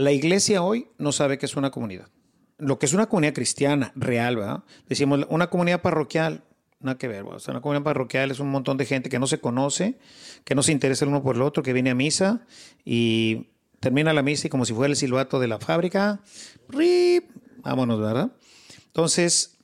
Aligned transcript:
La 0.00 0.12
iglesia 0.12 0.62
hoy 0.62 0.86
no 0.96 1.12
sabe 1.12 1.36
que 1.36 1.44
es 1.44 1.56
una 1.56 1.70
comunidad. 1.70 2.08
Lo 2.56 2.78
que 2.78 2.86
es 2.86 2.94
una 2.94 3.10
comunidad 3.10 3.34
cristiana 3.34 3.92
real, 3.94 4.36
¿verdad? 4.36 4.64
Decimos 4.88 5.26
una 5.28 5.50
comunidad 5.50 5.82
parroquial, 5.82 6.42
nada 6.80 6.96
que 6.96 7.06
ver. 7.06 7.24
O 7.24 7.38
sea, 7.38 7.52
una 7.52 7.60
comunidad 7.60 7.84
parroquial 7.84 8.30
es 8.30 8.40
un 8.40 8.48
montón 8.48 8.78
de 8.78 8.86
gente 8.86 9.10
que 9.10 9.18
no 9.18 9.26
se 9.26 9.40
conoce, 9.40 9.98
que 10.44 10.54
no 10.54 10.62
se 10.62 10.72
interesa 10.72 11.04
el 11.04 11.10
uno 11.10 11.22
por 11.22 11.36
el 11.36 11.42
otro, 11.42 11.62
que 11.62 11.74
viene 11.74 11.90
a 11.90 11.94
misa 11.94 12.46
y 12.82 13.48
termina 13.78 14.14
la 14.14 14.22
misa 14.22 14.46
y 14.46 14.50
como 14.50 14.64
si 14.64 14.72
fuera 14.72 14.90
el 14.90 14.96
silbato 14.96 15.38
de 15.38 15.48
la 15.48 15.58
fábrica, 15.58 16.22
¡rip! 16.70 17.30
vámonos, 17.58 18.00
¿verdad? 18.00 18.32
Entonces, 18.86 19.58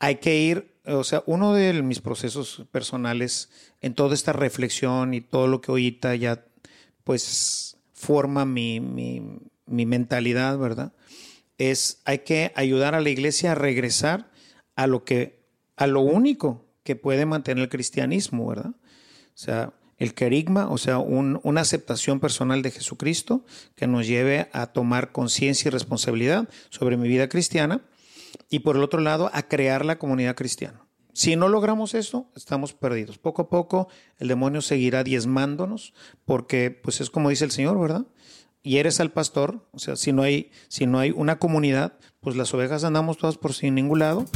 hay 0.00 0.16
que 0.16 0.40
ir, 0.40 0.74
o 0.86 1.04
sea, 1.04 1.22
uno 1.26 1.54
de 1.54 1.84
mis 1.84 2.00
procesos 2.00 2.64
personales 2.72 3.48
en 3.80 3.94
toda 3.94 4.14
esta 4.14 4.32
reflexión 4.32 5.14
y 5.14 5.20
todo 5.20 5.46
lo 5.46 5.60
que 5.60 5.70
ahorita 5.70 6.16
ya, 6.16 6.44
pues, 7.04 7.76
forma 7.92 8.44
mi, 8.44 8.80
mi, 8.80 9.38
mi 9.68 9.86
mentalidad, 9.86 10.58
¿verdad? 10.58 10.92
Es, 11.58 12.00
hay 12.04 12.20
que 12.20 12.52
ayudar 12.54 12.94
a 12.94 13.00
la 13.00 13.10
iglesia 13.10 13.52
a 13.52 13.54
regresar 13.54 14.30
a 14.76 14.86
lo 14.86 15.04
que 15.04 15.38
a 15.76 15.86
lo 15.86 16.00
único 16.00 16.66
que 16.82 16.96
puede 16.96 17.24
mantener 17.24 17.62
el 17.62 17.68
cristianismo, 17.68 18.48
¿verdad? 18.48 18.72
O 18.72 19.40
sea, 19.40 19.72
el 19.98 20.14
querigma, 20.14 20.68
o 20.70 20.78
sea, 20.78 20.98
una 20.98 21.60
aceptación 21.60 22.20
personal 22.20 22.62
de 22.62 22.70
Jesucristo 22.70 23.44
que 23.74 23.86
nos 23.86 24.06
lleve 24.06 24.48
a 24.52 24.66
tomar 24.68 25.12
conciencia 25.12 25.68
y 25.68 25.70
responsabilidad 25.70 26.48
sobre 26.70 26.96
mi 26.96 27.08
vida 27.08 27.28
cristiana 27.28 27.82
y 28.48 28.60
por 28.60 28.76
el 28.76 28.82
otro 28.82 29.00
lado 29.00 29.30
a 29.32 29.42
crear 29.42 29.84
la 29.84 29.98
comunidad 29.98 30.36
cristiana. 30.36 30.84
Si 31.12 31.34
no 31.34 31.48
logramos 31.48 31.94
eso, 31.94 32.30
estamos 32.36 32.74
perdidos. 32.74 33.18
Poco 33.18 33.42
a 33.42 33.48
poco 33.50 33.88
el 34.18 34.28
demonio 34.28 34.60
seguirá 34.60 35.02
diezmándonos 35.02 35.92
porque 36.24 36.70
pues 36.70 37.00
es 37.00 37.10
como 37.10 37.30
dice 37.30 37.44
el 37.44 37.50
Señor, 37.50 37.80
¿verdad? 37.80 38.06
Y 38.62 38.78
eres 38.78 39.00
al 39.00 39.12
pastor, 39.12 39.68
o 39.72 39.78
sea, 39.78 39.96
si 39.96 40.12
no 40.12 40.22
hay 40.22 40.50
si 40.68 40.86
no 40.86 40.98
hay 40.98 41.10
una 41.10 41.38
comunidad, 41.38 41.98
pues 42.20 42.36
las 42.36 42.52
ovejas 42.54 42.84
andamos 42.84 43.16
todas 43.16 43.36
por 43.36 43.54
sin 43.54 43.74
ningún 43.74 44.00
lado. 44.00 44.26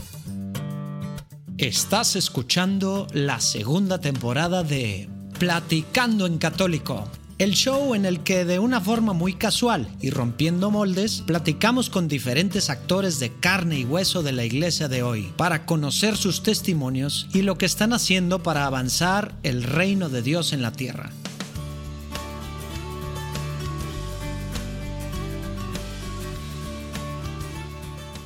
Estás 1.58 2.16
escuchando 2.16 3.06
la 3.12 3.40
segunda 3.40 4.00
temporada 4.00 4.62
de 4.62 5.08
Platicando 5.38 6.26
en 6.26 6.38
Católico, 6.38 7.08
el 7.38 7.52
show 7.52 7.94
en 7.94 8.04
el 8.04 8.20
que 8.20 8.44
de 8.44 8.58
una 8.58 8.80
forma 8.80 9.12
muy 9.12 9.34
casual 9.34 9.88
y 10.00 10.10
rompiendo 10.10 10.70
moldes, 10.70 11.22
platicamos 11.26 11.90
con 11.90 12.08
diferentes 12.08 12.70
actores 12.70 13.18
de 13.18 13.32
carne 13.32 13.80
y 13.80 13.84
hueso 13.84 14.22
de 14.22 14.32
la 14.32 14.44
iglesia 14.44 14.88
de 14.88 15.02
hoy, 15.02 15.32
para 15.36 15.66
conocer 15.66 16.16
sus 16.16 16.42
testimonios 16.42 17.28
y 17.32 17.42
lo 17.42 17.58
que 17.58 17.66
están 17.66 17.92
haciendo 17.92 18.42
para 18.42 18.66
avanzar 18.66 19.34
el 19.42 19.62
reino 19.62 20.08
de 20.08 20.22
Dios 20.22 20.52
en 20.52 20.62
la 20.62 20.72
tierra. 20.72 21.10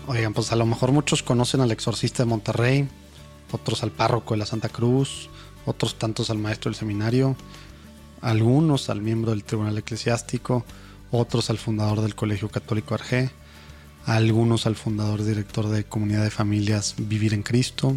Oigan, 0.08 0.34
pues 0.34 0.52
a 0.52 0.56
lo 0.56 0.66
mejor 0.66 0.92
muchos 0.92 1.24
conocen 1.24 1.60
al 1.60 1.72
exorcista 1.72 2.22
de 2.22 2.28
Monterrey, 2.28 2.88
otros 3.50 3.82
al 3.82 3.90
párroco 3.90 4.34
de 4.34 4.38
la 4.38 4.46
Santa 4.46 4.68
Cruz, 4.68 5.28
otros 5.64 5.98
tantos 5.98 6.30
al 6.30 6.38
maestro 6.38 6.70
del 6.70 6.78
seminario, 6.78 7.34
algunos 8.20 8.88
al 8.88 9.02
miembro 9.02 9.32
del 9.32 9.42
Tribunal 9.42 9.78
Eclesiástico, 9.78 10.64
otros 11.10 11.50
al 11.50 11.58
fundador 11.58 12.02
del 12.02 12.14
Colegio 12.14 12.48
Católico 12.48 12.94
Arge, 12.94 13.30
algunos 14.04 14.66
al 14.66 14.76
fundador 14.76 15.20
y 15.20 15.24
director 15.24 15.68
de 15.68 15.82
Comunidad 15.82 16.22
de 16.22 16.30
Familias 16.30 16.94
Vivir 16.96 17.34
en 17.34 17.42
Cristo, 17.42 17.96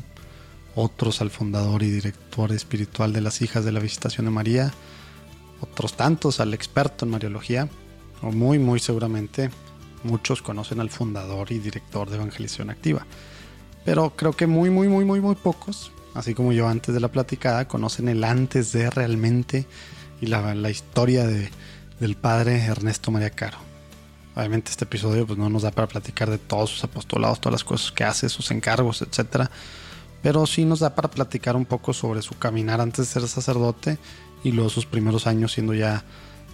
otros 0.73 1.21
al 1.21 1.29
fundador 1.29 1.83
y 1.83 1.91
director 1.91 2.51
espiritual 2.51 3.13
de 3.13 3.21
las 3.21 3.43
Hijas 3.43 3.65
de 3.65 3.71
la 3.71 3.81
Visitación 3.81 4.25
de 4.25 4.31
María, 4.31 4.73
otros 5.61 5.93
tantos 5.93 6.39
al 6.39 6.55
experto 6.55 7.05
en 7.05 7.11
Mariología, 7.11 7.69
o 8.23 8.31
muy, 8.31 8.57
muy 8.57 8.79
seguramente 8.79 9.51
muchos 10.03 10.41
conocen 10.41 10.79
al 10.79 10.89
fundador 10.89 11.51
y 11.51 11.59
director 11.59 12.09
de 12.09 12.15
Evangelización 12.15 12.69
Activa 12.69 13.05
pero 13.85 14.11
creo 14.15 14.33
que 14.33 14.47
muy, 14.47 14.69
muy, 14.69 14.87
muy, 14.87 15.05
muy, 15.05 15.19
muy 15.19 15.35
pocos, 15.35 15.91
así 16.13 16.33
como 16.33 16.51
yo 16.51 16.67
antes 16.67 16.93
de 16.93 16.99
la 16.99 17.07
platicada, 17.07 17.67
conocen 17.67 18.07
el 18.07 18.23
antes 18.23 18.71
de 18.71 18.89
realmente 18.89 19.65
y 20.21 20.27
la, 20.27 20.69
historia 20.69 21.25
de, 21.25 21.49
del 21.99 22.15
padre 22.15 22.63
Ernesto 22.65 23.11
María 23.11 23.29
Caro. 23.29 23.57
Obviamente 24.35 24.69
este 24.71 24.85
episodio 24.85 25.25
pues, 25.25 25.39
no 25.39 25.49
nos 25.49 25.63
da 25.63 25.71
para 25.71 25.87
platicar 25.87 26.29
de 26.29 26.37
todos 26.37 26.69
sus 26.69 26.83
apostolados, 26.83 27.41
todas 27.41 27.53
las 27.53 27.63
cosas 27.63 27.91
que 27.91 28.03
hace, 28.03 28.29
sus 28.29 28.51
encargos, 28.51 29.01
etc. 29.01 29.49
Pero 30.21 30.45
sí 30.45 30.65
nos 30.65 30.81
da 30.81 30.93
para 30.93 31.09
platicar 31.09 31.55
un 31.55 31.65
poco 31.65 31.93
sobre 31.93 32.21
su 32.21 32.37
caminar 32.37 32.81
antes 32.81 33.07
de 33.07 33.13
ser 33.21 33.27
sacerdote 33.27 33.97
y 34.43 34.51
luego 34.51 34.69
sus 34.69 34.85
primeros 34.85 35.25
años 35.25 35.53
siendo 35.53 35.73
ya 35.73 36.03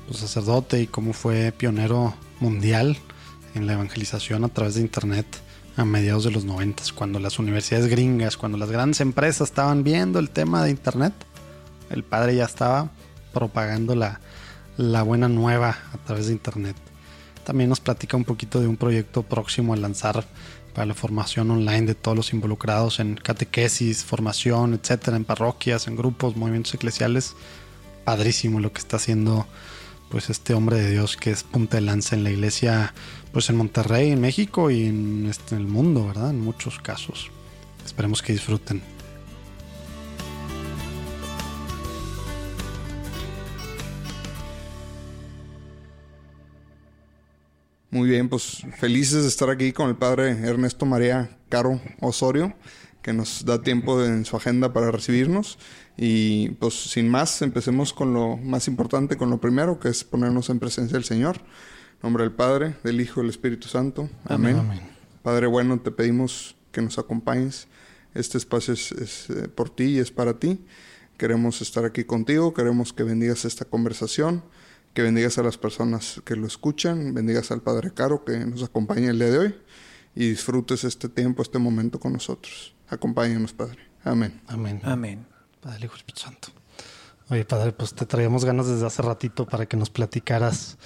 pues, 0.07 0.19
sacerdote 0.19 0.81
y 0.81 0.87
cómo 0.87 1.11
fue 1.11 1.51
pionero 1.51 2.13
mundial 2.39 2.97
en 3.55 3.67
la 3.67 3.73
evangelización 3.73 4.43
a 4.43 4.49
través 4.49 4.75
de 4.75 4.81
internet 4.81 5.25
a 5.77 5.83
mediados 5.83 6.23
de 6.23 6.31
los 6.31 6.45
90, 6.45 6.83
cuando 6.95 7.19
las 7.19 7.39
universidades 7.39 7.87
gringas, 7.87 8.37
cuando 8.37 8.57
las 8.57 8.69
grandes 8.69 9.01
empresas 9.01 9.49
estaban 9.49 9.83
viendo 9.83 10.19
el 10.19 10.29
tema 10.29 10.63
de 10.63 10.69
Internet, 10.69 11.13
el 11.89 12.03
padre 12.03 12.35
ya 12.35 12.45
estaba 12.45 12.91
propagando 13.33 13.95
la, 13.95 14.21
la 14.77 15.03
buena 15.03 15.27
nueva 15.27 15.77
a 15.93 15.97
través 16.05 16.27
de 16.27 16.33
Internet. 16.33 16.77
También 17.43 17.69
nos 17.69 17.81
platica 17.81 18.15
un 18.15 18.23
poquito 18.23 18.61
de 18.61 18.67
un 18.67 18.77
proyecto 18.77 19.23
próximo 19.23 19.73
a 19.73 19.77
lanzar 19.77 20.25
para 20.73 20.85
la 20.85 20.93
formación 20.93 21.51
online 21.51 21.83
de 21.83 21.95
todos 21.95 22.17
los 22.17 22.33
involucrados 22.33 22.99
en 22.99 23.15
catequesis, 23.15 24.03
formación, 24.03 24.73
etcétera, 24.73 25.17
en 25.17 25.25
parroquias, 25.25 25.87
en 25.87 25.95
grupos, 25.95 26.35
movimientos 26.35 26.73
eclesiales. 26.73 27.35
Padrísimo 28.03 28.59
lo 28.59 28.71
que 28.71 28.79
está 28.79 28.97
haciendo 28.97 29.45
pues 30.09 30.29
este 30.29 30.53
hombre 30.53 30.77
de 30.77 30.91
Dios 30.91 31.17
que 31.17 31.31
es 31.31 31.43
punta 31.43 31.77
de 31.77 31.81
lanza 31.81 32.15
en 32.15 32.23
la 32.23 32.29
iglesia 32.29 32.93
pues 33.35 33.49
en 33.49 33.57
Monterrey, 33.57 34.11
en 34.11 34.21
México 34.21 34.71
y 34.71 34.85
en, 34.85 35.25
este, 35.29 35.57
el 35.57 35.67
mundo, 35.67 36.07
¿verdad? 36.07 36.29
En 36.29 36.39
muchos 36.39 36.79
casos. 36.79 37.29
Esperemos 37.85 38.21
que 38.21 38.31
disfruten. 38.31 38.81
Muy 47.89 48.07
bien, 48.07 48.29
pues 48.29 48.63
felices 48.77 49.23
de 49.23 49.27
estar 49.27 49.49
aquí 49.49 49.73
con 49.73 49.89
el 49.89 49.97
padre 49.97 50.29
Ernesto 50.29 50.85
María 50.85 51.37
Caro 51.49 51.81
Osorio, 51.99 52.55
que 53.01 53.11
nos 53.11 53.43
da 53.43 53.61
tiempo 53.61 54.01
en 54.01 54.23
su 54.23 54.37
agenda 54.37 54.71
para 54.71 54.91
recibirnos. 54.91 55.59
Y 55.97 56.51
pues 56.51 56.73
sin 56.73 57.09
más, 57.09 57.41
empecemos 57.41 57.91
con 57.91 58.13
lo 58.13 58.37
más 58.37 58.69
importante, 58.69 59.17
con 59.17 59.29
lo 59.29 59.41
primero, 59.41 59.77
que 59.77 59.89
es 59.89 60.05
ponernos 60.05 60.49
en 60.49 60.59
presencia 60.59 60.93
del 60.93 61.03
Señor 61.03 61.41
nombre 62.01 62.23
del 62.23 62.31
Padre, 62.31 62.75
del 62.83 63.01
Hijo 63.01 63.19
y 63.19 63.23
del 63.23 63.29
Espíritu 63.29 63.67
Santo. 63.67 64.09
Amén. 64.25 64.61
Padre 65.23 65.47
bueno, 65.47 65.79
te 65.79 65.91
pedimos 65.91 66.55
que 66.71 66.81
nos 66.81 66.99
acompañes. 66.99 67.67
Este 68.13 68.37
espacio 68.37 68.73
es, 68.73 68.91
eh, 69.29 69.47
por 69.53 69.69
ti 69.69 69.85
y 69.85 69.99
es 69.99 70.11
para 70.11 70.39
ti. 70.39 70.63
Queremos 71.17 71.61
estar 71.61 71.85
aquí 71.85 72.03
contigo, 72.03 72.53
queremos 72.53 72.93
que 72.93 73.03
bendigas 73.03 73.45
esta 73.45 73.65
conversación, 73.65 74.43
que 74.93 75.01
bendigas 75.01 75.37
a 75.37 75.43
las 75.43 75.57
personas 75.57 76.21
que 76.25 76.35
lo 76.35 76.45
escuchan, 76.45 77.13
bendigas 77.13 77.51
al 77.51 77.61
Padre 77.61 77.91
Caro 77.93 78.23
que 78.23 78.37
nos 78.37 78.63
acompaña 78.63 79.11
el 79.11 79.19
día 79.19 79.31
de 79.31 79.37
hoy 79.37 79.55
y 80.15 80.29
disfrutes 80.29 80.83
este 80.83 81.09
tiempo, 81.09 81.41
este 81.41 81.59
momento 81.59 81.99
con 81.99 82.13
nosotros. 82.13 82.73
Acompáñanos, 82.89 83.53
Padre. 83.53 83.79
Amén. 84.03 84.41
Amén. 84.47 84.81
Amén. 84.83 85.25
Padre, 85.61 85.85
Hijo 85.85 85.95
Espíritu 85.95 86.21
Santo. 86.21 86.49
Oye, 87.29 87.43
Padre, 87.43 87.71
pues 87.71 87.93
te 87.93 88.05
traíamos 88.05 88.45
ganas 88.45 88.67
desde 88.67 88.85
hace 88.85 89.01
ratito 89.01 89.47
para 89.47 89.65
que 89.65 89.75
nos 89.75 89.89
platicaras 89.89 90.77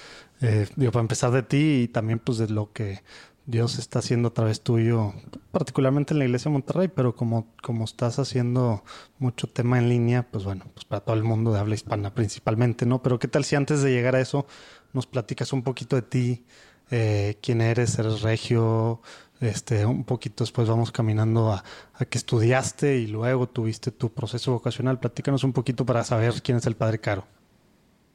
eh, 0.42 0.68
digo, 0.76 0.92
para 0.92 1.02
empezar 1.02 1.32
de 1.32 1.44
ti 1.44 1.82
y 1.84 1.88
también 1.88 2.20
pues 2.20 2.38
de 2.38 2.50
lo 2.50 2.72
que 2.72 3.02
Dios 3.50 3.80
está 3.80 4.00
haciendo 4.00 4.28
a 4.30 4.34
través 4.34 4.62
tuyo, 4.62 5.14
particularmente 5.52 6.14
en 6.14 6.20
la 6.20 6.26
iglesia 6.26 6.50
de 6.50 6.54
Monterrey, 6.54 6.88
pero 6.88 7.16
como, 7.16 7.48
como 7.64 7.86
estás 7.86 8.20
haciendo 8.20 8.84
mucho 9.18 9.48
tema 9.48 9.80
en 9.80 9.90
línea, 9.90 10.30
pues 10.30 10.44
bueno, 10.44 10.66
pues 10.74 10.86
para 10.86 11.02
todo 11.02 11.16
el 11.16 11.24
mundo 11.24 11.52
de 11.52 11.60
habla 11.60 11.74
hispana 11.74 12.14
principalmente, 12.14 12.86
¿no? 12.86 13.02
Pero 13.02 13.18
qué 13.18 13.28
tal 13.28 13.44
si 13.44 13.56
antes 13.56 13.82
de 13.82 13.92
llegar 13.92 14.16
a 14.16 14.22
eso 14.22 14.46
nos 14.94 15.08
platicas 15.08 15.52
un 15.52 15.64
poquito 15.64 15.96
de 15.96 16.04
ti, 16.04 16.46
eh, 16.92 17.38
quién 17.42 17.62
eres, 17.62 17.98
eres 17.98 18.22
regio, 18.22 19.02
este, 19.42 19.86
un 19.86 20.04
poquito 20.04 20.44
después 20.44 20.68
vamos 20.68 20.92
caminando 20.92 21.52
a, 21.52 21.64
a, 21.96 22.06
que 22.06 22.18
estudiaste 22.20 22.98
y 22.98 23.08
luego 23.08 23.48
tuviste 23.50 23.92
tu 23.92 24.12
proceso 24.14 24.52
vocacional. 24.52 25.00
Platícanos 25.00 25.44
un 25.44 25.54
poquito 25.54 25.86
para 25.86 26.04
saber 26.04 26.42
quién 26.44 26.58
es 26.58 26.68
el 26.68 26.76
Padre 26.76 27.00
Caro. 27.00 27.26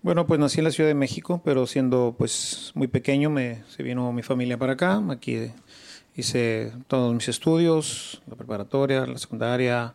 Bueno, 0.04 0.26
pues 0.26 0.38
nací 0.38 0.58
en 0.58 0.64
la 0.64 0.70
Ciudad 0.70 0.90
de 0.90 0.94
México, 0.94 1.40
pero 1.42 1.66
siendo 1.66 2.14
pues 2.18 2.72
muy 2.74 2.88
pequeño 2.88 3.30
me, 3.30 3.64
se 3.68 3.82
vino 3.82 4.12
mi 4.12 4.22
familia 4.22 4.58
para 4.58 4.74
acá. 4.74 5.02
Aquí 5.08 5.50
hice 6.14 6.72
todos 6.88 7.14
mis 7.14 7.26
estudios, 7.26 8.20
la 8.26 8.36
preparatoria, 8.36 9.06
la 9.06 9.16
secundaria, 9.16 9.94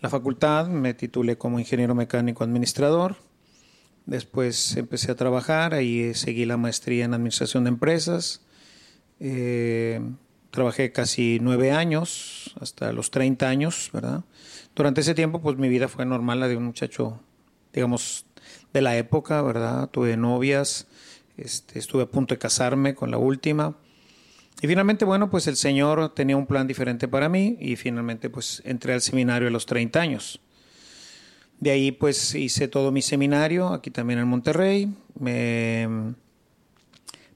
la 0.00 0.08
facultad. 0.08 0.68
Me 0.68 0.94
titulé 0.94 1.38
como 1.38 1.58
ingeniero 1.58 1.96
mecánico 1.96 2.44
administrador. 2.44 3.16
Después 4.06 4.76
empecé 4.76 5.10
a 5.10 5.16
trabajar, 5.16 5.74
ahí 5.74 6.14
seguí 6.14 6.44
la 6.44 6.56
maestría 6.56 7.04
en 7.04 7.12
administración 7.12 7.64
de 7.64 7.70
empresas. 7.70 8.42
Eh, 9.18 10.00
trabajé 10.52 10.92
casi 10.92 11.40
nueve 11.42 11.72
años, 11.72 12.54
hasta 12.60 12.92
los 12.92 13.10
30 13.10 13.48
años, 13.48 13.90
¿verdad? 13.92 14.22
Durante 14.76 15.00
ese 15.00 15.16
tiempo, 15.16 15.40
pues 15.42 15.58
mi 15.58 15.68
vida 15.68 15.88
fue 15.88 16.06
normal, 16.06 16.38
la 16.38 16.46
de 16.46 16.56
un 16.56 16.66
muchacho, 16.66 17.18
digamos, 17.72 18.26
de 18.72 18.82
la 18.82 18.96
época, 18.96 19.42
¿verdad? 19.42 19.88
Tuve 19.90 20.16
novias, 20.16 20.86
Este, 21.36 21.78
estuve 21.78 22.02
a 22.02 22.06
punto 22.06 22.34
de 22.34 22.38
casarme 22.38 22.94
con 22.94 23.10
la 23.10 23.18
última. 23.18 23.74
Y 24.60 24.68
finalmente, 24.68 25.04
bueno, 25.04 25.30
pues 25.30 25.46
el 25.46 25.56
Señor 25.56 26.14
tenía 26.14 26.36
un 26.36 26.46
plan 26.46 26.66
diferente 26.66 27.08
para 27.08 27.28
mí 27.28 27.56
y 27.58 27.76
finalmente 27.76 28.30
pues 28.30 28.62
entré 28.64 28.92
al 28.92 29.00
seminario 29.00 29.48
a 29.48 29.50
los 29.50 29.66
30 29.66 30.00
años. 30.00 30.40
De 31.58 31.70
ahí 31.70 31.90
pues 31.90 32.34
hice 32.34 32.68
todo 32.68 32.92
mi 32.92 33.02
seminario, 33.02 33.68
aquí 33.68 33.90
también 33.90 34.20
en 34.20 34.28
Monterrey. 34.28 34.94
Me, 35.18 36.14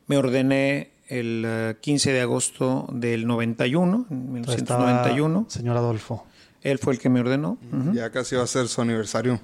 me 0.07 0.17
ordené 0.17 0.91
el 1.09 1.77
15 1.81 2.11
eh, 2.11 2.13
de 2.13 2.21
agosto 2.21 2.87
del 2.93 3.27
91, 3.27 4.07
1991. 4.09 5.47
Señor 5.49 5.77
Adolfo. 5.77 6.27
Él 6.63 6.79
fue 6.79 6.95
el 6.95 6.99
que 6.99 7.09
me 7.09 7.21
ordenó. 7.21 7.59
Ya 7.93 8.11
casi 8.11 8.37
va 8.37 8.43
a 8.43 8.47
ser 8.47 8.69
su 8.69 8.83
aniversario, 8.83 9.41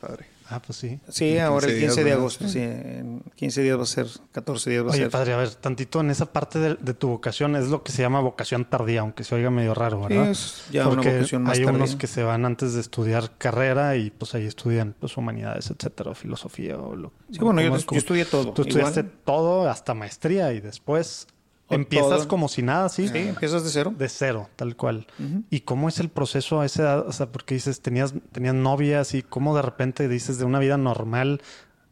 padre. 0.00 0.26
Ah, 0.50 0.62
pues 0.64 0.78
sí. 0.78 0.98
Sí, 1.08 1.38
ahora 1.38 1.66
el 1.66 1.78
15 1.78 2.04
de 2.04 2.12
agosto, 2.12 2.48
sí. 2.48 2.60
En 2.60 3.22
15 3.34 3.62
días 3.62 3.78
va 3.78 3.82
a 3.82 3.86
ser, 3.86 4.06
14 4.32 4.70
días 4.70 4.84
va 4.84 4.90
a 4.90 4.92
ser. 4.92 5.02
Oye, 5.02 5.10
padre, 5.10 5.32
a 5.34 5.36
ver, 5.36 5.54
tantito 5.54 6.00
en 6.00 6.10
esa 6.10 6.32
parte 6.32 6.58
de, 6.58 6.94
tu 6.94 7.08
vocación 7.08 7.54
es 7.54 7.68
lo 7.68 7.82
que 7.82 7.92
se 7.92 8.02
llama 8.02 8.20
vocación 8.20 8.64
tardía, 8.64 9.00
aunque 9.00 9.24
se 9.24 9.34
oiga 9.34 9.50
medio 9.50 9.74
raro, 9.74 10.00
¿verdad? 10.00 10.24
Sí, 10.24 10.30
es 10.30 10.64
ya 10.70 10.88
una 10.88 11.02
vocación 11.02 11.42
más 11.42 11.58
hay 11.58 11.64
unos 11.64 11.96
que 11.96 12.06
se 12.06 12.22
van 12.22 12.46
antes 12.46 12.74
de 12.74 12.80
estudiar 12.80 13.36
carrera 13.36 13.96
y 13.96 14.10
pues 14.10 14.34
ahí 14.34 14.46
estudian 14.46 14.94
pues 14.98 15.16
humanidades, 15.16 15.70
etcétera, 15.70 16.12
o 16.12 16.14
filosofía 16.14 16.78
o 16.78 16.96
lo 16.96 17.12
Sí, 17.30 17.38
bueno, 17.40 17.60
yo, 17.60 17.76
estudié 17.76 18.24
todo. 18.24 18.52
Tú 18.52 18.62
estudiaste 18.62 19.02
todo 19.02 19.68
hasta 19.68 19.92
maestría 19.92 20.52
y 20.54 20.60
después 20.60 21.26
Empiezas 21.70 22.26
como 22.26 22.48
si 22.48 22.62
nada, 22.62 22.88
¿sí? 22.88 23.08
Sí, 23.08 23.18
empiezas 23.18 23.62
de 23.62 23.70
cero. 23.70 23.94
De 23.96 24.08
cero, 24.08 24.48
tal 24.56 24.76
cual. 24.76 25.06
¿Y 25.50 25.60
cómo 25.60 25.88
es 25.88 26.00
el 26.00 26.08
proceso 26.08 26.60
a 26.60 26.66
esa 26.66 26.82
edad? 26.82 27.08
O 27.08 27.12
sea, 27.12 27.30
porque 27.30 27.54
dices, 27.54 27.80
tenías, 27.80 28.14
tenías 28.32 28.54
novias 28.54 29.14
y 29.14 29.22
cómo 29.22 29.54
de 29.54 29.62
repente 29.62 30.08
dices 30.08 30.38
de 30.38 30.44
una 30.44 30.58
vida 30.58 30.78
normal, 30.78 31.42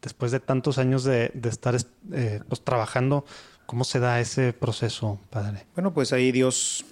después 0.01 0.31
de 0.31 0.39
tantos 0.39 0.77
años 0.77 1.03
de, 1.03 1.31
estar 1.43 1.75
eh, 2.11 2.41
pues, 2.47 2.63
trabajando, 2.63 3.25
¿cómo 3.65 3.83
se 3.83 3.99
da 3.99 4.19
ese 4.19 4.53
proceso, 4.53 5.19
padre? 5.29 5.65
Bueno, 5.75 5.93
pues 5.93 6.13
ahí 6.13 6.31
Dios, 6.31 6.85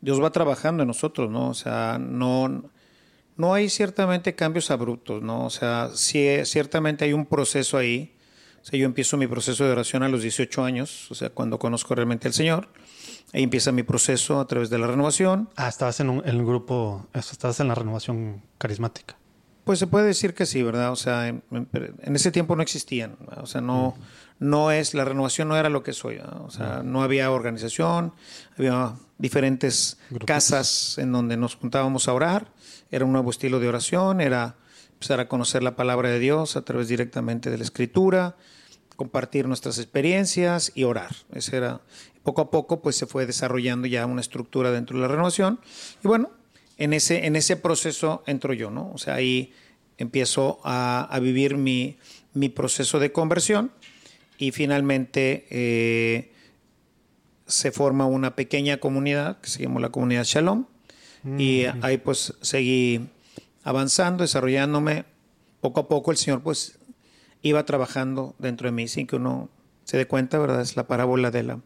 Dios 0.00 0.22
va 0.22 0.30
trabajando 0.30 0.82
en 0.82 0.88
nosotros, 0.88 1.30
¿no? 1.30 1.48
O 1.48 1.54
sea, 1.54 1.98
no, 1.98 2.70
no 3.36 3.54
hay 3.54 3.68
ciertamente 3.68 4.34
cambios 4.34 4.70
abruptos, 4.70 5.22
¿no? 5.22 5.44
O 5.44 5.50
sea, 5.50 5.90
sí, 5.94 6.28
ciertamente 6.44 7.04
hay 7.04 7.12
un 7.12 7.26
proceso 7.26 7.78
ahí 7.78 8.15
yo 8.72 8.86
empiezo 8.86 9.16
mi 9.16 9.26
proceso 9.26 9.64
de 9.64 9.70
oración 9.70 10.02
a 10.02 10.08
los 10.08 10.22
18 10.22 10.64
años, 10.64 11.10
o 11.10 11.14
sea, 11.14 11.30
cuando 11.30 11.58
conozco 11.58 11.94
realmente 11.94 12.28
al 12.28 12.34
Señor. 12.34 12.68
Ahí 13.32 13.42
empieza 13.42 13.72
mi 13.72 13.82
proceso 13.82 14.40
a 14.40 14.46
través 14.46 14.70
de 14.70 14.78
la 14.78 14.86
renovación. 14.86 15.48
Ah, 15.56 15.68
estabas 15.68 16.00
en, 16.00 16.10
un, 16.10 16.22
el 16.26 16.44
grupo, 16.44 17.08
estabas 17.12 17.60
en 17.60 17.68
la 17.68 17.74
renovación 17.74 18.42
carismática. 18.58 19.16
Pues 19.64 19.78
se 19.80 19.86
puede 19.86 20.06
decir 20.06 20.34
que 20.34 20.46
sí, 20.46 20.62
¿verdad? 20.62 20.92
O 20.92 20.96
sea, 20.96 21.26
en, 21.26 21.42
ese 22.14 22.30
tiempo 22.30 22.54
no 22.54 22.62
existían, 22.62 23.16
o 23.36 23.46
sea, 23.46 23.60
no, 23.60 23.96
no 24.38 24.70
es, 24.70 24.94
la 24.94 25.04
renovación 25.04 25.48
no 25.48 25.56
era 25.56 25.70
lo 25.70 25.82
que 25.82 25.92
soy, 25.92 26.18
o 26.18 26.50
sea, 26.50 26.82
no 26.84 27.02
había 27.02 27.32
organización, 27.32 28.12
había 28.56 28.94
diferentes 29.18 29.98
casas 30.24 30.98
en 30.98 31.10
donde 31.10 31.36
nos 31.36 31.56
juntábamos 31.56 32.06
a 32.06 32.12
orar, 32.12 32.52
era 32.92 33.04
un 33.04 33.12
nuevo 33.12 33.30
estilo 33.30 33.58
de 33.58 33.66
oración, 33.66 34.20
era 34.20 34.54
empezar 34.96 35.20
a 35.20 35.28
conocer 35.28 35.62
la 35.62 35.76
palabra 35.76 36.08
de 36.08 36.18
Dios 36.18 36.56
a 36.56 36.62
través 36.62 36.88
directamente 36.88 37.50
de 37.50 37.58
la 37.58 37.64
escritura, 37.64 38.34
compartir 38.96 39.46
nuestras 39.46 39.78
experiencias 39.78 40.72
y 40.74 40.84
orar. 40.84 41.14
Ese 41.34 41.58
era, 41.58 41.82
poco 42.22 42.40
a 42.40 42.50
poco 42.50 42.80
pues 42.80 42.96
se 42.96 43.06
fue 43.06 43.26
desarrollando 43.26 43.86
ya 43.86 44.06
una 44.06 44.22
estructura 44.22 44.70
dentro 44.72 44.96
de 44.96 45.02
la 45.02 45.08
renovación 45.08 45.60
y 46.02 46.08
bueno, 46.08 46.30
en 46.78 46.94
ese, 46.94 47.26
en 47.26 47.36
ese 47.36 47.56
proceso 47.56 48.22
entro 48.26 48.54
yo, 48.54 48.70
¿no? 48.70 48.90
O 48.94 48.98
sea, 48.98 49.16
ahí 49.16 49.52
empiezo 49.98 50.60
a, 50.64 51.18
vivir 51.20 51.58
mi, 51.58 51.98
mi, 52.32 52.48
proceso 52.48 52.98
de 52.98 53.12
conversión 53.12 53.72
y 54.38 54.52
finalmente 54.52 55.46
eh, 55.50 56.32
se 57.46 57.70
forma 57.70 58.06
una 58.06 58.34
pequeña 58.34 58.78
comunidad 58.78 59.40
que 59.42 59.50
se 59.50 59.62
llama 59.62 59.80
la 59.80 59.90
comunidad 59.90 60.24
Shalom 60.24 60.64
y 61.38 61.64
mm. 61.66 61.84
ahí 61.84 61.98
pues 61.98 62.32
seguí 62.40 63.08
avanzando, 63.66 64.22
desarrollándome. 64.22 65.04
Poco 65.60 65.80
a 65.80 65.88
poco 65.88 66.12
el 66.12 66.16
Señor 66.16 66.42
pues 66.42 66.78
iba 67.42 67.64
trabajando 67.64 68.36
dentro 68.38 68.68
de 68.68 68.72
mí 68.72 68.86
sin 68.86 69.06
que 69.08 69.16
uno 69.16 69.50
se 69.84 69.96
dé 69.96 70.06
cuenta, 70.06 70.38
¿verdad? 70.38 70.60
Es 70.60 70.76
la 70.76 70.86
parábola 70.86 71.32
de 71.32 71.42
la, 71.42 71.60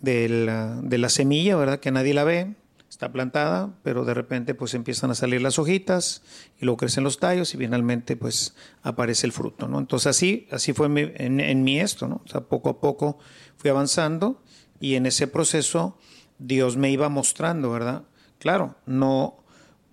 de 0.00 0.28
la, 0.28 0.80
de 0.82 0.98
la 0.98 1.08
semilla, 1.08 1.56
¿verdad? 1.56 1.78
Que 1.78 1.92
nadie 1.92 2.14
la 2.14 2.24
ve, 2.24 2.54
está 2.90 3.12
plantada, 3.12 3.74
pero 3.84 4.04
de 4.04 4.12
repente 4.12 4.54
pues 4.54 4.74
empiezan 4.74 5.12
a 5.12 5.14
salir 5.14 5.40
las 5.40 5.60
hojitas 5.60 6.22
y 6.60 6.64
luego 6.64 6.78
crecen 6.78 7.04
los 7.04 7.20
tallos 7.20 7.54
y 7.54 7.58
finalmente 7.58 8.16
pues 8.16 8.56
aparece 8.82 9.26
el 9.26 9.32
fruto, 9.32 9.68
¿no? 9.68 9.78
Entonces 9.78 10.08
así, 10.08 10.48
así 10.50 10.72
fue 10.72 10.86
en, 10.86 11.38
en, 11.38 11.62
mí 11.62 11.78
esto, 11.78 12.08
¿no? 12.08 12.22
O 12.24 12.28
sea, 12.28 12.40
poco 12.40 12.70
a 12.70 12.80
poco 12.80 13.18
fui 13.56 13.70
avanzando 13.70 14.42
y 14.80 14.96
en 14.96 15.06
ese 15.06 15.28
proceso 15.28 15.96
Dios 16.40 16.76
me 16.76 16.90
iba 16.90 17.08
mostrando, 17.08 17.70
¿verdad? 17.70 18.02
Claro, 18.40 18.74
no 18.84 19.43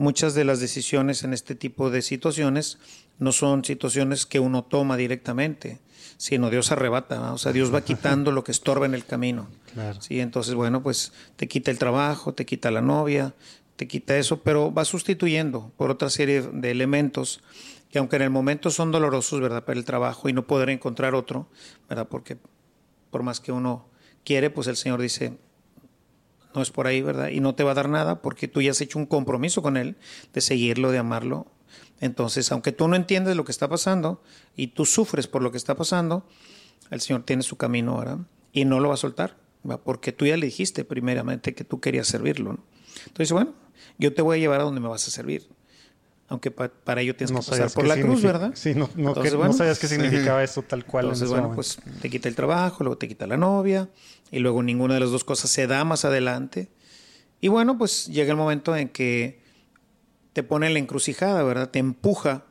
muchas 0.01 0.33
de 0.33 0.43
las 0.45 0.59
decisiones 0.59 1.23
en 1.23 1.31
este 1.31 1.53
tipo 1.53 1.91
de 1.91 2.01
situaciones 2.01 2.79
no 3.19 3.31
son 3.31 3.63
situaciones 3.63 4.25
que 4.25 4.39
uno 4.39 4.63
toma 4.63 4.97
directamente, 4.97 5.79
sino 6.17 6.49
Dios 6.49 6.71
arrebata, 6.71 7.33
o 7.33 7.37
sea, 7.37 7.53
Dios 7.53 7.71
va 7.71 7.81
quitando 7.85 8.31
lo 8.31 8.43
que 8.43 8.51
estorba 8.51 8.87
en 8.87 8.95
el 8.95 9.05
camino. 9.05 9.47
Sí, 9.99 10.19
entonces, 10.19 10.55
bueno, 10.55 10.81
pues 10.81 11.13
te 11.35 11.47
quita 11.47 11.69
el 11.69 11.77
trabajo, 11.77 12.33
te 12.33 12.47
quita 12.47 12.71
la 12.71 12.81
novia, 12.81 13.35
te 13.75 13.87
quita 13.87 14.17
eso, 14.17 14.41
pero 14.41 14.73
va 14.73 14.85
sustituyendo 14.85 15.71
por 15.77 15.91
otra 15.91 16.09
serie 16.09 16.41
de 16.41 16.71
elementos 16.71 17.41
que 17.91 17.99
aunque 17.99 18.15
en 18.15 18.23
el 18.23 18.31
momento 18.31 18.71
son 18.71 18.89
dolorosos, 18.89 19.39
¿verdad? 19.39 19.65
Para 19.65 19.77
el 19.77 19.85
trabajo 19.85 20.29
y 20.29 20.33
no 20.33 20.47
poder 20.47 20.71
encontrar 20.71 21.13
otro, 21.13 21.47
¿verdad? 21.87 22.07
Porque 22.09 22.37
por 23.11 23.21
más 23.21 23.39
que 23.39 23.51
uno 23.51 23.85
quiere, 24.23 24.49
pues 24.49 24.65
el 24.65 24.77
Señor 24.77 24.99
dice, 24.99 25.37
no 26.55 26.61
es 26.61 26.71
por 26.71 26.87
ahí, 26.87 27.01
¿verdad? 27.01 27.29
Y 27.29 27.39
no 27.39 27.55
te 27.55 27.63
va 27.63 27.71
a 27.71 27.75
dar 27.75 27.89
nada 27.89 28.21
porque 28.21 28.47
tú 28.47 28.61
ya 28.61 28.71
has 28.71 28.81
hecho 28.81 28.99
un 28.99 29.05
compromiso 29.05 29.61
con 29.61 29.77
Él 29.77 29.95
de 30.33 30.41
seguirlo, 30.41 30.91
de 30.91 30.97
amarlo, 30.97 31.47
entonces, 32.01 32.51
aunque 32.51 32.71
tú 32.71 32.87
no 32.87 32.95
entiendes 32.95 33.35
lo 33.35 33.45
que 33.45 33.51
está 33.51 33.69
pasando 33.69 34.21
y 34.57 34.67
tú 34.67 34.85
sufres 34.85 35.27
por 35.27 35.43
lo 35.43 35.51
que 35.51 35.57
está 35.57 35.75
pasando, 35.75 36.25
el 36.89 36.99
Señor 36.99 37.23
tiene 37.23 37.43
su 37.43 37.57
camino 37.57 37.93
ahora 37.93 38.17
y 38.51 38.65
no 38.65 38.79
lo 38.79 38.89
va 38.89 38.95
a 38.95 38.97
soltar, 38.97 39.37
porque 39.83 40.11
tú 40.11 40.25
ya 40.25 40.35
le 40.35 40.47
dijiste 40.47 40.83
primeramente 40.83 41.53
que 41.53 41.63
tú 41.63 41.79
querías 41.79 42.07
servirlo. 42.07 42.57
Entonces, 43.05 43.31
bueno, 43.31 43.53
yo 43.99 44.13
te 44.15 44.23
voy 44.23 44.37
a 44.37 44.41
llevar 44.41 44.61
a 44.61 44.63
donde 44.63 44.81
me 44.81 44.87
vas 44.87 45.07
a 45.07 45.11
servir. 45.11 45.47
Aunque 46.27 46.49
para 46.49 47.01
ello 47.01 47.15
tienes 47.15 47.31
que 47.31 47.51
pasar 47.51 47.69
por 47.71 47.85
la 47.85 47.99
cruz, 47.99 48.23
¿verdad? 48.23 48.53
Sí, 48.55 48.73
no, 48.73 48.89
no, 48.95 49.13
sabías 49.53 49.77
qué 49.77 49.87
significaba 49.87 50.41
eso 50.43 50.63
tal 50.63 50.85
cual. 50.85 51.05
Entonces, 51.05 51.29
bueno, 51.29 51.51
pues 51.53 51.77
te 52.01 52.09
quita 52.09 52.29
el 52.29 52.35
trabajo, 52.35 52.83
luego 52.83 52.97
te 52.97 53.07
quita 53.07 53.27
la 53.27 53.37
novia, 53.37 53.89
y 54.31 54.39
luego 54.39 54.63
ninguna 54.63 54.95
de 54.95 55.01
las 55.01 55.11
dos 55.11 55.23
cosas 55.23 55.51
se 55.51 55.67
da 55.67 55.83
más 55.83 56.05
adelante. 56.05 56.69
Y 57.41 57.49
bueno, 57.49 57.77
pues 57.77 58.07
llega 58.07 58.31
el 58.31 58.37
momento 58.37 58.75
en 58.75 58.89
que 58.89 59.41
te 60.33 60.43
pone 60.43 60.67
en 60.67 60.73
la 60.73 60.79
encrucijada, 60.79 61.43
¿verdad? 61.43 61.69
Te 61.69 61.79
empuja 61.79 62.45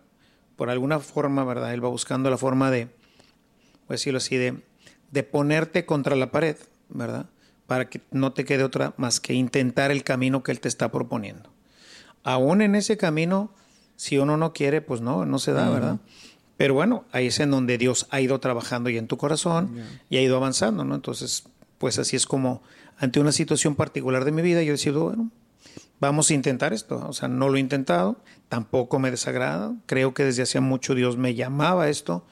por 0.56 0.68
alguna 0.68 1.00
forma, 1.00 1.44
¿verdad? 1.44 1.72
Él 1.72 1.82
va 1.82 1.88
buscando 1.88 2.28
la 2.28 2.36
forma 2.36 2.70
de, 2.70 2.84
voy 2.84 3.90
a 3.90 3.92
decirlo 3.94 4.18
así, 4.18 4.36
de, 4.36 4.62
de 5.10 5.22
ponerte 5.22 5.86
contra 5.86 6.16
la 6.16 6.30
pared, 6.30 6.56
¿verdad? 6.90 7.26
Para 7.66 7.88
que 7.88 8.02
no 8.10 8.32
te 8.32 8.44
quede 8.44 8.62
otra 8.62 8.92
más 8.96 9.20
que 9.20 9.32
intentar 9.32 9.90
el 9.90 10.04
camino 10.04 10.42
que 10.42 10.52
Él 10.52 10.60
te 10.60 10.68
está 10.68 10.90
proponiendo. 10.90 11.50
Aún 12.22 12.60
en 12.60 12.74
ese 12.74 12.98
camino, 12.98 13.54
si 13.96 14.18
uno 14.18 14.36
no 14.36 14.52
quiere, 14.52 14.82
pues 14.82 15.00
no, 15.00 15.24
no 15.24 15.38
se 15.38 15.52
da, 15.52 15.70
¿verdad? 15.70 15.98
Pero 16.58 16.74
bueno, 16.74 17.06
ahí 17.12 17.28
es 17.28 17.40
en 17.40 17.50
donde 17.50 17.78
Dios 17.78 18.06
ha 18.10 18.20
ido 18.20 18.38
trabajando 18.38 18.90
ya 18.90 18.98
en 18.98 19.06
tu 19.06 19.16
corazón 19.16 19.82
y 20.10 20.18
ha 20.18 20.20
ido 20.20 20.36
avanzando, 20.36 20.84
¿no? 20.84 20.94
Entonces, 20.94 21.44
pues 21.80 21.98
así 21.98 22.14
es 22.14 22.26
como 22.26 22.62
ante 22.98 23.20
una 23.20 23.32
situación 23.32 23.74
particular 23.74 24.26
de 24.26 24.32
mi 24.32 24.42
vida, 24.42 24.62
yo 24.62 24.72
decido, 24.72 25.04
bueno, 25.04 25.30
vamos 25.98 26.30
a 26.30 26.34
intentar 26.34 26.74
esto. 26.74 27.02
O 27.08 27.14
sea, 27.14 27.26
no 27.26 27.48
lo 27.48 27.56
he 27.56 27.60
intentado, 27.60 28.22
tampoco 28.50 28.98
me 28.98 29.10
desagrada. 29.10 29.74
Creo 29.86 30.12
que 30.12 30.22
desde 30.22 30.42
hace 30.42 30.60
mucho 30.60 30.94
Dios 30.94 31.16
me 31.16 31.34
llamaba 31.34 31.84
a 31.84 31.88
esto. 31.88 32.26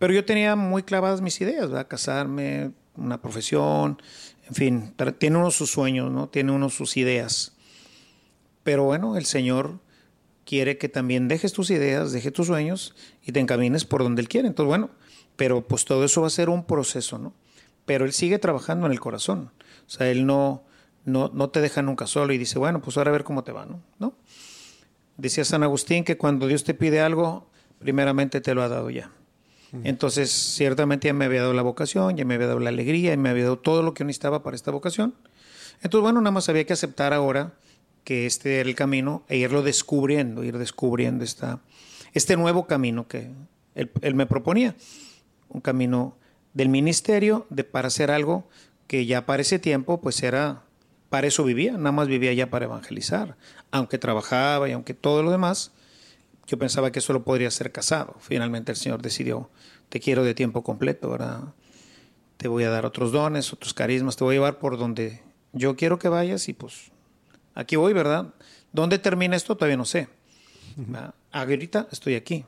Pero 0.00 0.12
yo 0.12 0.24
tenía 0.24 0.56
muy 0.56 0.82
clavadas 0.82 1.20
mis 1.20 1.40
ideas, 1.40 1.68
¿verdad? 1.68 1.86
Casarme, 1.86 2.72
una 2.96 3.22
profesión, 3.22 4.02
en 4.48 4.54
fin, 4.56 4.94
tiene 5.16 5.38
uno 5.38 5.52
sus 5.52 5.70
sueños, 5.70 6.10
¿no? 6.10 6.28
Tiene 6.28 6.50
uno 6.50 6.68
sus 6.68 6.96
ideas. 6.96 7.52
Pero 8.64 8.82
bueno, 8.82 9.16
el 9.16 9.26
Señor 9.26 9.78
quiere 10.44 10.76
que 10.76 10.88
también 10.88 11.28
dejes 11.28 11.52
tus 11.52 11.70
ideas, 11.70 12.10
dejes 12.10 12.32
tus 12.32 12.48
sueños 12.48 12.96
y 13.22 13.30
te 13.30 13.38
encamines 13.38 13.84
por 13.84 14.02
donde 14.02 14.22
Él 14.22 14.28
quiere. 14.28 14.48
Entonces, 14.48 14.66
bueno, 14.66 14.90
pero 15.36 15.68
pues 15.68 15.84
todo 15.84 16.04
eso 16.04 16.22
va 16.22 16.26
a 16.26 16.30
ser 16.30 16.48
un 16.48 16.64
proceso, 16.64 17.16
¿no? 17.18 17.32
Pero 17.84 18.04
Él 18.04 18.12
sigue 18.12 18.38
trabajando 18.38 18.86
en 18.86 18.92
el 18.92 19.00
corazón. 19.00 19.50
O 19.86 19.90
sea, 19.90 20.08
Él 20.08 20.26
no, 20.26 20.64
no, 21.04 21.30
no 21.32 21.50
te 21.50 21.60
deja 21.60 21.82
nunca 21.82 22.06
solo 22.06 22.32
y 22.32 22.38
dice, 22.38 22.58
bueno, 22.58 22.80
pues 22.80 22.96
ahora 22.96 23.10
a 23.10 23.12
ver 23.12 23.24
cómo 23.24 23.44
te 23.44 23.52
va, 23.52 23.66
¿no? 23.66 23.80
¿no? 23.98 24.14
Decía 25.16 25.44
San 25.44 25.62
Agustín 25.62 26.04
que 26.04 26.16
cuando 26.16 26.46
Dios 26.46 26.64
te 26.64 26.74
pide 26.74 27.00
algo, 27.00 27.48
primeramente 27.78 28.40
te 28.40 28.54
lo 28.54 28.62
ha 28.62 28.68
dado 28.68 28.90
ya. 28.90 29.10
Entonces, 29.84 30.30
ciertamente 30.30 31.08
ya 31.08 31.14
me 31.14 31.24
había 31.24 31.40
dado 31.40 31.54
la 31.54 31.62
vocación, 31.62 32.14
ya 32.16 32.26
me 32.26 32.34
había 32.34 32.46
dado 32.46 32.60
la 32.60 32.68
alegría, 32.68 33.14
y 33.14 33.16
me 33.16 33.30
había 33.30 33.44
dado 33.44 33.58
todo 33.58 33.82
lo 33.82 33.94
que 33.94 34.04
necesitaba 34.04 34.42
para 34.42 34.54
esta 34.54 34.70
vocación. 34.70 35.14
Entonces, 35.76 36.02
bueno, 36.02 36.20
nada 36.20 36.30
más 36.30 36.50
había 36.50 36.66
que 36.66 36.74
aceptar 36.74 37.14
ahora 37.14 37.54
que 38.04 38.26
este 38.26 38.60
era 38.60 38.68
el 38.68 38.74
camino 38.74 39.24
e 39.28 39.38
irlo 39.38 39.62
descubriendo, 39.62 40.44
ir 40.44 40.58
descubriendo 40.58 41.24
esta, 41.24 41.60
este 42.12 42.36
nuevo 42.36 42.66
camino 42.66 43.08
que 43.08 43.30
él, 43.74 43.90
él 44.02 44.14
me 44.14 44.26
proponía. 44.26 44.76
Un 45.48 45.62
camino 45.62 46.18
del 46.54 46.68
ministerio 46.68 47.46
de, 47.50 47.64
para 47.64 47.88
hacer 47.88 48.10
algo 48.10 48.48
que 48.86 49.06
ya 49.06 49.26
para 49.26 49.42
ese 49.42 49.58
tiempo 49.58 50.00
pues 50.00 50.22
era, 50.22 50.62
para 51.08 51.26
eso 51.26 51.44
vivía, 51.44 51.72
nada 51.72 51.92
más 51.92 52.08
vivía 52.08 52.32
ya 52.32 52.50
para 52.50 52.66
evangelizar, 52.66 53.36
aunque 53.70 53.98
trabajaba 53.98 54.68
y 54.68 54.72
aunque 54.72 54.94
todo 54.94 55.22
lo 55.22 55.30
demás, 55.30 55.72
yo 56.46 56.58
pensaba 56.58 56.90
que 56.90 57.00
solo 57.00 57.24
podría 57.24 57.50
ser 57.50 57.72
casado. 57.72 58.16
Finalmente 58.20 58.72
el 58.72 58.76
Señor 58.76 59.00
decidió, 59.00 59.50
te 59.88 60.00
quiero 60.00 60.24
de 60.24 60.34
tiempo 60.34 60.62
completo, 60.62 61.10
¿verdad? 61.10 61.54
Te 62.36 62.48
voy 62.48 62.64
a 62.64 62.70
dar 62.70 62.84
otros 62.84 63.12
dones, 63.12 63.52
otros 63.52 63.72
carismas, 63.72 64.16
te 64.16 64.24
voy 64.24 64.34
a 64.34 64.36
llevar 64.36 64.58
por 64.58 64.76
donde 64.76 65.22
yo 65.52 65.76
quiero 65.76 65.98
que 65.98 66.08
vayas 66.08 66.48
y 66.48 66.52
pues 66.52 66.90
aquí 67.54 67.76
voy, 67.76 67.92
¿verdad? 67.92 68.34
¿Dónde 68.72 68.98
termina 68.98 69.36
esto? 69.36 69.56
Todavía 69.56 69.76
no 69.76 69.84
sé. 69.84 70.08
Ahorita 71.30 71.88
estoy 71.92 72.14
aquí. 72.14 72.44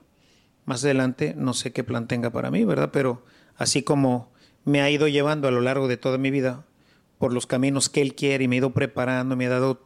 Más 0.65 0.83
adelante 0.85 1.35
no 1.37 1.53
sé 1.53 1.73
qué 1.73 1.85
plan 1.85 2.09
tenga 2.09 2.31
para 2.31 2.51
mí, 2.51 2.65
¿verdad? 2.65 2.91
Pero 2.93 3.23
así 3.57 3.83
como 3.83 4.31
me 4.65 4.81
ha 4.81 4.91
ido 4.91 5.09
llevando 5.09 5.49
a 5.49 5.51
lo 5.51 5.61
largo 5.61 5.89
de 5.89 5.97
toda 5.97 6.19
mi 6.19 6.31
vida 6.31 6.65
por 7.19 7.33
los 7.33 7.47
caminos 7.47 7.89
que 7.89 8.03
Él 8.03 8.15
quiere 8.15 8.45
y 8.45 8.49
me 8.49 8.57
ha 8.57 8.59
ido 8.59 8.71
preparando, 8.71 9.37
me 9.37 9.47
ha 9.47 9.51
dado, 9.51 9.83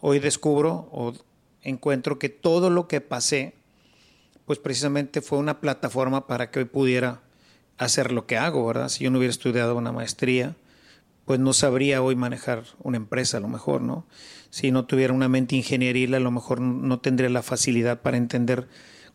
hoy 0.00 0.18
descubro 0.18 0.88
o 0.92 1.14
encuentro 1.62 2.18
que 2.18 2.28
todo 2.28 2.70
lo 2.70 2.88
que 2.88 3.00
pasé, 3.00 3.54
pues 4.46 4.58
precisamente 4.58 5.20
fue 5.22 5.38
una 5.38 5.60
plataforma 5.60 6.26
para 6.26 6.50
que 6.50 6.60
hoy 6.60 6.64
pudiera 6.66 7.22
hacer 7.78 8.12
lo 8.12 8.26
que 8.26 8.36
hago, 8.36 8.66
¿verdad? 8.66 8.88
Si 8.88 9.04
yo 9.04 9.10
no 9.10 9.18
hubiera 9.18 9.30
estudiado 9.30 9.76
una 9.76 9.92
maestría, 9.92 10.54
pues 11.24 11.40
no 11.40 11.52
sabría 11.52 12.02
hoy 12.02 12.16
manejar 12.16 12.64
una 12.82 12.98
empresa 12.98 13.38
a 13.38 13.40
lo 13.40 13.48
mejor, 13.48 13.80
¿no? 13.80 14.06
Si 14.50 14.70
no 14.70 14.84
tuviera 14.84 15.12
una 15.12 15.28
mente 15.28 15.56
ingenieril, 15.56 16.14
a 16.14 16.20
lo 16.20 16.30
mejor 16.30 16.60
no 16.60 17.00
tendría 17.00 17.30
la 17.30 17.42
facilidad 17.42 18.02
para 18.02 18.16
entender 18.16 18.68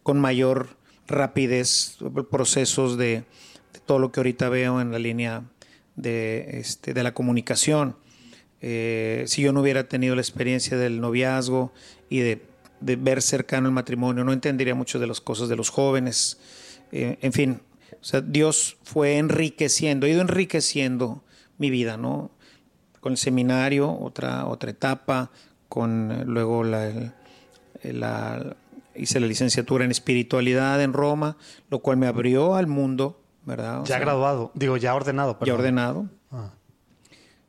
con 0.04 0.20
mayor 0.20 0.79
rapidez 1.10 1.98
procesos 2.30 2.98
de, 2.98 3.24
todo 3.86 4.00
lo 4.00 4.12
que 4.12 4.20
ahorita 4.20 4.50
veo 4.50 4.82
en 4.82 4.92
la 4.92 5.00
línea 5.00 5.44
de, 5.96 6.60
este, 6.60 6.94
de 6.94 7.04
la 7.04 7.14
comunicación. 7.14 7.96
Eh, 8.62 9.24
si 9.28 9.42
yo 9.42 9.54
no 9.54 9.62
hubiera 9.62 9.88
tenido 9.88 10.16
la 10.16 10.22
experiencia 10.22 10.78
del 10.78 11.00
noviazgo 11.00 11.72
y 12.10 12.20
de, 12.20 12.42
ver 12.82 13.22
cercano 13.22 13.68
el 13.68 13.74
matrimonio, 13.74 14.24
no 14.24 14.32
entendería 14.32 14.74
mucho 14.76 15.00
de 15.00 15.08
las 15.08 15.22
cosas 15.22 15.50
de 15.50 15.56
los 15.56 15.70
jóvenes. 15.70 16.40
Eh, 16.92 17.18
en 17.22 17.34
fin, 17.34 17.62
Dios 18.26 18.78
fue 18.84 19.18
enriqueciendo, 19.18 20.06
ha 20.06 20.10
ido 20.10 20.22
enriqueciendo 20.22 21.24
mi 21.58 21.70
vida, 21.70 21.98
¿no? 21.98 22.32
Con 23.02 23.14
el 23.14 23.18
seminario, 23.18 23.92
otra, 23.92 24.46
otra 24.48 24.72
etapa, 24.72 25.32
con 25.68 26.12
eh, 26.12 26.24
luego 26.26 26.64
la, 26.64 27.14
hice 29.00 29.20
la 29.20 29.28
licenciatura 29.28 29.86
en 29.86 29.92
espiritualidad 29.92 30.82
en 30.82 30.94
Roma, 30.94 31.38
lo 31.70 31.80
cual 31.80 31.98
me 31.98 32.08
abrió 32.08 32.56
al 32.56 32.68
mundo, 32.68 33.22
¿verdad? 33.46 33.84
ya 33.86 34.00
graduado, 34.00 34.52
digo, 34.54 34.78
ya 34.78 34.94
ordenado. 34.96 35.38
Ya 35.46 35.54
ordenado. 35.54 36.10
Ah. 36.32 36.52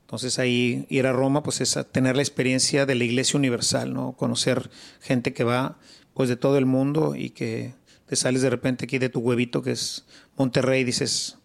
Entonces 0.03 0.39
ahí 0.39 0.87
ir 0.89 1.07
a 1.07 1.13
Roma, 1.13 1.43
pues 1.43 1.61
es 1.61 1.79
tener 1.93 2.17
la 2.17 2.23
experiencia 2.23 2.85
de 2.85 2.97
la 2.97 3.05
Iglesia 3.05 3.39
Universal, 3.39 3.95
¿no? 3.95 4.13
Conocer 4.13 4.69
gente 5.01 5.33
que 5.33 5.45
va, 5.45 5.79
pues 6.15 6.29
de 6.29 6.37
todo 6.37 6.59
el 6.59 6.67
mundo 6.67 7.15
y 7.15 7.31
que 7.31 7.75
te 8.07 8.17
sales 8.17 8.43
de 8.43 8.51
repente 8.51 8.87
aquí 8.87 8.99
de 8.99 9.09
tu 9.09 9.21
huevito 9.21 9.63
que 9.63 9.71
es 9.71 10.05
Monterrey 10.37 10.81
y 10.81 10.85
dices, 10.85 11.39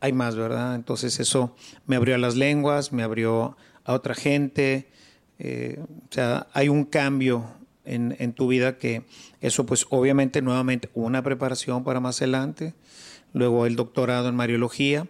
hay 0.00 0.12
más, 0.12 0.36
¿verdad? 0.36 0.74
Entonces 0.74 1.18
eso 1.18 1.56
me 1.86 1.96
abrió 1.96 2.14
a 2.14 2.18
las 2.18 2.36
lenguas, 2.36 2.92
me 2.92 3.02
abrió 3.02 3.56
a 3.84 3.94
otra 3.94 4.14
gente, 4.14 4.90
eh, 5.38 5.80
o 5.80 6.12
sea, 6.12 6.46
hay 6.52 6.68
un 6.68 6.84
cambio 6.84 7.46
en, 7.88 8.32
tu 8.32 8.48
vida 8.48 8.78
que 8.78 9.04
eso 9.40 9.66
pues 9.66 9.86
obviamente 9.90 10.42
nuevamente 10.42 10.90
una 10.94 11.22
preparación 11.22 11.84
para 11.84 12.00
más 12.00 12.20
adelante, 12.20 12.74
luego 13.32 13.66
el 13.66 13.76
doctorado 13.76 14.28
en 14.28 14.36
Mariología 14.36 15.06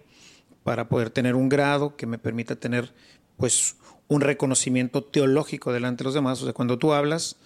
para 0.63 0.89
poder 0.89 1.11
tener 1.11 1.35
un 1.35 1.49
grado 1.49 1.97
que 1.97 2.07
me 2.07 2.19
permita 2.19 2.57
tener 2.57 2.93
pues 3.37 3.77
un 4.09 4.21
reconocimiento 4.21 5.03
teológico 5.03 5.73
delante 5.73 6.03
de 6.03 6.05
los 6.05 6.15
demás, 6.15 6.41
o 6.41 6.45
sea, 6.45 6.55
cuando 6.55 6.79
tú 6.79 6.93
hablas, 6.93 7.37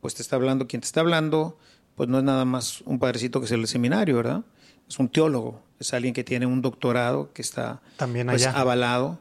pues 0.00 0.14
te 0.14 0.22
está 0.22 0.36
hablando 0.36 0.66
quien 0.66 0.80
te 0.80 0.86
está 0.86 1.00
hablando, 1.00 1.58
pues 1.94 2.08
no 2.08 2.18
es 2.18 2.24
nada 2.24 2.44
más 2.44 2.80
un 2.82 2.98
padrecito 2.98 3.40
que 3.40 3.46
es 3.46 3.52
el 3.52 3.66
seminario, 3.66 4.16
¿verdad? 4.16 4.44
Es 4.88 4.98
un 4.98 5.08
teólogo, 5.08 5.62
es 5.78 5.92
alguien 5.92 6.14
que 6.14 6.24
tiene 6.24 6.46
un 6.46 6.62
doctorado 6.62 7.32
que 7.32 7.42
está 7.42 7.82
También 7.96 8.28
pues, 8.28 8.46
avalado 8.46 9.18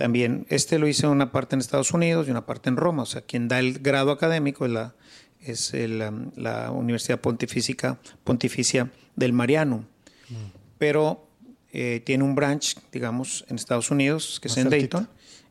también, 0.00 0.46
este 0.48 0.78
lo 0.78 0.88
hice 0.88 1.06
una 1.06 1.30
parte 1.30 1.54
en 1.54 1.60
Estados 1.60 1.92
Unidos 1.92 2.26
y 2.26 2.30
una 2.30 2.46
parte 2.46 2.70
en 2.70 2.78
Roma. 2.78 3.02
O 3.02 3.06
sea, 3.06 3.20
quien 3.20 3.48
da 3.48 3.58
el 3.58 3.80
grado 3.80 4.12
académico 4.12 4.64
es 4.64 4.72
la, 4.72 4.94
es 5.42 5.74
um, 5.74 6.30
la 6.36 6.70
Universidad 6.70 7.20
Pontificia, 7.20 7.98
Pontificia 8.24 8.90
del 9.14 9.34
Mariano. 9.34 9.84
Mm. 10.30 10.34
Pero 10.78 11.28
eh, 11.74 12.00
tiene 12.02 12.24
un 12.24 12.34
branch, 12.34 12.78
digamos, 12.90 13.44
en 13.50 13.56
Estados 13.56 13.90
Unidos, 13.90 14.40
que 14.40 14.48
es 14.48 14.56
en 14.56 14.70
Dayton. 14.70 15.06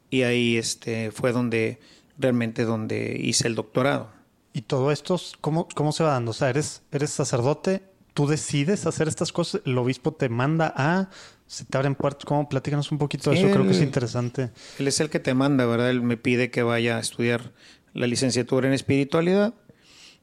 Y 0.10 0.24
ahí 0.24 0.58
este, 0.58 1.12
fue 1.12 1.32
donde 1.32 1.80
realmente 2.18 2.66
donde 2.66 3.20
hice 3.22 3.48
el 3.48 3.54
doctorado. 3.54 4.10
¿Y 4.52 4.62
todo 4.64 4.92
esto 4.92 5.22
cómo, 5.42 5.68
cómo 5.76 5.92
se 5.92 6.04
va 6.04 6.14
dando? 6.14 6.32
O 6.32 6.34
sea, 6.34 6.50
eres, 6.50 6.82
eres 6.92 7.12
sacerdote, 7.12 7.84
tú 8.16 8.26
decides 8.26 8.88
hacer 8.88 9.08
estas 9.08 9.32
cosas, 9.32 9.62
el 9.64 9.78
obispo 9.78 10.12
te 10.12 10.28
manda 10.28 10.74
a 10.76 11.12
se 11.50 11.66
te 11.66 11.78
abren 11.80 11.96
puertas. 11.96 12.26
¿Cómo? 12.26 12.48
Platícanos 12.48 12.92
un 12.92 13.00
poquito 13.00 13.32
de 13.32 13.38
eso, 13.38 13.50
creo 13.50 13.66
que 13.66 13.72
es 13.72 13.82
interesante. 13.82 14.52
Él 14.78 14.88
es 14.88 15.00
el 15.00 15.10
que 15.10 15.20
te 15.20 15.34
manda, 15.34 15.66
¿verdad? 15.66 15.90
Él 15.90 16.04
me 16.04 16.16
pide 16.16 16.52
que 16.52 16.62
vaya 16.62 16.98
a 16.98 17.00
estudiar 17.00 17.52
la 17.94 18.06
licenciatura 18.06 18.68
en 18.68 18.74
espiritualidad. 18.74 19.56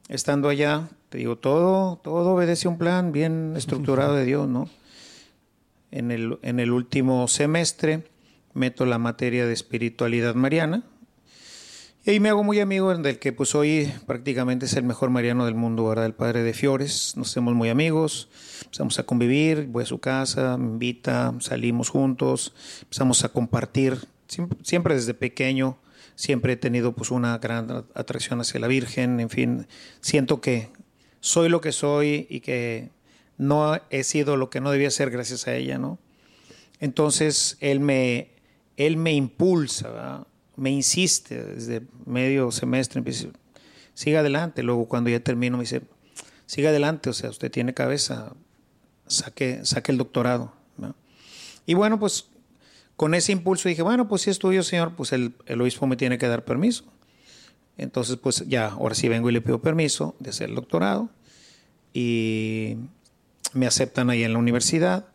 Estando 0.07 0.47
allá, 0.47 0.87
te 1.09 1.17
digo, 1.17 1.37
todo, 1.37 1.97
todo 1.97 2.31
obedece 2.31 2.69
un 2.69 2.77
plan 2.77 3.11
bien 3.11 3.55
estructurado 3.57 4.15
de 4.15 4.23
Dios, 4.23 4.47
¿no? 4.47 4.69
En 5.91 6.11
el, 6.11 6.39
en 6.43 6.61
el 6.61 6.71
último 6.71 7.27
semestre 7.27 8.05
meto 8.53 8.85
la 8.85 8.97
materia 8.97 9.45
de 9.45 9.51
espiritualidad 9.51 10.33
mariana, 10.33 10.83
y 12.13 12.21
me 12.21 12.29
hago 12.29 12.41
muy 12.41 12.61
amigo 12.61 12.95
del 12.95 13.19
que 13.19 13.33
pues 13.33 13.53
hoy 13.53 13.91
prácticamente 14.05 14.65
es 14.65 14.73
el 14.77 14.83
mejor 14.83 15.09
mariano 15.09 15.45
del 15.45 15.55
mundo, 15.55 15.85
¿verdad? 15.89 16.05
El 16.05 16.13
padre 16.13 16.41
de 16.41 16.53
Fiores. 16.53 17.17
Nos 17.17 17.31
hacemos 17.31 17.53
muy 17.53 17.67
amigos, 17.67 18.29
empezamos 18.63 18.97
a 18.97 19.03
convivir, 19.03 19.67
voy 19.67 19.83
a 19.83 19.85
su 19.85 19.99
casa, 19.99 20.57
me 20.57 20.67
invita, 20.67 21.35
salimos 21.39 21.89
juntos, 21.89 22.53
empezamos 22.83 23.25
a 23.25 23.29
compartir. 23.29 23.97
Siempre, 24.63 24.95
desde 24.95 25.15
pequeño, 25.15 25.79
siempre 26.15 26.53
he 26.53 26.55
tenido 26.55 26.93
pues 26.93 27.11
una 27.11 27.37
gran 27.39 27.85
atracción 27.93 28.39
hacia 28.39 28.61
la 28.61 28.67
Virgen, 28.67 29.19
en 29.19 29.29
fin, 29.29 29.67
siento 29.99 30.39
que 30.39 30.69
soy 31.19 31.49
lo 31.49 31.59
que 31.59 31.73
soy 31.73 32.25
y 32.29 32.39
que 32.39 32.89
no 33.37 33.81
he 33.89 34.03
sido 34.05 34.37
lo 34.37 34.49
que 34.49 34.61
no 34.61 34.71
debía 34.71 34.91
ser 34.91 35.09
gracias 35.11 35.45
a 35.49 35.55
ella, 35.55 35.77
¿no? 35.77 35.99
Entonces 36.79 37.57
él 37.59 37.81
me, 37.81 38.29
él 38.77 38.95
me 38.95 39.11
impulsa, 39.11 39.89
¿verdad? 39.89 40.27
Me 40.57 40.71
insiste 40.71 41.41
desde 41.43 41.83
medio 42.05 42.51
semestre, 42.51 42.99
empieza, 42.99 43.27
siga 43.93 44.19
adelante. 44.19 44.63
Luego 44.63 44.87
cuando 44.87 45.09
ya 45.09 45.21
termino 45.21 45.57
me 45.57 45.63
dice, 45.63 45.83
siga 46.45 46.69
adelante, 46.69 47.09
o 47.09 47.13
sea, 47.13 47.29
usted 47.29 47.49
tiene 47.49 47.73
cabeza, 47.73 48.33
saque, 49.07 49.61
saque 49.63 49.91
el 49.91 49.97
doctorado. 49.97 50.53
Y 51.65 51.73
bueno, 51.73 51.99
pues 51.99 52.29
con 52.95 53.13
ese 53.13 53.33
impulso 53.33 53.69
dije, 53.69 53.81
bueno, 53.81 54.07
pues 54.07 54.23
si 54.23 54.29
es 54.29 54.39
tuyo, 54.39 54.63
señor, 54.63 54.95
pues 54.95 55.11
el, 55.11 55.33
el 55.45 55.61
obispo 55.61 55.85
me 55.85 55.97
tiene 55.97 56.17
que 56.17 56.27
dar 56.27 56.45
permiso. 56.45 56.85
Entonces, 57.77 58.17
pues 58.17 58.45
ya, 58.47 58.69
ahora 58.69 58.95
sí 58.95 59.07
vengo 59.07 59.29
y 59.29 59.33
le 59.33 59.41
pido 59.41 59.61
permiso 59.61 60.15
de 60.19 60.31
hacer 60.31 60.49
el 60.49 60.55
doctorado 60.55 61.09
y 61.93 62.77
me 63.53 63.67
aceptan 63.67 64.09
ahí 64.09 64.23
en 64.23 64.33
la 64.33 64.39
universidad 64.39 65.07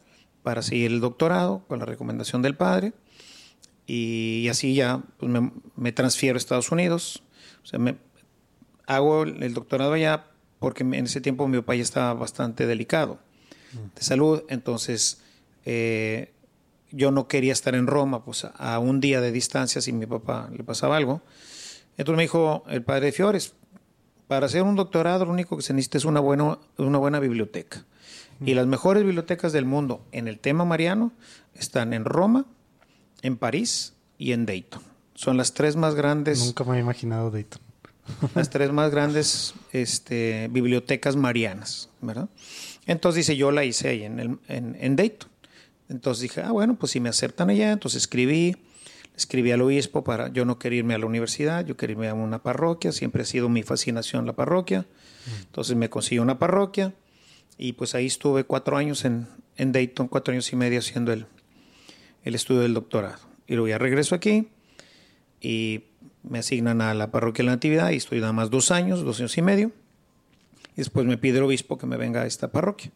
para 0.43 0.63
seguir 0.63 0.93
el 0.93 1.01
doctorado 1.01 1.65
con 1.67 1.79
la 1.79 1.87
recomendación 1.87 2.43
del 2.43 2.55
padre 2.55 2.93
y, 3.95 4.49
así 4.49 4.75
ya 4.75 5.03
pues 5.19 5.31
me, 5.77 5.93
transfiero 5.93 6.37
a 6.37 6.39
Estados 6.39 6.73
Unidos. 6.73 7.23
O 7.63 7.67
sea, 7.67 7.79
me, 7.79 7.97
hago 8.87 9.25
el 9.25 9.55
doctorado 9.55 9.93
allá 9.93 10.27
porque 10.59 10.83
en 10.85 10.95
ese 10.95 11.21
tiempo 11.21 11.49
mi 11.49 11.59
papá 11.59 11.75
ya 11.75 11.83
estaba 11.83 12.15
bastante 12.15 12.67
delicado 12.67 13.19
de 13.95 14.03
salud, 14.03 14.45
entonces 14.49 15.21
eh, 15.65 16.31
yo 16.91 17.11
no 17.11 17.27
quería 17.27 17.53
estar 17.53 17.75
en 17.75 17.87
Roma 17.87 18.25
pues 18.25 18.45
a 18.45 18.79
un 18.79 19.01
día 19.01 19.21
de 19.21 19.33
distancia 19.33 19.81
si 19.81 19.93
mi 19.93 20.07
papá 20.07 20.49
le 20.57 20.63
pasaba 20.63 20.97
algo. 20.97 21.21
Entonces 21.97 22.17
me 22.17 22.23
dijo 22.23 22.65
el 22.69 22.83
padre 22.83 23.07
de 23.07 23.13
Fiores, 23.13 23.55
para 24.29 24.47
hacer 24.47 24.63
un 24.63 24.77
doctorado 24.77 25.25
lo 25.25 25.33
único 25.33 25.57
que 25.57 25.63
se 25.63 25.75
necesita 25.75 25.99
es 25.99 26.05
una 26.05 26.21
buena, 26.21 26.59
una 26.79 26.99
buena 26.99 27.19
biblioteca. 27.19 27.85
Y 28.45 28.55
las 28.55 28.67
mejores 28.67 29.05
bibliotecas 29.05 29.53
del 29.53 29.67
mundo 29.67 30.05
en 30.13 30.29
el 30.29 30.39
tema 30.39 30.65
mariano 30.65 31.13
están 31.55 31.93
en 31.93 32.05
Roma, 32.05 32.47
en 33.23 33.37
París 33.37 33.95
y 34.19 34.33
en 34.33 34.47
Dayton. 34.47 34.83
Son 35.15 35.37
las 35.37 35.55
tres 35.55 35.77
más 35.77 35.95
grandes. 35.95 36.45
Nunca 36.45 36.65
me 36.65 36.77
he 36.77 36.81
imaginado 36.81 37.31
Dayton. 37.31 37.61
las 38.35 38.51
tres 38.51 38.73
más 38.73 38.91
grandes 38.91 39.55
este, 39.73 40.49
bibliotecas 40.51 41.17
marianas, 41.17 41.89
¿verdad? 42.01 42.29
Entonces 42.87 43.27
dice, 43.27 43.37
yo 43.37 43.53
la 43.53 43.65
hice 43.65 43.89
ahí 43.89 44.05
en, 44.05 44.19
el, 44.19 44.39
en, 44.49 44.97
Dayton. 44.97 45.31
Entonces 45.89 46.23
dije, 46.23 46.43
ah, 46.43 46.51
bueno, 46.51 46.77
pues 46.77 46.93
si 46.93 47.01
me 47.01 47.09
aceptan 47.09 47.51
allá, 47.51 47.71
entonces 47.71 48.03
escribí, 48.03 48.57
escribí 49.17 49.53
al 49.53 49.63
obispo 49.63 50.03
para, 50.03 50.29
yo 50.29 50.45
no 50.45 50.59
quería 50.59 50.81
irme 50.81 50.95
a 50.95 50.99
la 50.99 51.07
universidad, 51.07 51.65
yo 51.65 51.77
quería 51.77 51.95
irme 51.95 52.09
a 52.09 52.15
una 52.15 52.43
parroquia, 52.43 52.93
siempre 52.93 53.23
ha 53.23 53.27
sido 53.27 53.49
mi 53.49 53.63
fascinación 53.63 54.27
la 54.27 54.33
parroquia. 54.33 54.87
Entonces 55.43 55.77
me 55.77 55.89
conseguí 55.89 56.19
una 56.19 56.39
parroquia 56.39 56.95
y 57.57 57.75
pues 57.75 57.95
ahí 57.95 58.07
estuve 58.07 58.43
cuatro 58.43 58.77
años 58.77 59.05
en, 59.05 59.29
en 59.57 59.71
Dayton 59.71 60.09
cuatro 60.09 60.33
años 60.33 60.53
y 60.53 60.57
medio 60.57 60.81
haciendo 60.81 61.13
el, 61.13 61.27
el 62.25 62.35
estudio 62.35 62.61
del 62.61 62.75
doctorado. 62.75 63.19
Y 63.47 63.55
luego 63.55 63.69
ya 63.69 63.79
regreso 63.79 64.15
aquí 64.15 64.49
y 65.41 65.85
me 66.23 66.39
asignan 66.39 66.81
a 66.81 66.95
la 66.95 67.11
parroquia 67.11 67.43
de 67.43 67.47
la 67.47 67.53
Natividad 67.53 67.91
y 67.91 67.97
estoy 67.97 68.21
nada 68.21 68.33
más 68.33 68.51
dos 68.51 68.71
años, 68.71 69.05
dos 69.05 69.19
años 69.19 69.37
y 69.37 69.43
medio. 69.43 69.73
Y 70.73 70.77
después 70.77 71.05
me 71.07 71.19
pide 71.19 71.39
el 71.39 71.45
obispo 71.45 71.77
que 71.77 71.87
me 71.87 71.97
venga 71.97 72.23
a 72.23 72.27
esta 72.27 72.49
parroquia. 72.49 72.91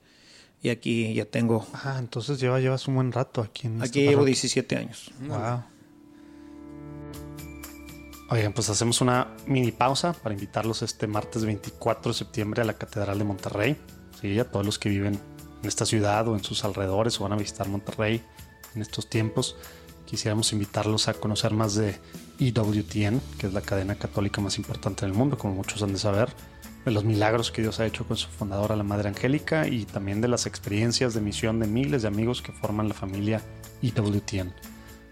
Y 0.63 0.71
aquí 0.71 1.13
ya 1.13 1.27
tengo... 1.27 1.67
Ah, 1.75 1.97
entonces 1.99 2.41
lleva, 2.41 2.61
llevas 2.61 2.89
un 2.89 2.95
buen 2.95 3.13
rato 3.13 3.43
aquí 3.43 3.67
en 3.67 3.83
Aquí 3.83 4.01
llevo 4.01 4.25
17 4.25 4.77
años. 4.77 5.13
Wow. 5.29 5.65
Oigan, 8.31 8.53
pues 8.53 8.71
hacemos 8.71 9.01
una 9.01 9.29
mini 9.47 9.71
pausa 9.71 10.13
para 10.13 10.35
invitarlos 10.35 10.83
este 10.83 11.07
martes 11.07 11.45
24 11.45 12.11
de 12.11 12.19
septiembre 12.19 12.63
a 12.63 12.65
la 12.65 12.73
Catedral 12.73 13.19
de 13.19 13.25
Monterrey. 13.25 13.77
Sí, 14.21 14.39
a 14.39 14.51
todos 14.51 14.65
los 14.65 14.79
que 14.79 14.89
viven 14.89 15.21
en 15.63 15.69
esta 15.69 15.85
ciudad 15.85 16.27
o 16.27 16.35
en 16.35 16.43
sus 16.43 16.65
alrededores 16.65 17.21
o 17.21 17.25
van 17.25 17.35
a 17.35 17.37
visitar 17.37 17.69
Monterrey 17.69 18.23
en 18.77 18.83
estos 18.83 19.09
tiempos, 19.09 19.57
quisiéramos 20.05 20.53
invitarlos 20.53 21.09
a 21.09 21.15
conocer 21.15 21.53
más 21.53 21.75
de 21.75 21.99
EWTN, 22.39 23.21
que 23.39 23.49
es 23.49 23.53
la 23.53 23.61
cadena 23.61 23.97
católica 23.97 24.41
más 24.41 24.57
importante 24.59 25.05
del 25.05 25.15
mundo, 25.15 25.37
como 25.37 25.55
muchos 25.55 25.83
han 25.83 25.93
de 25.93 25.99
saber, 25.99 26.29
de 26.85 26.93
los 26.93 27.05
milagros 27.05 27.51
que 27.51 27.63
Dios 27.63 27.81
ha 27.81 27.87
hecho 27.87 28.07
con 28.07 28.17
su 28.17 28.29
fundadora, 28.29 28.77
la 28.77 28.85
Madre 28.85 29.09
Angélica, 29.09 29.67
y 29.67 29.85
también 29.85 30.21
de 30.21 30.29
las 30.29 30.47
experiencias 30.47 31.15
de 31.15 31.21
misión 31.21 31.59
de 31.59 31.67
miles 31.67 32.03
de 32.03 32.09
amigos 32.09 32.43
que 32.43 32.53
forman 32.53 32.89
la 32.89 32.95
familia 32.95 33.43
EWTN. 33.83 34.55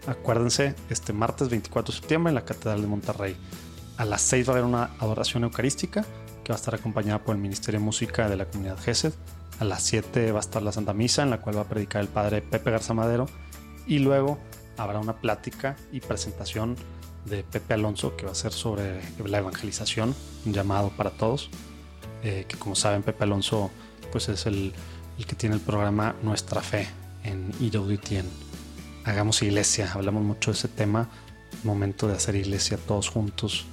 Acuérdense, 0.07 0.75
este 0.89 1.13
martes 1.13 1.49
24 1.49 1.91
de 1.91 1.99
septiembre 1.99 2.29
en 2.31 2.35
la 2.35 2.45
Catedral 2.45 2.81
de 2.81 2.87
Monterrey. 2.87 3.35
A 3.97 4.05
las 4.05 4.21
6 4.21 4.47
va 4.47 4.53
a 4.53 4.55
haber 4.55 4.65
una 4.65 4.83
adoración 4.99 5.43
eucarística 5.43 6.05
que 6.43 6.53
va 6.53 6.55
a 6.55 6.59
estar 6.59 6.75
acompañada 6.75 7.23
por 7.23 7.35
el 7.35 7.41
Ministerio 7.41 7.79
de 7.79 7.85
Música 7.85 8.29
de 8.29 8.35
la 8.35 8.45
Comunidad 8.45 8.77
GESED. 8.77 9.13
A 9.59 9.65
las 9.65 9.83
7 9.83 10.31
va 10.31 10.39
a 10.39 10.41
estar 10.41 10.61
la 10.61 10.71
Santa 10.71 10.93
Misa 10.93 11.23
en 11.23 11.31
la 11.31 11.41
cual 11.41 11.57
va 11.57 11.61
a 11.61 11.67
predicar 11.67 12.01
el 12.01 12.07
Padre 12.07 12.41
Pepe 12.41 12.71
Garza 12.71 12.93
Madero. 12.93 13.25
Y 13.87 13.99
luego 13.99 14.37
habrá 14.77 14.99
una 14.99 15.17
plática 15.17 15.75
y 15.91 15.99
presentación 15.99 16.75
de 17.25 17.43
Pepe 17.43 17.73
Alonso 17.73 18.15
que 18.15 18.25
va 18.25 18.31
a 18.31 18.35
ser 18.35 18.51
sobre 18.51 19.01
la 19.25 19.39
evangelización, 19.39 20.15
un 20.45 20.53
llamado 20.53 20.89
para 20.89 21.11
todos. 21.11 21.49
Eh, 22.23 22.45
que 22.47 22.57
como 22.57 22.75
saben 22.75 23.03
Pepe 23.03 23.23
Alonso 23.23 23.69
pues 24.11 24.29
es 24.29 24.45
el, 24.45 24.73
que 25.27 25.35
tiene 25.35 25.55
el 25.55 25.61
programa 25.61 26.15
Nuestra 26.23 26.61
Fe 26.61 26.87
en 27.23 27.51
IWTN 27.59 28.45
hagamos 29.05 29.41
iglesia. 29.43 29.91
Hablamos 29.93 30.23
mucho 30.23 30.51
de 30.51 30.57
ese 30.57 30.67
tema. 30.67 31.07
Momento 31.63 32.07
de 32.07 32.15
hacer 32.15 32.35
iglesia 32.35 32.77
todos 32.77 33.09
juntos. 33.09 33.65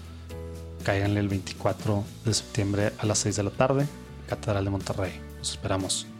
Cáiganle 0.85 1.21
el 1.21 1.28
24 1.28 2.04
de 2.25 2.35
septiembre 2.35 2.92
a 2.99 3.07
las 3.07 3.19
6 3.19 3.37
de 3.37 3.42
la 3.42 3.50
tarde, 3.50 3.87
Catedral 4.28 4.64
de 4.64 4.71
Monterrey. 4.71 5.21
Los 5.38 5.52
esperamos. 5.52 6.12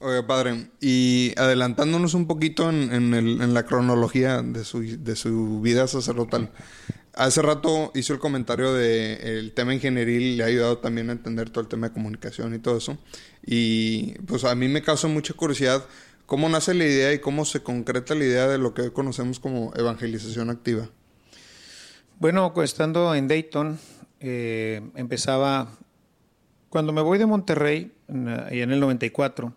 Oiga, 0.00 0.24
padre, 0.28 0.70
y 0.80 1.32
adelantándonos 1.36 2.14
un 2.14 2.28
poquito 2.28 2.70
en, 2.70 3.52
la 3.54 3.64
cronología 3.64 4.42
de 4.42 4.64
su, 4.64 4.80
de 4.80 5.16
su 5.16 5.60
vida 5.60 5.88
sacerdotal, 5.88 6.50
hace 7.14 7.42
rato 7.42 7.90
hizo 7.96 8.12
el 8.12 8.20
comentario 8.20 8.72
de 8.74 9.38
el 9.38 9.52
tema 9.54 9.74
ingenieril 9.74 10.36
le 10.36 10.44
ha 10.44 10.46
ayudado 10.46 10.78
también 10.78 11.10
a 11.10 11.12
entender 11.12 11.50
todo 11.50 11.62
el 11.62 11.68
tema 11.68 11.88
de 11.88 11.94
comunicación 11.94 12.54
y 12.54 12.60
todo 12.60 12.76
eso. 12.76 12.96
Y 13.44 14.12
pues 14.20 14.44
a 14.44 14.54
mí 14.54 14.68
me 14.68 14.82
causa 14.82 15.08
mucha 15.08 15.34
curiosidad 15.34 15.84
cómo 16.26 16.48
nace 16.48 16.74
la 16.74 16.84
idea 16.84 17.12
y 17.12 17.18
cómo 17.18 17.44
se 17.44 17.64
concreta 17.64 18.14
la 18.14 18.24
idea 18.24 18.46
de 18.46 18.58
lo 18.58 18.74
que 18.74 18.82
hoy 18.82 18.90
conocemos 18.92 19.40
como 19.40 19.72
evangelización 19.74 20.48
activa. 20.48 20.88
Bueno, 22.20 22.52
estando 22.62 23.16
en 23.16 23.26
Dayton, 23.26 23.80
eh, 24.20 24.80
empezaba, 24.94 25.70
cuando 26.68 26.92
me 26.92 27.00
voy 27.00 27.18
de 27.18 27.26
Monterrey, 27.26 27.92
y 28.08 28.60
en 28.60 28.70
el 28.70 28.78
94, 28.78 29.54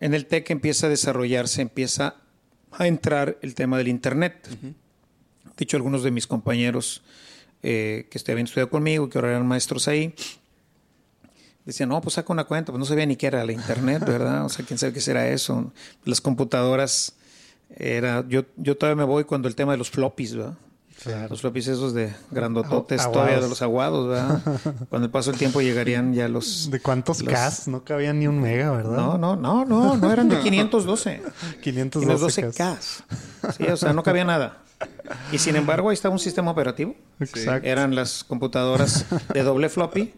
en 0.00 0.14
el 0.14 0.26
TEC 0.26 0.50
empieza 0.50 0.86
a 0.86 0.90
desarrollarse, 0.90 1.62
empieza 1.62 2.16
a 2.70 2.86
entrar 2.86 3.38
el 3.42 3.54
tema 3.54 3.78
del 3.78 3.88
Internet. 3.88 4.48
De 4.60 5.62
hecho, 5.64 5.76
algunos 5.76 6.02
de 6.02 6.10
mis 6.10 6.26
compañeros 6.26 7.02
eh, 7.62 8.08
que 8.10 8.32
habían 8.32 8.46
estudiado 8.46 8.70
conmigo, 8.70 9.08
que 9.08 9.18
ahora 9.18 9.30
eran 9.30 9.46
maestros 9.46 9.88
ahí, 9.88 10.14
decían, 11.64 11.88
no, 11.88 12.00
pues 12.00 12.14
saca 12.14 12.32
una 12.32 12.44
cuenta, 12.44 12.72
pues 12.72 12.78
no 12.78 12.84
sabía 12.84 13.06
ni 13.06 13.16
qué 13.16 13.26
era 13.26 13.44
la 13.44 13.52
internet, 13.52 14.04
¿verdad? 14.06 14.44
O 14.44 14.48
sea, 14.48 14.64
quién 14.64 14.78
sabe 14.78 14.92
qué 14.92 15.00
será 15.00 15.28
eso. 15.28 15.72
Las 16.04 16.20
computadoras, 16.20 17.16
era, 17.74 18.24
yo, 18.28 18.44
yo 18.56 18.76
todavía 18.76 19.04
me 19.04 19.10
voy 19.10 19.24
cuando 19.24 19.48
el 19.48 19.56
tema 19.56 19.72
de 19.72 19.78
los 19.78 19.90
floppies, 19.90 20.34
¿verdad? 20.36 20.56
Los 21.28 21.40
floppies 21.40 21.68
esos 21.68 21.94
de 21.94 22.12
grandototes, 22.30 23.10
todavía 23.12 23.40
de 23.40 23.48
los 23.48 23.62
aguados, 23.62 24.08
¿verdad? 24.08 24.40
Con 24.90 25.02
el 25.02 25.10
paso 25.10 25.30
del 25.30 25.38
tiempo 25.38 25.60
llegarían 25.60 26.14
ya 26.14 26.26
los... 26.26 26.70
¿De 26.70 26.80
cuántos 26.80 27.22
Ks? 27.22 27.68
No 27.68 27.84
cabían 27.84 28.18
ni 28.18 28.26
un 28.26 28.40
mega, 28.40 28.72
¿verdad? 28.72 28.96
No, 28.96 29.18
no, 29.18 29.36
no, 29.36 29.64
no, 29.64 29.96
no 29.96 30.12
eran 30.12 30.28
de 30.28 30.40
512. 30.40 31.22
512, 31.62 32.42
512 32.42 32.48
Ks. 32.50 33.04
Sí, 33.56 33.64
o 33.64 33.76
sea, 33.76 33.92
no 33.92 34.02
cabía 34.02 34.24
nada. 34.24 34.62
Y 35.32 35.38
sin 35.38 35.56
embargo, 35.56 35.90
ahí 35.90 35.94
estaba 35.94 36.12
un 36.12 36.18
sistema 36.18 36.50
operativo. 36.50 36.94
Exacto. 37.20 37.68
Eran 37.68 37.94
las 37.94 38.24
computadoras 38.24 39.06
de 39.32 39.42
doble 39.42 39.68
floppy. 39.68 40.12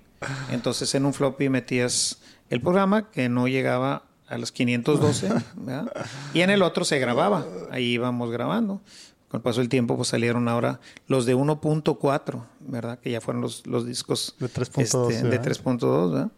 Entonces, 0.50 0.94
en 0.94 1.04
un 1.04 1.12
floppy 1.14 1.48
metías 1.48 2.18
el 2.50 2.60
programa 2.60 3.10
que 3.10 3.28
no 3.28 3.46
llegaba 3.46 4.04
a 4.26 4.38
los 4.38 4.52
512, 4.52 5.28
¿verdad? 5.56 5.92
Y 6.34 6.40
en 6.40 6.50
el 6.50 6.62
otro 6.62 6.84
se 6.84 6.98
grababa. 6.98 7.46
Ahí 7.70 7.84
íbamos 7.92 8.30
grabando. 8.30 8.80
Con 9.28 9.38
el 9.38 9.42
paso 9.42 9.60
del 9.60 9.68
tiempo, 9.68 9.96
pues 9.96 10.08
salieron 10.08 10.48
ahora 10.48 10.80
los 11.06 11.26
de 11.26 11.36
1.4, 11.36 12.44
¿verdad? 12.60 12.98
Que 12.98 13.10
ya 13.10 13.20
fueron 13.20 13.42
los, 13.42 13.66
los 13.66 13.86
discos 13.86 14.34
de 14.38 14.46
3.2. 14.46 15.10
Este, 15.10 15.28
de 15.28 15.40
3.2, 15.40 16.12
¿verdad? 16.12 16.30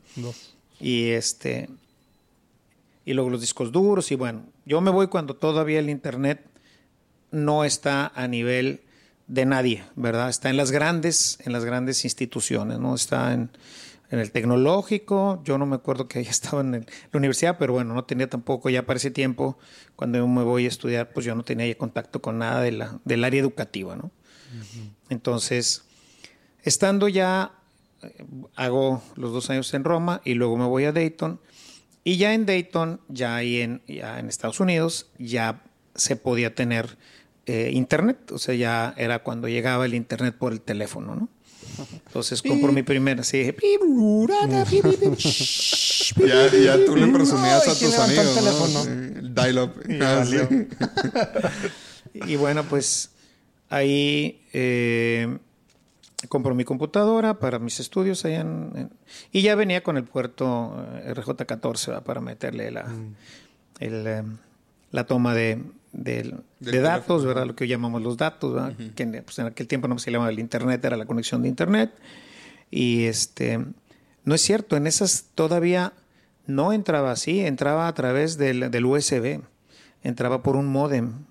Y 0.80 1.10
este. 1.10 1.70
Y 3.04 3.14
luego 3.14 3.30
los 3.30 3.40
discos 3.40 3.70
duros. 3.70 4.10
Y 4.10 4.16
bueno, 4.16 4.44
yo 4.66 4.80
me 4.80 4.90
voy 4.90 5.06
cuando 5.06 5.36
todavía 5.36 5.78
el 5.78 5.88
internet 5.88 6.44
no 7.30 7.64
está 7.64 8.10
a 8.14 8.26
nivel 8.26 8.80
de 9.28 9.46
nadie, 9.46 9.84
¿verdad? 9.94 10.28
Está 10.28 10.50
en 10.50 10.56
las 10.56 10.72
grandes, 10.72 11.38
en 11.44 11.52
las 11.52 11.64
grandes 11.64 12.04
instituciones, 12.04 12.80
¿no? 12.80 12.96
Está 12.96 13.32
en, 13.32 13.50
el 14.18 14.32
tecnológico, 14.32 15.40
yo 15.44 15.56
no 15.56 15.66
me 15.66 15.76
acuerdo 15.76 16.08
que 16.08 16.18
haya 16.18 16.30
estado 16.30 16.60
en 16.60 16.72
la 16.72 17.18
universidad, 17.18 17.56
pero 17.58 17.72
bueno, 17.72 17.94
no 17.94 18.04
tenía 18.04 18.28
tampoco 18.28 18.70
ya 18.70 18.84
para 18.84 18.96
ese 18.96 19.10
tiempo, 19.10 19.58
cuando 19.96 20.18
yo 20.18 20.26
me 20.26 20.42
voy 20.42 20.64
a 20.64 20.68
estudiar, 20.68 21.12
pues 21.12 21.24
yo 21.24 21.34
no 21.34 21.44
tenía 21.44 21.66
ya 21.66 21.76
contacto 21.76 22.20
con 22.20 22.38
nada 22.38 22.60
de 22.60 22.72
la, 22.72 22.98
del 23.04 23.24
área 23.24 23.40
educativa, 23.40 23.96
¿no? 23.96 24.10
Entonces, 25.08 25.84
estando 26.62 27.06
ya, 27.06 27.52
eh, 28.02 28.24
hago 28.56 29.00
los 29.14 29.32
dos 29.32 29.48
años 29.50 29.72
en 29.74 29.84
Roma 29.84 30.20
y 30.24 30.34
luego 30.34 30.56
me 30.56 30.64
voy 30.66 30.84
a 30.84 30.92
Dayton, 30.92 31.40
y 32.02 32.16
ya 32.16 32.34
en 32.34 32.46
Dayton, 32.46 33.00
ya 33.08 33.36
ahí 33.36 33.60
en, 33.60 33.82
ya 33.86 34.18
en 34.18 34.28
Estados 34.28 34.58
Unidos, 34.58 35.10
ya 35.18 35.62
se 35.94 36.16
podía 36.16 36.54
tener 36.54 36.96
eh, 37.46 37.70
internet, 37.72 38.32
o 38.32 38.38
sea, 38.38 38.54
ya 38.54 38.94
era 38.96 39.22
cuando 39.22 39.48
llegaba 39.48 39.84
el 39.84 39.94
internet 39.94 40.34
por 40.36 40.52
el 40.52 40.60
teléfono, 40.60 41.14
¿no? 41.14 41.28
Entonces 42.06 42.42
compro 42.42 42.72
mi 42.72 42.82
primera, 42.82 43.20
así 43.22 43.52
ya, 46.16 46.50
ya 46.52 46.84
tú 46.84 46.96
le 46.96 47.06
presumías 47.08 47.68
a 47.68 47.78
tus 47.78 47.98
amigos, 47.98 48.86
El 48.86 49.34
dial-up. 49.34 49.72
Y, 52.26 52.36
bueno, 52.36 52.64
pues 52.64 53.10
ahí 53.68 54.42
eh, 54.52 55.38
compro 56.28 56.54
mi 56.54 56.64
computadora 56.64 57.38
para 57.38 57.58
mis 57.58 57.78
estudios 57.78 58.24
allá 58.24 58.40
en, 58.40 58.90
y 59.30 59.42
ya 59.42 59.54
venía 59.54 59.82
con 59.82 59.96
el 59.96 60.04
puerto 60.04 60.84
eh, 61.04 61.14
RJ14 61.14 62.02
para 62.02 62.20
meterle 62.20 62.70
la, 62.72 62.84
mm. 62.84 63.14
el, 63.78 64.24
la 64.90 65.04
toma 65.04 65.34
de, 65.34 65.62
de, 65.92 66.34
datos, 66.60 67.24
¿verdad? 67.24 67.46
Lo 67.46 67.56
que 67.56 67.66
llamamos 67.66 68.02
los 68.02 68.16
datos, 68.16 68.54
¿verdad? 68.54 68.74
Que 68.94 69.06
pues, 69.22 69.38
en 69.38 69.46
aquel 69.46 69.66
tiempo 69.66 69.88
no 69.88 69.98
se 69.98 70.10
llamaba 70.10 70.30
el 70.30 70.38
Internet, 70.38 70.84
era 70.84 70.96
la 70.96 71.06
conexión 71.06 71.42
de 71.42 71.48
Internet. 71.48 71.92
Y 72.70 73.04
este, 73.04 73.64
no 74.24 74.34
es 74.34 74.40
cierto, 74.40 74.76
en 74.76 74.86
esas 74.86 75.26
todavía 75.34 75.92
no 76.46 76.72
entraba 76.72 77.12
así, 77.12 77.40
entraba 77.40 77.88
a 77.88 77.94
través 77.94 78.38
del, 78.38 78.70
del 78.70 78.84
USB, 78.84 79.40
entraba 80.02 80.42
por 80.42 80.56
un 80.56 80.66
modem, 80.66 81.24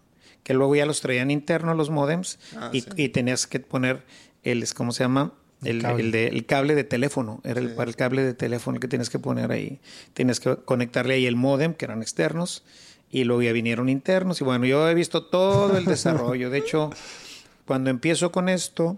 que 0.44 0.54
luego 0.54 0.76
ya 0.76 0.86
los 0.86 1.02
traían 1.02 1.32
internos 1.32 1.78
los 1.78 1.90
modems 1.90 2.40
ah, 2.58 2.72
y, 2.74 3.10
tenías 3.10 3.48
que 3.48 3.60
poner 3.60 4.04
el, 4.44 4.66
¿cómo 4.74 4.92
se 4.92 5.04
llama? 5.04 5.34
El, 5.64 5.86
el, 5.86 6.46
cable. 6.46 6.74
de, 6.74 6.84
teléfono, 6.86 7.42
era 7.44 7.60
el, 7.60 7.72
para 7.72 7.90
el 7.90 7.98
cable 7.98 8.24
de 8.24 8.34
teléfono 8.34 8.80
que 8.80 8.88
tienes 8.88 9.10
que 9.10 9.20
poner 9.20 9.52
ahí. 9.52 9.80
Tienes 10.14 10.40
que 10.40 10.56
conectarle 10.56 11.16
ahí 11.16 11.26
el 11.26 11.36
modem, 11.36 11.74
que 11.74 11.84
eran 11.84 12.02
externos, 12.02 12.64
y 13.12 13.24
luego 13.24 13.42
ya 13.42 13.52
vinieron 13.52 13.90
internos 13.90 14.40
y 14.42 14.44
bueno, 14.44 14.66
yo 14.66 14.88
he 14.88 14.94
visto 14.94 15.24
todo 15.24 15.78
el 15.78 15.86
desarrollo. 15.86 16.50
De 16.50 16.60
hecho, 16.60 16.92
cuando 17.66 17.90
empiezo 17.90 18.32
con 18.32 18.50
esto, 18.50 18.98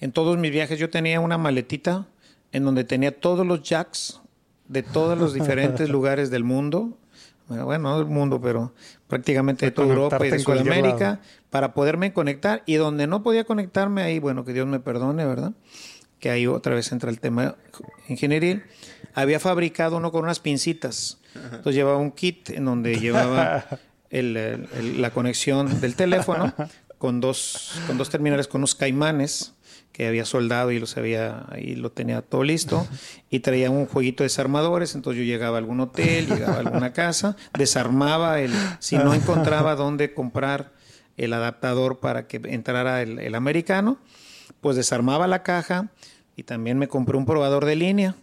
en 0.00 0.12
todos 0.12 0.38
mis 0.38 0.50
viajes 0.50 0.78
yo 0.78 0.90
tenía 0.90 1.20
una 1.20 1.38
maletita 1.38 2.06
en 2.52 2.64
donde 2.64 2.84
tenía 2.84 3.18
todos 3.18 3.46
los 3.46 3.62
jacks 3.62 4.20
de 4.68 4.82
todos 4.82 5.18
los 5.18 5.34
diferentes 5.34 5.88
lugares 5.90 6.30
del 6.30 6.44
mundo. 6.44 6.96
Bueno, 7.46 7.78
no 7.78 7.98
del 7.98 8.06
mundo, 8.06 8.40
pero 8.40 8.72
prácticamente 9.06 9.66
de 9.66 9.72
toda 9.72 9.88
Europa 9.88 10.26
y 10.26 10.30
de 10.30 10.38
Sudamérica 10.38 11.20
para 11.50 11.74
poderme 11.74 12.14
conectar. 12.14 12.62
Y 12.64 12.76
donde 12.76 13.06
no 13.06 13.22
podía 13.22 13.44
conectarme 13.44 14.02
ahí, 14.02 14.18
bueno, 14.18 14.46
que 14.46 14.54
Dios 14.54 14.66
me 14.66 14.80
perdone, 14.80 15.26
¿verdad? 15.26 15.52
Que 16.24 16.30
ahí 16.30 16.46
otra 16.46 16.74
vez 16.74 16.90
entra 16.90 17.10
el 17.10 17.20
tema 17.20 17.56
ingenieril, 18.08 18.62
había 19.12 19.38
fabricado 19.38 19.98
uno 19.98 20.10
con 20.10 20.24
unas 20.24 20.40
pincitas. 20.40 21.18
Entonces 21.34 21.74
llevaba 21.74 21.98
un 21.98 22.12
kit 22.12 22.48
en 22.48 22.64
donde 22.64 22.98
llevaba 22.98 23.66
el- 24.08 24.38
el- 24.38 25.02
la 25.02 25.10
conexión 25.10 25.82
del 25.82 25.96
teléfono 25.96 26.54
con 26.96 27.20
dos, 27.20 27.72
con 27.86 27.98
dos 27.98 28.08
terminales, 28.08 28.48
con 28.48 28.60
unos 28.62 28.74
caimanes 28.74 29.52
que 29.92 30.06
había 30.08 30.24
soldado 30.24 30.70
y 30.72 30.78
los 30.78 30.96
había 30.96 31.44
ahí 31.50 31.74
lo 31.74 31.92
tenía 31.92 32.22
todo 32.22 32.42
listo 32.42 32.86
y 33.28 33.40
traía 33.40 33.68
un 33.68 33.84
jueguito 33.84 34.22
de 34.22 34.28
desarmadores 34.30 34.94
entonces 34.94 35.18
yo 35.18 35.24
llegaba 35.26 35.58
a 35.58 35.60
algún 35.60 35.78
hotel 35.80 36.26
llegaba 36.26 36.56
a 36.56 36.60
alguna 36.60 36.92
casa 36.94 37.36
desarmaba 37.58 38.40
el 38.40 38.50
si 38.80 38.96
no 38.96 39.12
encontraba 39.14 39.76
dónde 39.76 40.14
comprar 40.14 40.72
el 41.18 41.32
adaptador 41.34 42.00
para 42.00 42.26
que 42.26 42.40
entrara 42.46 43.02
el, 43.02 43.18
el 43.20 43.34
americano 43.36 43.98
pues 44.60 44.74
desarmaba 44.76 45.28
la 45.28 45.42
caja 45.44 45.90
y 46.36 46.42
también 46.44 46.78
me 46.78 46.88
compré 46.88 47.16
un 47.16 47.26
probador 47.26 47.64
de 47.64 47.76
línea. 47.76 48.14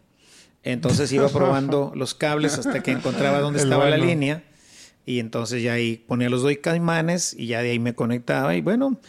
Entonces 0.63 1.11
iba 1.11 1.27
probando 1.33 1.91
los 1.95 2.13
cables 2.13 2.57
hasta 2.57 2.83
que 2.83 2.91
encontraba 2.91 3.39
dónde 3.39 3.59
estaba 3.61 3.89
la 3.89 3.97
línea. 3.97 4.43
Y 5.05 5.19
entonces 5.19 5.63
ya 5.63 5.73
ahí 5.73 5.97
ponía 6.07 6.29
los 6.29 6.43
dos 6.43 6.53
caimanes 6.61 7.33
y 7.37 7.47
ya 7.47 7.61
de 7.63 7.71
ahí 7.71 7.79
me 7.79 7.95
conectaba. 7.95 8.55
Y 8.55 8.61
bueno 8.61 8.99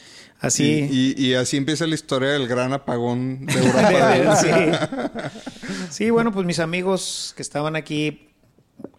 así 0.41 0.89
Y, 0.91 1.15
y- 1.23 1.27
y 1.29 1.35
así 1.35 1.57
empieza 1.59 1.87
la 1.87 1.95
historia 1.95 2.31
del 2.31 2.49
gran 2.49 2.73
apagón 2.73 3.45
de 3.47 3.53
Europa. 3.59 4.37
sí. 4.37 4.49
Sí, 5.91 6.11
bueno, 6.11 6.33
pues 6.33 6.47
mis 6.47 6.59
amigos 6.59 7.35
que 7.37 7.43
estaban 7.43 7.77
aquí, 7.77 8.29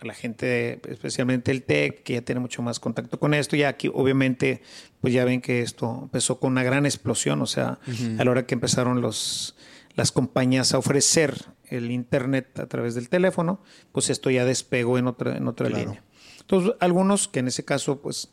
la 0.01 0.13
gente, 0.13 0.79
especialmente 0.87 1.49
el 1.51 1.63
TEC, 1.63 2.03
que 2.03 2.13
ya 2.13 2.21
tiene 2.21 2.39
mucho 2.39 2.61
más 2.61 2.79
contacto 2.79 3.19
con 3.19 3.33
esto, 3.33 3.55
ya 3.55 3.69
aquí 3.69 3.89
obviamente, 3.93 4.61
pues 5.01 5.11
ya 5.13 5.25
ven 5.25 5.41
que 5.41 5.61
esto 5.61 6.01
empezó 6.03 6.39
con 6.39 6.51
una 6.51 6.61
gran 6.63 6.85
explosión, 6.85 7.41
o 7.41 7.47
sea, 7.47 7.79
a 8.19 8.23
la 8.23 8.29
hora 8.31 8.45
que 8.45 8.53
empezaron 8.53 9.01
los, 9.01 9.55
las 9.95 10.11
compañías 10.11 10.73
a 10.73 10.77
ofrecer 10.77 11.35
el 11.69 11.91
Internet 11.91 12.59
a 12.59 12.65
través 12.67 12.95
del 12.95 13.09
teléfono, 13.09 13.59
pues 13.91 14.09
esto 14.09 14.29
ya 14.29 14.45
despegó 14.45 14.97
en 14.97 15.07
otra, 15.07 15.37
en 15.37 15.47
otra 15.47 15.67
Claro. 15.69 15.83
línea. 15.85 16.03
Entonces, 16.41 16.73
algunos 16.79 17.27
que 17.27 17.39
en 17.39 17.47
ese 17.47 17.63
caso, 17.65 18.01
pues... 18.01 18.31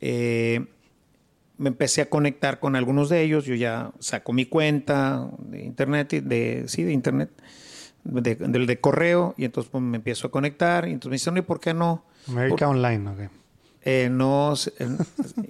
eh, 0.00 0.66
me 1.56 1.68
empecé 1.68 2.02
a 2.02 2.10
conectar 2.10 2.58
con 2.58 2.74
algunos 2.74 3.08
de 3.08 3.22
ellos. 3.22 3.44
Yo 3.44 3.54
ya 3.54 3.92
saco 4.00 4.32
mi 4.32 4.44
cuenta 4.44 5.30
de 5.38 5.62
internet, 5.62 6.12
y 6.14 6.20
de, 6.20 6.64
sí, 6.66 6.82
de 6.82 6.92
internet, 6.92 7.30
de, 8.02 8.34
del 8.34 8.66
de 8.66 8.80
correo, 8.80 9.34
y 9.38 9.44
entonces 9.44 9.70
pues, 9.70 9.80
me 9.80 9.98
empiezo 9.98 10.26
a 10.26 10.30
conectar. 10.32 10.88
Y 10.88 10.92
entonces 10.92 11.10
me 11.10 11.14
dicen, 11.32 11.36
¿y 11.36 11.42
por 11.46 11.60
qué 11.60 11.72
no? 11.72 12.04
América 12.26 12.68
Online, 12.68 13.08
ok. 13.08 13.18
Eh, 13.82 14.08
no, 14.10 14.52
eh, 14.54 14.88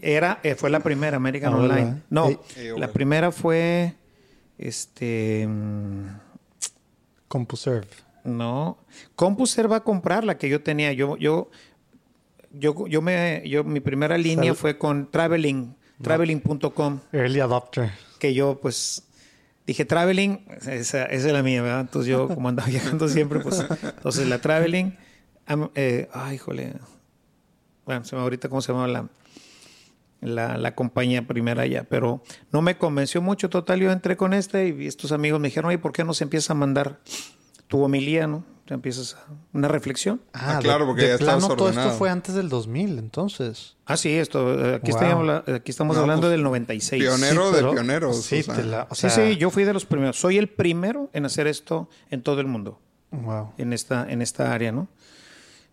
era, 0.03 0.41
eh, 0.43 0.57
fue 0.57 0.69
la 0.69 0.81
primera, 0.81 1.17
American 1.17 1.55
Ah, 1.55 1.57
¿verdad? 1.57 1.79
Online. 1.79 2.03
No. 2.11 2.29
Eh, 2.57 2.75
la 2.77 2.93
primera 2.93 3.33
fue, 3.33 3.95
este, 4.59 5.47
mm, 5.49 6.07
CompuServe. 7.29 7.89
no, 8.25 8.79
CompuServe 9.17 9.69
va 9.71 9.77
a 9.77 9.85
comprar 9.85 10.25
la 10.25 10.39
que 10.39 10.49
yo 10.49 10.63
tenía. 10.63 10.93
Yo, 10.93 11.17
yo, 11.17 11.51
yo, 12.53 12.87
yo 12.87 13.03
me, 13.03 13.43
yo, 13.47 13.65
mi 13.65 13.81
primera 13.81 14.17
línea 14.19 14.53
Sal- 14.53 14.57
fue 14.57 14.79
con 14.79 15.11
Traveling, 15.11 15.75
traveling.com. 16.03 17.01
Early 17.13 17.41
Adopter. 17.41 17.91
que 18.19 18.33
yo 18.35 18.59
pues 18.61 19.03
dije 19.67 19.85
traveling, 19.85 20.45
esa, 20.63 21.05
esa 21.07 21.07
es 21.07 21.25
la 21.33 21.43
mía, 21.43 21.63
¿verdad? 21.63 21.81
Entonces 21.81 22.11
yo 22.11 22.29
como 22.29 22.49
andaba 22.49 22.69
viajando 22.71 23.09
siempre, 23.09 23.41
pues 23.41 23.65
entonces 23.83 24.29
la 24.29 24.41
traveling, 24.41 24.97
am- 25.47 25.71
eh, 25.75 26.09
ay, 26.13 26.37
híjole, 26.37 26.75
bueno, 27.85 28.05
se 28.05 28.15
me 28.17 28.23
ahorita 28.23 28.49
cómo 28.49 28.61
se 28.63 28.73
llama 28.73 28.87
la, 28.89 29.09
la, 30.25 30.57
la 30.59 30.75
compañía 30.75 31.27
primera 31.27 31.67
ya, 31.67 31.85
pero 31.85 32.23
no 32.51 32.63
me 32.63 32.77
convenció 32.79 33.21
mucho, 33.23 33.49
total, 33.51 33.81
yo 33.81 33.93
entré 33.93 34.17
con 34.17 34.33
esta 34.35 34.63
y 34.65 34.87
estos 34.87 35.13
amigos 35.13 35.41
me 35.41 35.49
dijeron, 35.49 35.69
oye, 35.69 35.79
¿por 35.79 35.93
qué 35.93 36.05
no 36.05 36.15
se 36.15 36.25
empieza 36.25 36.53
a 36.53 36.57
mandar 36.57 36.99
tu 37.69 37.83
homilía, 37.83 38.27
no? 38.27 38.45
Te 38.65 38.73
empiezas 38.73 39.15
a, 39.15 39.27
una 39.53 39.69
reflexión. 39.69 40.23
Ah, 40.33 40.59
claro, 40.63 40.87
porque 40.87 41.03
de 41.03 41.09
ya 41.09 41.15
estabas 41.17 41.45
plano 41.45 41.55
todo 41.57 41.69
esto 41.69 41.91
fue 41.91 42.09
antes 42.09 42.35
del 42.35 42.49
2000, 42.49 42.99
entonces. 42.99 43.77
Ah, 43.85 43.97
sí, 43.99 44.11
esto, 44.15 44.53
aquí, 44.77 44.91
Wow. 44.91 45.01
estamos, 45.03 45.13
habla- 45.29 45.45
aquí 45.57 45.71
estamos 45.71 45.97
No, 45.97 46.03
hablando 46.03 46.23
pues, 46.23 46.31
del 46.33 46.43
96. 46.43 47.03
Pionero 47.03 47.43
Sí, 47.49 47.53
de 47.53 47.57
pero- 47.59 47.73
pioneros. 47.73 48.23
Sí, 48.23 48.41
o 48.41 48.43
sea. 48.43 48.55
te 48.55 48.65
la- 48.65 48.87
o 48.91 48.95
Sí, 48.95 49.01
sea, 49.03 49.11
sí, 49.11 49.37
yo 49.37 49.51
fui 49.51 49.65
de 49.65 49.75
los 49.75 49.85
primeros. 49.85 50.19
Soy 50.19 50.39
el 50.39 50.49
primero 50.49 51.11
en 51.13 51.27
hacer 51.27 51.47
esto 51.47 51.91
en 52.11 52.23
todo 52.23 52.41
el 52.41 52.47
mundo. 52.47 52.81
Wow. 53.11 53.53
en 53.59 53.73
esta, 53.73 54.11
en 54.11 54.23
esta 54.23 54.53
área, 54.53 54.73
¿no? 54.73 54.89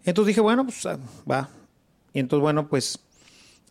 Entonces 0.06 0.28
dije, 0.28 0.42
bueno, 0.42 0.64
pues 0.66 0.86
ah, 0.86 1.00
va. 1.30 1.50
Y 2.14 2.20
entonces, 2.20 2.42
bueno, 2.42 2.68
pues 2.68 3.00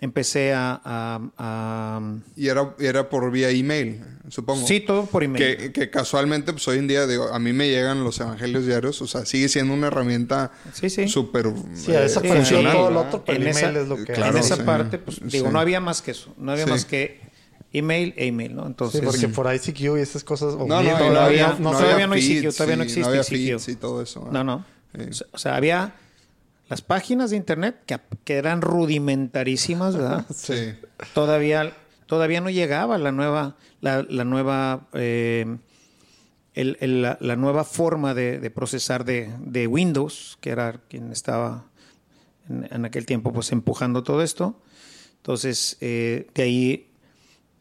empecé 0.01 0.53
a... 0.55 0.81
a- 0.85 1.21
a- 1.39 2.01
Y 2.37 2.49
era, 2.49 2.75
era 2.79 3.09
por 3.11 3.31
vía 3.31 3.51
email, 3.51 4.03
supongo. 4.29 4.67
sí, 4.67 4.81
todo 4.81 5.07
por 5.07 5.23
email. 5.25 5.57
Que, 5.59 5.73
que 5.73 5.91
casualmente, 5.91 6.53
pues 6.53 6.67
hoy 6.69 6.79
en 6.79 6.89
día, 6.89 7.07
digo, 7.07 7.29
a 7.33 7.39
mí 7.39 7.53
me 7.53 7.69
llegan 7.69 8.03
los 8.03 8.19
evangelios 8.21 8.67
diarios, 8.67 9.01
o 9.03 9.07
sea, 9.07 9.27
sigue 9.27 9.49
siendo 9.49 9.75
una 9.75 9.89
herramienta 9.89 10.53
Sí, 10.73 10.89
sí. 10.91 11.09
súper 11.09 11.47
Sí, 11.75 11.93
eh, 11.93 12.05
esa 12.05 12.21
sí, 12.21 12.29
funcional. 12.29 12.73
sí. 12.73 12.79
todo 12.79 12.91
lo 12.91 13.01
otro, 13.03 13.25
pero 13.25 13.37
En 13.37 13.43
el 13.43 13.49
email 13.49 13.67
esa- 13.71 13.81
es 13.83 13.89
lo 13.89 13.97
que 13.97 14.13
claro, 14.13 14.33
en 14.33 14.39
esa 14.43 14.57
sí. 14.57 14.63
parte, 14.63 14.99
pues 14.99 15.21
digo, 15.23 15.47
Sí. 15.49 15.53
no 15.53 15.61
había 15.61 15.81
más 15.81 16.01
que 16.03 16.13
eso. 16.13 16.35
No 16.39 16.53
había 16.53 16.65
Sí. 16.65 16.71
más 16.71 16.85
que 16.87 17.21
email 17.73 18.15
e 18.17 18.27
email, 18.27 18.55
¿no? 18.57 18.63
Sí, 18.63 18.69
Entonces, 18.69 19.01
porque 19.05 19.29
por 19.29 19.55
ICQ 19.55 19.97
y 19.99 20.01
esas 20.01 20.25
cosas. 20.25 20.55
No, 20.57 20.67
no, 20.67 20.67
todavía- 20.83 21.25
había- 21.25 21.57
no, 21.61 21.71
todavía 21.73 22.07
no 22.07 22.15
feeds, 22.15 22.27
sitio, 22.27 22.53
todavía 22.53 22.77
no 22.77 22.83
existe 22.83 23.09
había 23.09 23.23
sitio. 23.23 23.59
feeds 23.61 23.69
y 23.69 23.77
todo 23.77 24.03
eso. 24.03 24.21
¿eh? 24.23 24.29
no, 24.33 24.43
no. 24.45 24.65
Sí. 24.93 25.23
O 25.31 25.39
sea, 25.39 25.55
había 25.55 25.93
las 26.71 26.81
páginas 26.81 27.29
de 27.31 27.37
internet 27.37 27.83
que, 27.85 27.99
que 28.25 28.37
eran 28.37 28.63
rudimentarísimas, 28.63 29.97
¿verdad? 29.97 30.25
Sí. 30.35 30.73
todavía 31.13 31.73
todavía 32.07 32.41
no 32.41 32.49
llegaba 32.51 32.97
la 32.99 33.13
nueva 33.13 33.57
la, 33.83 34.03
la 34.09 34.25
nueva 34.25 34.89
eh, 34.95 35.59
el- 36.55 36.77
el- 36.81 37.03
la, 37.03 37.19
la 37.21 37.37
nueva 37.37 37.65
forma 37.65 38.15
de, 38.15 38.39
de 38.41 38.51
procesar 38.51 39.05
de, 39.05 39.31
de 39.41 39.67
Windows 39.67 40.39
que 40.41 40.51
era 40.51 40.81
quien 40.89 41.13
estaba 41.13 41.67
en, 42.49 42.67
en 42.71 42.85
aquel 42.85 43.05
tiempo 43.07 43.33
pues 43.33 43.53
empujando 43.53 44.03
todo 44.03 44.23
esto 44.23 44.61
entonces 45.19 45.77
eh, 45.81 46.27
de 46.35 46.43
ahí 46.43 46.87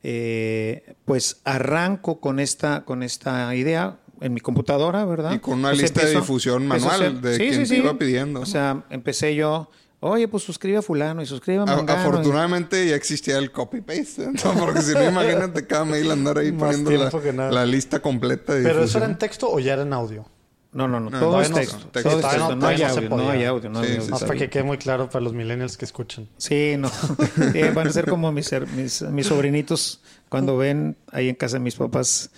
eh, 0.02 0.96
pues 1.06 1.42
arranco 1.44 2.20
con 2.20 2.40
esta 2.40 2.86
con 2.86 3.04
esta 3.04 3.54
idea 3.56 3.98
en 4.22 4.34
mi 4.34 4.40
computadora 4.42 5.06
verdad 5.06 5.34
Y 5.34 5.40
con 5.40 5.60
una 5.60 5.70
Pues 5.70 5.82
lista 5.82 6.06
de 6.06 6.16
difusión 6.16 6.68
manual 6.68 7.22
de 7.22 7.38
quien 7.38 7.68
te 7.68 7.78
iba 7.78 7.98
pidiendo, 7.98 8.40
o 8.40 8.44
¿no? 8.44 8.46
sea 8.46 8.84
empecé 8.90 9.36
yo 9.36 9.70
oye 10.02 10.28
pues 10.28 10.44
suscribe 10.44 10.78
a 10.78 10.82
fulano 10.82 11.22
y 11.22 11.26
suscribe 11.26 11.60
a 11.60 11.66
Mangano", 11.66 11.92
y- 11.92 11.96
afortunadamente 12.06 12.88
ya 12.88 12.96
existía 12.96 13.38
el 13.38 13.52
copy-paste, 13.52 14.30
porque 14.60 14.82
si 14.82 14.94
no, 14.94 15.04
imagínate 15.10 15.68
cada 15.68 15.86
mail 15.86 16.10
andar 16.12 16.38
ahí 16.38 16.52
Más 16.54 16.78
poniendo 16.78 17.52
la, 17.52 17.66
lista 17.66 18.00
completa 18.02 18.54
de 18.54 18.64
Pero 18.64 18.84
eso 18.84 18.98
era 18.98 19.08
en 19.08 19.18
texto 19.18 19.50
o 19.52 19.60
ya 19.60 19.74
era 19.74 19.82
en 19.84 19.94
audio. 19.94 20.26
No, 20.72 20.88
no, 20.88 21.00
no, 21.00 21.10
No, 21.10 21.20
todo 21.20 21.42
es 21.42 21.50
no- 21.50 21.56
texto. 21.58 21.78
texto. 21.92 22.10
todo 22.12 22.20
es 22.20 22.26
texto. 22.28 22.50
no- 22.50 22.56
No 22.58 22.68
hay 22.68 22.78
no 22.78 22.86
audio, 22.88 23.10
no 23.10 23.30
hay 23.32 23.44
audio, 23.44 23.70
no 23.72 23.80
hay 23.80 23.86
Sí, 23.88 23.92
audio. 23.94 24.06
sí, 24.06 24.12
Más 24.12 24.20
sí. 24.20 24.26
para 24.28 24.38
que 24.40 24.50
quede 24.52 24.64
muy 24.64 24.78
claro 24.78 25.10
para 25.10 25.22
los 25.24 25.34
millennials 25.34 25.76
que 25.78 25.86
escuchan. 25.86 26.30
Sí, 26.38 26.76
no. 26.78 26.90
Sí, 26.90 27.62
van 27.74 27.88
a 27.88 27.92
ser 27.92 28.08
como 28.08 28.32
mis, 28.32 28.52
mis, 28.76 29.02
mis 29.02 29.26
sobrinitos 29.26 30.02
cuando 30.30 30.58
ven 30.58 30.96
ahí 31.12 31.28
en 31.28 31.34
casa 31.36 31.56
de 31.58 31.62
mis 31.62 31.76
papás 31.76 32.30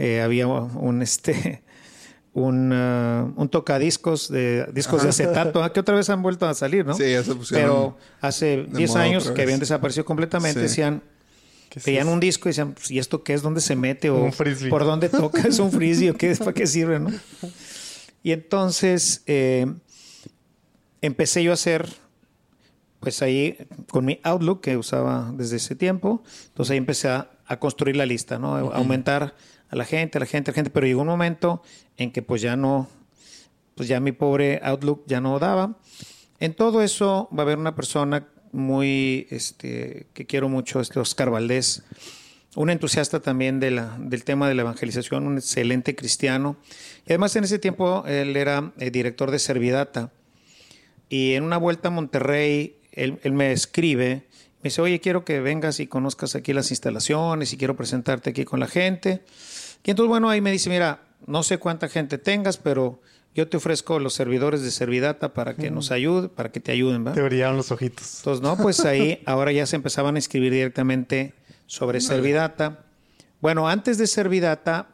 eh, 0.00 0.20
había 0.22 0.46
un 0.46 1.02
este 1.02 1.62
un, 2.32 2.72
ah, 2.72 3.30
un 3.36 3.48
tocadiscos 3.48 4.28
de 4.30 4.66
discos 4.72 5.02
de 5.02 5.10
acetato 5.10 5.62
ah, 5.62 5.72
que 5.72 5.80
otra 5.80 5.94
vez 5.94 6.08
han 6.10 6.22
vuelto 6.22 6.46
a 6.46 6.54
salir, 6.54 6.86
¿no? 6.86 6.94
Sí, 6.94 7.10
ya 7.10 7.22
se 7.22 7.34
pusieron 7.34 7.66
Pero 7.68 7.98
hace 8.20 8.64
de 8.68 8.78
10 8.78 8.90
moda 8.90 9.02
años 9.02 9.30
que 9.30 9.42
habían 9.42 9.60
desaparecido 9.60 10.04
completamente, 10.04 10.60
Sí. 10.60 10.62
decían 10.62 11.02
¿Qué 11.68 11.78
es 11.78 11.84
veían 11.84 12.06
eso? 12.06 12.14
un 12.14 12.20
disco 12.20 12.48
y 12.48 12.50
decían, 12.50 12.72
pues, 12.72 12.90
¿y 12.90 12.98
esto 12.98 13.22
qué 13.22 13.34
es? 13.34 13.42
¿Dónde 13.42 13.60
se 13.60 13.76
mete? 13.76 14.10
O 14.10 14.24
Un. 14.24 14.32
¿por 14.70 14.84
dónde 14.84 15.08
toca? 15.08 15.42
¿Es 15.42 15.58
un 15.58 15.70
frisbee 15.70 16.10
o 16.10 16.14
qué? 16.14 16.34
¿Para 16.36 16.52
qué 16.52 16.66
sirve? 16.66 16.98
¿no? 16.98 17.10
Y 18.22 18.32
entonces 18.32 19.22
eh, 19.26 19.66
empecé 21.00 21.42
yo 21.42 21.50
a 21.52 21.54
hacer, 21.54 21.88
pues 23.00 23.22
ahí 23.22 23.56
con 23.88 24.04
mi 24.04 24.20
Outlook 24.22 24.60
que 24.60 24.76
usaba 24.76 25.32
desde 25.34 25.56
ese 25.56 25.74
tiempo, 25.74 26.22
entonces 26.48 26.72
ahí 26.72 26.78
empecé 26.78 27.08
a, 27.08 27.30
a 27.46 27.58
construir 27.58 27.96
la 27.96 28.06
lista, 28.06 28.38
¿no? 28.38 28.56
A 28.56 28.60
Aumentar 28.76 29.34
a 29.70 29.76
la 29.76 29.84
gente, 29.84 30.18
a 30.18 30.20
la 30.20 30.26
gente, 30.26 30.50
a 30.50 30.52
la 30.52 30.56
gente, 30.56 30.70
pero 30.70 30.86
llegó 30.86 31.00
un 31.00 31.06
momento 31.06 31.62
en 31.96 32.10
que 32.10 32.22
pues 32.22 32.42
ya 32.42 32.56
no, 32.56 32.88
pues 33.76 33.88
ya 33.88 34.00
mi 34.00 34.12
pobre 34.12 34.60
Outlook 34.62 35.04
ya 35.06 35.20
no 35.20 35.38
daba. 35.38 35.78
En 36.40 36.54
todo 36.54 36.82
eso 36.82 37.28
va 37.32 37.42
a 37.42 37.46
haber 37.46 37.58
una 37.58 37.76
persona 37.76 38.26
muy, 38.52 39.28
este, 39.30 40.06
que 40.12 40.26
quiero 40.26 40.48
mucho, 40.48 40.80
este 40.80 40.98
Oscar 40.98 41.30
Valdés, 41.30 41.84
un 42.56 42.68
entusiasta 42.70 43.20
también 43.20 43.60
del 43.60 44.24
tema 44.24 44.48
de 44.48 44.54
la 44.54 44.62
evangelización, 44.62 45.26
un 45.26 45.38
excelente 45.38 45.94
cristiano. 45.94 46.56
Y 47.06 47.12
además 47.12 47.36
en 47.36 47.44
ese 47.44 47.60
tiempo 47.60 48.04
él 48.06 48.36
era 48.36 48.72
eh, 48.78 48.90
director 48.90 49.30
de 49.30 49.38
Servidata. 49.38 50.10
Y 51.08 51.34
en 51.34 51.44
una 51.44 51.58
vuelta 51.58 51.88
a 51.88 51.90
Monterrey, 51.92 52.76
él 52.92 53.32
me 53.32 53.52
escribe, 53.52 54.26
me 54.62 54.68
dice, 54.68 54.82
oye, 54.82 55.00
quiero 55.00 55.24
que 55.24 55.40
vengas 55.40 55.80
y 55.80 55.86
conozcas 55.86 56.34
aquí 56.34 56.52
las 56.52 56.70
instalaciones 56.70 57.52
y 57.52 57.56
quiero 57.56 57.76
presentarte 57.76 58.30
aquí 58.30 58.44
con 58.44 58.60
la 58.60 58.66
gente. 58.66 59.22
Y 59.84 59.90
entonces, 59.90 60.08
bueno, 60.08 60.28
ahí 60.28 60.40
me 60.40 60.52
dice, 60.52 60.68
mira, 60.68 61.02
no 61.26 61.42
sé 61.42 61.58
cuánta 61.58 61.88
gente 61.88 62.18
tengas, 62.18 62.58
pero 62.58 63.00
yo 63.34 63.48
te 63.48 63.56
ofrezco 63.56 63.98
los 63.98 64.14
servidores 64.14 64.62
de 64.62 64.70
Servidata 64.70 65.32
para 65.32 65.54
que 65.54 65.70
nos 65.70 65.92
ayude, 65.92 66.28
para 66.28 66.50
que 66.50 66.60
te 66.60 66.72
ayuden, 66.72 67.04
¿verdad? 67.04 67.22
Te 67.22 67.22
brillaron 67.22 67.56
los 67.56 67.70
ojitos. 67.70 68.18
Entonces, 68.18 68.42
no, 68.42 68.56
pues 68.56 68.84
ahí 68.84 69.22
ahora 69.26 69.52
ya 69.52 69.66
se 69.66 69.76
empezaban 69.76 70.16
a 70.16 70.18
escribir 70.18 70.52
directamente 70.52 71.34
sobre 71.66 72.00
Servidata. 72.00 72.84
Bueno, 73.40 73.68
antes 73.68 73.96
de 73.98 74.06
Servidata, 74.06 74.88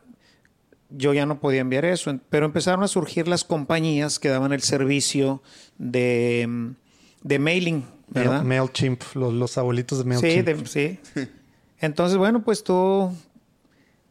yo 0.91 1.15
ya 1.15 1.27
no 1.27 1.41
podía 1.41 1.63
enviar 1.63 1.87
eso, 1.87 2.17
pero 2.31 2.47
empezaron 2.47 2.85
a 2.85 2.89
surgir 2.89 3.27
las 3.27 3.43
compañías 3.43 4.19
que 4.19 4.29
daban 4.29 4.53
el 4.53 4.63
servicio 4.63 5.43
de, 5.79 6.75
de 7.23 7.39
mailing, 7.39 7.85
¿verdad? 8.09 8.42
MailChimp, 8.42 9.03
los, 9.14 9.33
los 9.35 9.59
abuelitos 9.59 9.99
de 9.99 10.05
MailChimp. 10.05 10.66
Sí, 10.66 10.99
sí. 11.14 11.29
Entonces, 11.81 12.16
bueno, 12.16 12.42
pues 12.42 12.64
tú 12.64 13.12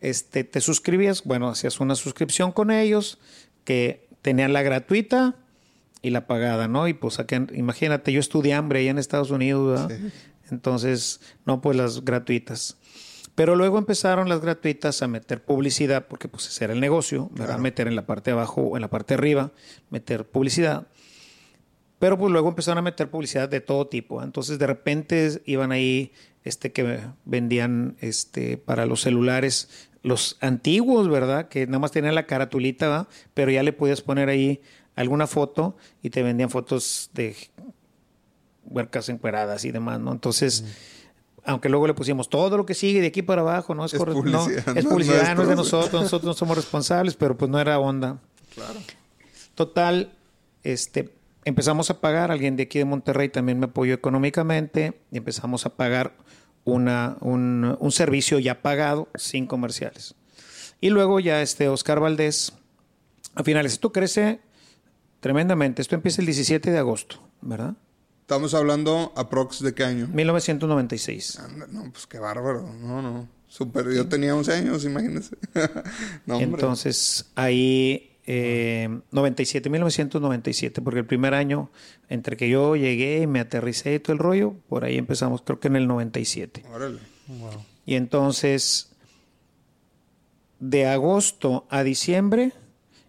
este, 0.01 0.43
te 0.43 0.61
suscribías, 0.61 1.23
bueno, 1.23 1.49
hacías 1.49 1.79
una 1.79 1.95
suscripción 1.95 2.51
con 2.51 2.71
ellos 2.71 3.17
que 3.63 4.07
tenían 4.21 4.53
la 4.53 4.61
gratuita 4.61 5.35
y 6.01 6.11
la 6.11 6.27
pagada, 6.27 6.67
¿no? 6.67 6.87
Y 6.87 6.93
pues 6.93 7.19
aquí, 7.19 7.35
imagínate, 7.53 8.11
yo 8.11 8.19
estudié 8.19 8.53
hambre 8.53 8.79
allá 8.79 8.91
en 8.91 8.99
Estados 8.99 9.31
Unidos, 9.31 9.89
¿verdad? 9.89 10.11
Entonces, 10.51 11.21
no, 11.45 11.61
pues 11.61 11.75
las 11.75 12.05
gratuitas. 12.05 12.77
Pero 13.33 13.55
luego 13.55 13.77
empezaron 13.77 14.29
las 14.29 14.41
gratuitas 14.41 15.01
a 15.01 15.07
meter 15.07 15.43
publicidad, 15.43 16.05
porque 16.07 16.27
pues 16.27 16.47
ese 16.47 16.65
era 16.65 16.73
el 16.73 16.79
negocio, 16.79 17.29
¿verdad? 17.33 17.57
Meter 17.57 17.87
en 17.87 17.95
la 17.95 18.05
parte 18.05 18.31
de 18.31 18.37
abajo 18.37 18.61
o 18.61 18.77
en 18.77 18.81
la 18.81 18.89
parte 18.89 19.13
de 19.13 19.19
arriba, 19.19 19.51
meter 19.89 20.25
publicidad. 20.25 20.87
Pero 21.99 22.17
pues 22.17 22.31
luego 22.31 22.49
empezaron 22.49 22.79
a 22.79 22.81
meter 22.81 23.09
publicidad 23.09 23.47
de 23.47 23.61
todo 23.61 23.87
tipo. 23.87 24.21
Entonces 24.21 24.59
de 24.59 24.67
repente 24.67 25.41
iban 25.45 25.71
ahí 25.71 26.11
este 26.43 26.71
que 26.71 26.99
vendían 27.25 27.95
este 28.01 28.57
para 28.57 28.85
los 28.85 29.01
celulares 29.01 29.89
los 30.05 30.37
antiguos, 30.39 31.09
¿verdad? 31.09 31.47
Que 31.47 31.65
nada 31.65 31.79
más 31.79 31.91
tenían 31.91 32.13
la 32.13 32.27
caratulita, 32.27 32.87
¿verdad? 32.87 33.07
pero 33.33 33.49
ya 33.49 33.63
le 33.63 33.73
podías 33.73 34.01
poner 34.01 34.29
ahí 34.29 34.61
alguna 34.95 35.25
foto 35.25 35.75
y 36.03 36.11
te 36.11 36.21
vendían 36.21 36.51
fotos 36.51 37.09
de 37.13 37.35
huercas 38.65 39.09
encueradas 39.09 39.65
y 39.65 39.71
demás, 39.71 39.99
¿no? 39.99 40.11
Entonces, 40.11 40.63
aunque 41.43 41.69
luego 41.69 41.87
le 41.87 41.95
pusimos 41.95 42.29
todo 42.29 42.55
lo 42.55 42.67
que 42.67 42.75
sigue 42.75 43.01
de 43.01 43.07
aquí 43.07 43.23
para 43.23 43.41
abajo, 43.41 43.73
¿no? 43.73 43.83
Es, 43.83 43.95
Es 43.95 43.99
publicidad, 43.99 44.65
no, 44.67 44.73
no 44.73 44.79
es 44.79 44.85
publicidad, 44.85 45.35
no 45.35 45.41
es 45.41 45.49
de 45.49 45.55
nosotros, 45.55 46.03
nosotros 46.03 46.23
no 46.27 46.33
somos 46.35 46.55
responsables, 46.55 47.15
pero 47.15 47.35
pues 47.35 47.49
no 47.49 47.59
era 47.59 47.79
onda. 47.79 48.19
Claro. 48.53 48.79
Total, 49.55 50.13
este, 50.63 51.09
empezamos 51.45 51.89
a 51.89 52.01
pagar, 52.01 52.31
alguien 52.31 52.57
de 52.57 52.63
aquí 52.63 52.79
de 52.79 52.85
Monterrey 52.85 53.29
también 53.29 53.59
me 53.59 53.67
apoyó 53.67 53.93
económicamente 53.93 54.99
y 55.11 55.17
empezamos 55.17 55.65
a 55.65 55.75
pagar 55.75 56.17
una, 56.65 57.17
un, 57.21 57.77
un 57.79 57.91
servicio 57.91 58.39
ya 58.39 58.61
pagado 58.61 59.07
sin 59.15 59.47
comerciales. 59.47 60.15
Y 60.81 60.89
luego 60.89 61.19
ya 61.19 61.41
este 61.41 61.69
Oscar 61.69 61.99
Valdés, 61.99 62.53
a 63.35 63.43
finales, 63.43 63.73
esto 63.73 63.93
crece 63.93 64.41
tremendamente, 65.19 65.81
esto 65.81 65.95
empieza 65.95 66.21
el 66.21 66.25
17 66.25 66.71
de 66.71 66.77
agosto, 66.77 67.21
¿verdad? 67.41 67.75
Estamos 68.21 68.55
hablando 68.55 69.13
aprox 69.15 69.61
de 69.61 69.75
qué 69.75 69.83
año. 69.83 70.07
1996. 70.07 71.39
Anda, 71.39 71.67
no, 71.69 71.91
pues 71.91 72.07
qué 72.07 72.17
bárbaro. 72.17 72.63
No, 72.81 72.99
no. 72.99 73.29
Súper. 73.47 73.93
Yo 73.93 74.07
tenía 74.07 74.35
11 74.35 74.53
años, 74.53 74.83
imagínense. 74.83 75.37
no. 76.25 76.39
Entonces, 76.39 77.31
ahí, 77.35 78.14
eh, 78.27 78.89
97, 79.11 79.69
1997, 79.69 80.81
porque 80.81 80.99
el 80.99 81.05
primer 81.05 81.33
año, 81.33 81.69
entre 82.09 82.37
que 82.37 82.49
yo 82.49 82.75
llegué 82.75 83.21
y 83.21 83.27
me 83.27 83.39
aterricé 83.39 83.95
y 83.95 83.99
todo 83.99 84.13
el 84.13 84.19
rollo, 84.19 84.55
por 84.67 84.83
ahí 84.83 84.97
empezamos, 84.97 85.41
creo 85.41 85.59
que 85.59 85.67
en 85.67 85.75
el 85.75 85.87
97. 85.87 86.63
Órale. 86.73 86.99
Y 87.85 87.95
entonces, 87.95 88.91
de 90.59 90.87
agosto 90.87 91.67
a 91.69 91.83
diciembre, 91.83 92.53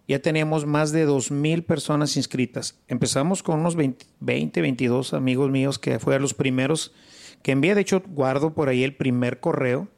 ya 0.07 0.19
teníamos 0.19 0.65
más 0.65 0.91
de 0.91 1.07
2.000 1.07 1.65
personas 1.65 2.15
inscritas. 2.15 2.75
Empezamos 2.87 3.43
con 3.43 3.59
unos 3.59 3.75
20, 3.75 4.05
20, 4.19 4.61
22 4.61 5.13
amigos 5.13 5.49
míos 5.49 5.79
que 5.79 5.99
fueron 5.99 6.21
los 6.21 6.33
primeros 6.33 6.93
que 7.41 7.51
envié. 7.51 7.75
De 7.75 7.81
hecho, 7.81 8.01
guardo 8.07 8.53
por 8.53 8.69
ahí 8.69 8.83
el 8.83 8.95
primer 8.95 9.39
correo 9.39 9.89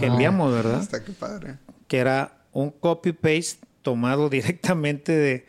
que 0.00 0.06
enviamos, 0.06 0.52
¿verdad? 0.52 0.80
Está 0.80 1.04
que 1.04 1.12
padre. 1.12 1.58
que 1.88 1.98
era 1.98 2.44
un 2.52 2.70
copy-paste 2.70 3.66
tomado 3.82 4.28
directamente 4.30 5.12
de... 5.12 5.46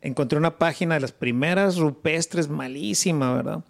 Encontré 0.00 0.38
una 0.38 0.58
página 0.58 0.96
de 0.96 1.00
las 1.00 1.12
primeras 1.12 1.78
rupestres, 1.78 2.48
malísima, 2.48 3.32
¿verdad? 3.32 3.64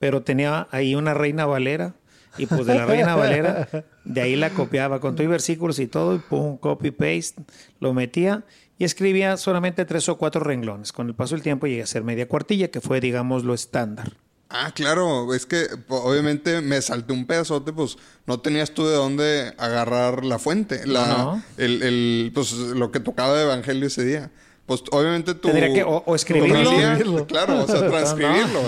Pero 0.00 0.22
tenía 0.22 0.66
ahí 0.72 0.96
una 0.96 1.14
reina 1.14 1.46
valera 1.46 1.94
y 2.38 2.46
pues 2.46 2.66
de 2.66 2.74
la 2.74 2.86
reina 2.86 3.14
valera, 3.14 3.68
de 4.04 4.20
ahí 4.20 4.36
la 4.36 4.50
copiaba 4.50 5.00
con 5.00 5.14
todo 5.14 5.24
y 5.24 5.28
versículos 5.28 5.78
y 5.78 5.86
todo, 5.86 6.16
y 6.16 6.18
pum, 6.18 6.58
copy-paste, 6.58 7.42
lo 7.80 7.94
metía 7.94 8.44
y 8.78 8.84
escribía 8.84 9.36
solamente 9.36 9.84
tres 9.84 10.08
o 10.08 10.18
cuatro 10.18 10.42
renglones. 10.42 10.92
Con 10.92 11.08
el 11.08 11.14
paso 11.14 11.34
del 11.34 11.42
tiempo 11.42 11.66
llegué 11.66 11.82
a 11.82 11.86
ser 11.86 12.04
media 12.04 12.28
cuartilla, 12.28 12.70
que 12.70 12.80
fue, 12.80 13.00
digamos, 13.00 13.44
lo 13.44 13.54
estándar. 13.54 14.12
Ah, 14.48 14.70
claro, 14.74 15.34
es 15.34 15.44
que 15.44 15.66
po- 15.88 16.02
obviamente 16.04 16.60
me 16.60 16.80
salté 16.80 17.12
un 17.12 17.26
pedazote, 17.26 17.72
pues 17.72 17.96
no 18.26 18.38
tenías 18.40 18.70
tú 18.70 18.86
de 18.86 18.94
dónde 18.94 19.54
agarrar 19.58 20.24
la 20.24 20.38
fuente, 20.38 20.86
la, 20.86 21.06
No. 21.08 21.42
El, 21.56 21.82
el, 21.82 22.30
pues 22.32 22.52
lo 22.52 22.92
que 22.92 23.00
tocaba 23.00 23.34
de 23.36 23.42
evangelio 23.42 23.88
ese 23.88 24.04
día. 24.04 24.30
Pues 24.66 24.82
obviamente 24.90 25.34
tú... 25.34 25.46
Tendría 25.48 25.72
que 25.72 25.84
o- 25.84 26.02
o 26.06 26.14
escribirlo. 26.16 27.24
Claro, 27.26 27.62
o 27.62 27.66
sea, 27.68 27.86
transcribirlo. 27.88 28.60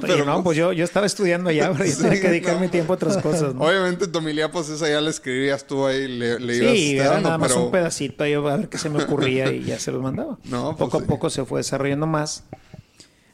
Pero 0.00 0.24
no, 0.24 0.42
pues 0.42 0.56
yo, 0.56 0.72
yo 0.72 0.82
estaba 0.82 1.04
estudiando 1.04 1.50
allá, 1.50 1.70
pero 1.72 1.84
yo 1.84 1.96
tenía 2.00 2.20
que 2.20 2.28
dedicar 2.28 2.58
mi 2.58 2.68
tiempo 2.68 2.94
a 2.94 2.96
otras 2.96 3.18
cosas. 3.18 3.54
¿no? 3.54 3.62
Obviamente 3.64 4.06
tu 4.08 4.20
pues 4.50 4.68
esa 4.70 4.88
ya 4.88 5.00
la 5.02 5.10
escribías 5.10 5.66
tú 5.66 5.86
ahí, 5.86 6.08
le, 6.08 6.40
le 6.40 6.56
ibas 6.56 6.70
Sí, 6.72 6.98
era 6.98 7.20
nada 7.20 7.36
más 7.38 7.52
pero... 7.52 7.66
un 7.66 7.70
pedacito 7.70 8.24
ahí 8.24 8.32
a 8.32 8.40
ver 8.40 8.68
qué 8.70 8.78
se 8.78 8.88
me 8.88 9.02
ocurría 9.02 9.52
y 9.52 9.64
ya 9.64 9.78
se 9.78 9.92
los 9.92 10.00
mandaba. 10.02 10.38
No, 10.44 10.74
pues 10.76 10.88
poco 10.90 10.98
sí. 10.98 11.04
a 11.04 11.06
poco 11.06 11.30
se 11.30 11.44
fue 11.44 11.60
desarrollando 11.60 12.06
más. 12.06 12.44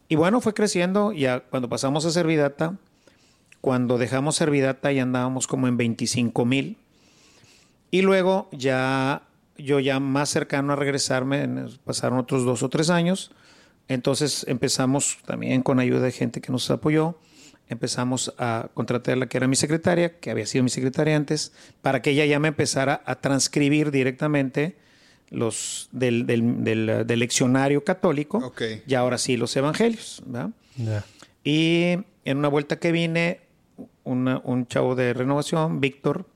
Y 0.09 0.17
bueno, 0.17 0.41
fue 0.41 0.55
creciendo. 0.55 1.13
Ya 1.13 1.41
cuando 1.41 1.69
pasamos 1.69 2.05
a 2.07 2.11
Servidata, 2.11 2.77
cuando 3.61 3.99
dejamos 3.99 4.37
Servidata 4.37 4.91
ya 4.93 5.03
andábamos 5.03 5.47
como 5.47 5.69
en 5.69 5.77
25 5.77 6.45
mil. 6.45 6.77
Y 7.91 8.03
luego 8.03 8.49
ya, 8.53 9.23
yo 9.57 9.81
ya 9.81 10.01
más 10.01 10.29
cercano 10.31 10.73
a 10.73 10.77
regresarme, 10.77 11.47
pasaron 11.85 12.19
otros 12.19 12.45
dos 12.45 12.63
o 12.63 12.69
tres 12.69 12.91
años. 12.91 13.31
Entonces 13.89 14.45
empezamos 14.49 15.19
también 15.27 15.63
con 15.63 15.81
ayuda 15.81 16.01
de 16.01 16.13
gente 16.13 16.41
que 16.41 16.53
nos 16.53 16.71
apoyó. 16.71 17.19
Empezamos 17.69 18.35
a 18.39 18.69
contratar 18.73 19.19
la 19.19 19.27
que 19.27 19.37
era 19.37 19.47
mi 19.47 19.57
secretaria, 19.57 20.19
que 20.19 20.31
había 20.31 20.47
sido 20.47 20.65
mi 20.65 20.71
secretaria 20.71 21.17
antes, 21.17 21.53
para 21.83 22.01
que 22.01 22.11
ella 22.11 22.25
ya 22.25 22.39
me 22.39 22.49
empezara 22.49 23.03
a 23.05 23.17
transcribir 23.17 23.91
directamente 23.91 24.77
los 25.31 25.89
del, 25.93 26.27
del- 26.27 26.65
del- 26.65 27.07
del 27.07 27.19
leccionario 27.19 27.85
católico 27.85 28.39
y 28.87 28.95
ahora 28.95 29.19
sí 29.19 29.37
los 29.37 29.55
evangelios. 29.57 30.23
Ya. 30.27 30.53
Y 31.45 31.99
en 32.25 32.39
una 32.39 32.49
vuelta 32.49 32.79
que 32.79 32.93
vine, 32.93 33.41
una- 34.05 34.41
un 34.45 34.67
chavo 34.67 34.95
de 34.95 35.13
renovación, 35.15 35.81
Víctor, 35.81 36.27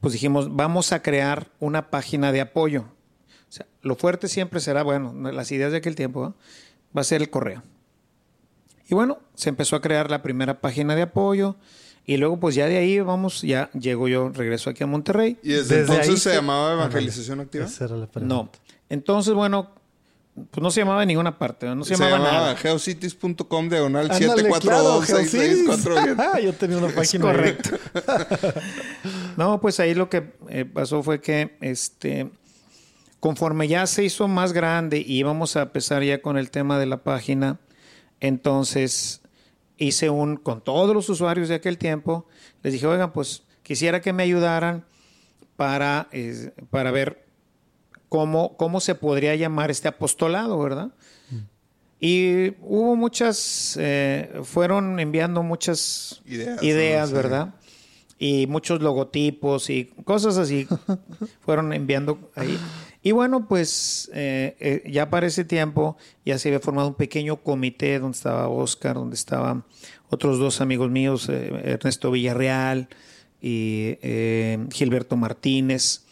pues 0.00 0.12
dijimos, 0.12 0.54
vamos 0.54 0.92
a 0.92 1.02
crear 1.02 1.48
una 1.60 1.90
página 1.90 2.30
de 2.32 2.40
apoyo. 2.42 2.82
O 3.48 3.52
sea, 3.54 3.66
lo 3.82 3.96
fuerte 3.96 4.28
siempre 4.28 4.60
será, 4.60 4.82
bueno, 4.82 5.12
las 5.32 5.50
ideas 5.52 5.72
de 5.72 5.78
aquel 5.78 5.94
tiempo, 5.94 6.22
¿no? 6.24 6.34
va 6.96 7.00
a 7.00 7.04
ser 7.04 7.22
el 7.22 7.30
correo. 7.30 7.62
Y 8.88 8.94
bueno, 8.94 9.18
se 9.34 9.48
empezó 9.48 9.76
a 9.76 9.80
crear 9.80 10.10
la 10.10 10.22
primera 10.22 10.60
página 10.60 10.94
de 10.94 11.02
apoyo. 11.02 11.56
Y 12.06 12.18
luego, 12.18 12.38
pues 12.38 12.54
ya 12.54 12.66
de 12.66 12.76
ahí 12.76 13.00
vamos, 13.00 13.42
ya 13.42 13.70
llego 13.72 14.08
yo, 14.08 14.28
regreso 14.28 14.68
aquí 14.70 14.84
a 14.84 14.86
Monterrey. 14.86 15.38
Y 15.42 15.50
desde, 15.50 15.76
Desde 15.78 15.80
entonces 15.80 16.08
ahí 16.08 16.16
se 16.18 16.34
llamaba 16.34 16.72
evangelización 16.74 17.40
activa. 17.40 17.64
Esa 17.64 17.86
era 17.86 17.96
la 17.96 18.06
pregunta. 18.06 18.34
No. 18.34 18.50
Entonces, 18.90 19.32
bueno, 19.32 19.70
pues 20.50 20.62
no 20.62 20.70
se 20.70 20.80
llamaba 20.80 21.02
en 21.02 21.08
ninguna 21.08 21.38
parte, 21.38 21.64
¿no? 21.66 21.76
no 21.76 21.84
se, 21.84 21.96
Se 21.96 22.02
llamaba 22.02 22.18
llamaba 22.24 22.42
nada. 22.42 22.56
geocities.com 22.56 23.68
diagonal 23.68 24.10
Ándale, 24.10 24.48
claro, 24.60 25.00
7426647. 25.02 26.16
Geocities. 26.16 26.42
Yo 26.44 26.52
tenía 26.52 26.76
una 26.78 26.88
página. 26.94 27.24
correcto. 27.24 27.70
No, 29.36 29.60
pues 29.60 29.80
ahí 29.80 29.94
lo 29.94 30.08
que 30.08 30.32
eh, 30.48 30.64
pasó 30.64 31.02
fue 31.02 31.20
que 31.20 31.56
este 31.60 32.30
conforme 33.18 33.66
ya 33.68 33.86
se 33.86 34.04
hizo 34.04 34.28
más 34.28 34.52
grande 34.52 34.98
y 34.98 35.16
íbamos 35.18 35.56
a 35.56 35.62
empezar 35.62 36.02
ya 36.04 36.20
con 36.22 36.36
el 36.36 36.50
tema 36.50 36.78
de 36.78 36.86
la 36.86 37.02
página, 37.02 37.58
entonces 38.20 39.22
hice 39.78 40.10
un 40.10 40.36
con 40.36 40.62
todos 40.62 40.94
los 40.94 41.08
usuarios 41.08 41.48
de 41.48 41.56
aquel 41.56 41.78
tiempo, 41.78 42.26
les 42.62 42.72
dije, 42.72 42.86
"Oigan, 42.86 43.12
pues 43.12 43.42
quisiera 43.62 44.00
que 44.00 44.12
me 44.12 44.22
ayudaran 44.22 44.84
para 45.56 46.08
eh, 46.12 46.52
para 46.70 46.90
ver 46.90 47.24
cómo 48.08 48.56
cómo 48.56 48.80
se 48.80 48.94
podría 48.94 49.34
llamar 49.34 49.70
este 49.70 49.88
apostolado, 49.88 50.58
¿verdad?" 50.58 50.90
Y 52.00 52.50
hubo 52.60 52.96
muchas, 52.96 53.78
eh, 53.80 54.40
fueron 54.42 55.00
enviando 55.00 55.42
muchas 55.42 56.20
Ideas, 56.26 56.62
ideas. 56.62 57.12
¿verdad? 57.12 57.54
Y 58.18 58.46
muchos 58.46 58.82
logotipos 58.82 59.70
y 59.70 59.86
cosas 60.04 60.36
así 60.36 60.68
fueron 61.40 61.72
enviando 61.72 62.30
ahí. 62.34 62.58
Y 63.06 63.12
bueno, 63.12 63.46
pues 63.46 64.10
eh, 64.14 64.56
eh, 64.60 64.90
ya 64.90 65.10
para 65.10 65.26
ese 65.26 65.44
tiempo 65.44 65.98
ya 66.24 66.38
se 66.38 66.48
había 66.48 66.58
formado 66.58 66.88
un 66.88 66.94
pequeño 66.94 67.36
comité 67.36 67.98
donde 67.98 68.16
estaba 68.16 68.48
Oscar, 68.48 68.94
donde 68.94 69.14
estaban 69.14 69.62
otros 70.08 70.38
dos 70.38 70.62
amigos 70.62 70.90
míos, 70.90 71.28
eh, 71.28 71.52
Ernesto 71.64 72.10
Villarreal 72.10 72.88
y 73.42 73.98
Gilberto 74.72 75.16
Martínez. 75.18 76.06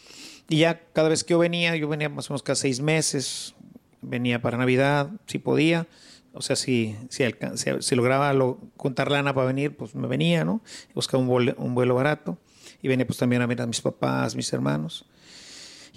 Y 0.51 0.59
ya 0.59 0.83
cada 0.93 1.09
vez 1.09 1.25
que 1.25 1.31
yo 1.33 1.39
venía, 1.39 1.75
yo 1.77 1.89
venía 1.89 2.11
más 2.11 2.29
o 2.29 2.35
menos 2.35 2.43
cada 2.43 2.57
seis 2.57 2.81
meses, 2.83 3.55
venía 4.03 4.43
para 4.43 4.59
Navidad, 4.59 5.11
si 5.27 5.39
podía. 5.39 5.87
O 6.35 6.43
sea, 6.43 6.57
si, 6.57 6.95
si, 7.09 7.95
lograba 7.95 8.33
lo- 8.35 8.59
juntar 8.77 9.11
lana 9.11 9.35
para 9.35 9.47
venir, 9.47 9.75
pues 9.77 9.95
me 9.95 10.09
venía, 10.09 10.45
¿no? 10.45 10.61
Buscaba 10.95 11.23
un, 11.23 11.55
un 11.57 11.75
vuelo 11.75 11.95
barato. 11.95 12.37
Y 12.83 12.89
venía 12.89 13.07
pues 13.07 13.19
también 13.19 13.41
a 13.41 13.47
ver 13.47 13.63
a 13.63 13.67
mis 13.67 13.81
papás, 13.81 14.37
mis 14.37 14.53
hermanos. 14.53 15.07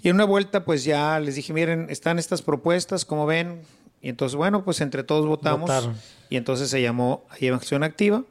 Y 0.05 0.09
en 0.09 0.15
una 0.17 0.25
vuelta, 0.25 0.65
pues 0.65 0.83
ya 0.83 1.19
les 1.19 1.33
dije, 1.33 1.51
miren, 1.51 1.87
están 1.89 2.19
estas 2.19 2.43
propuestas, 2.43 3.05
como 3.05 3.25
ven. 3.25 3.61
Y 4.03 4.09
entonces, 4.09 4.35
bueno, 4.35 4.63
pues 4.63 4.79
entre 4.81 5.03
todos 5.03 5.25
votamos. 5.25 5.61
Votaron. 5.61 5.95
Y 6.29 6.37
entonces 6.37 6.69
se 6.69 6.79
llamó 6.79 7.25
Evangelización 7.39 7.81
Activa. 7.81 8.23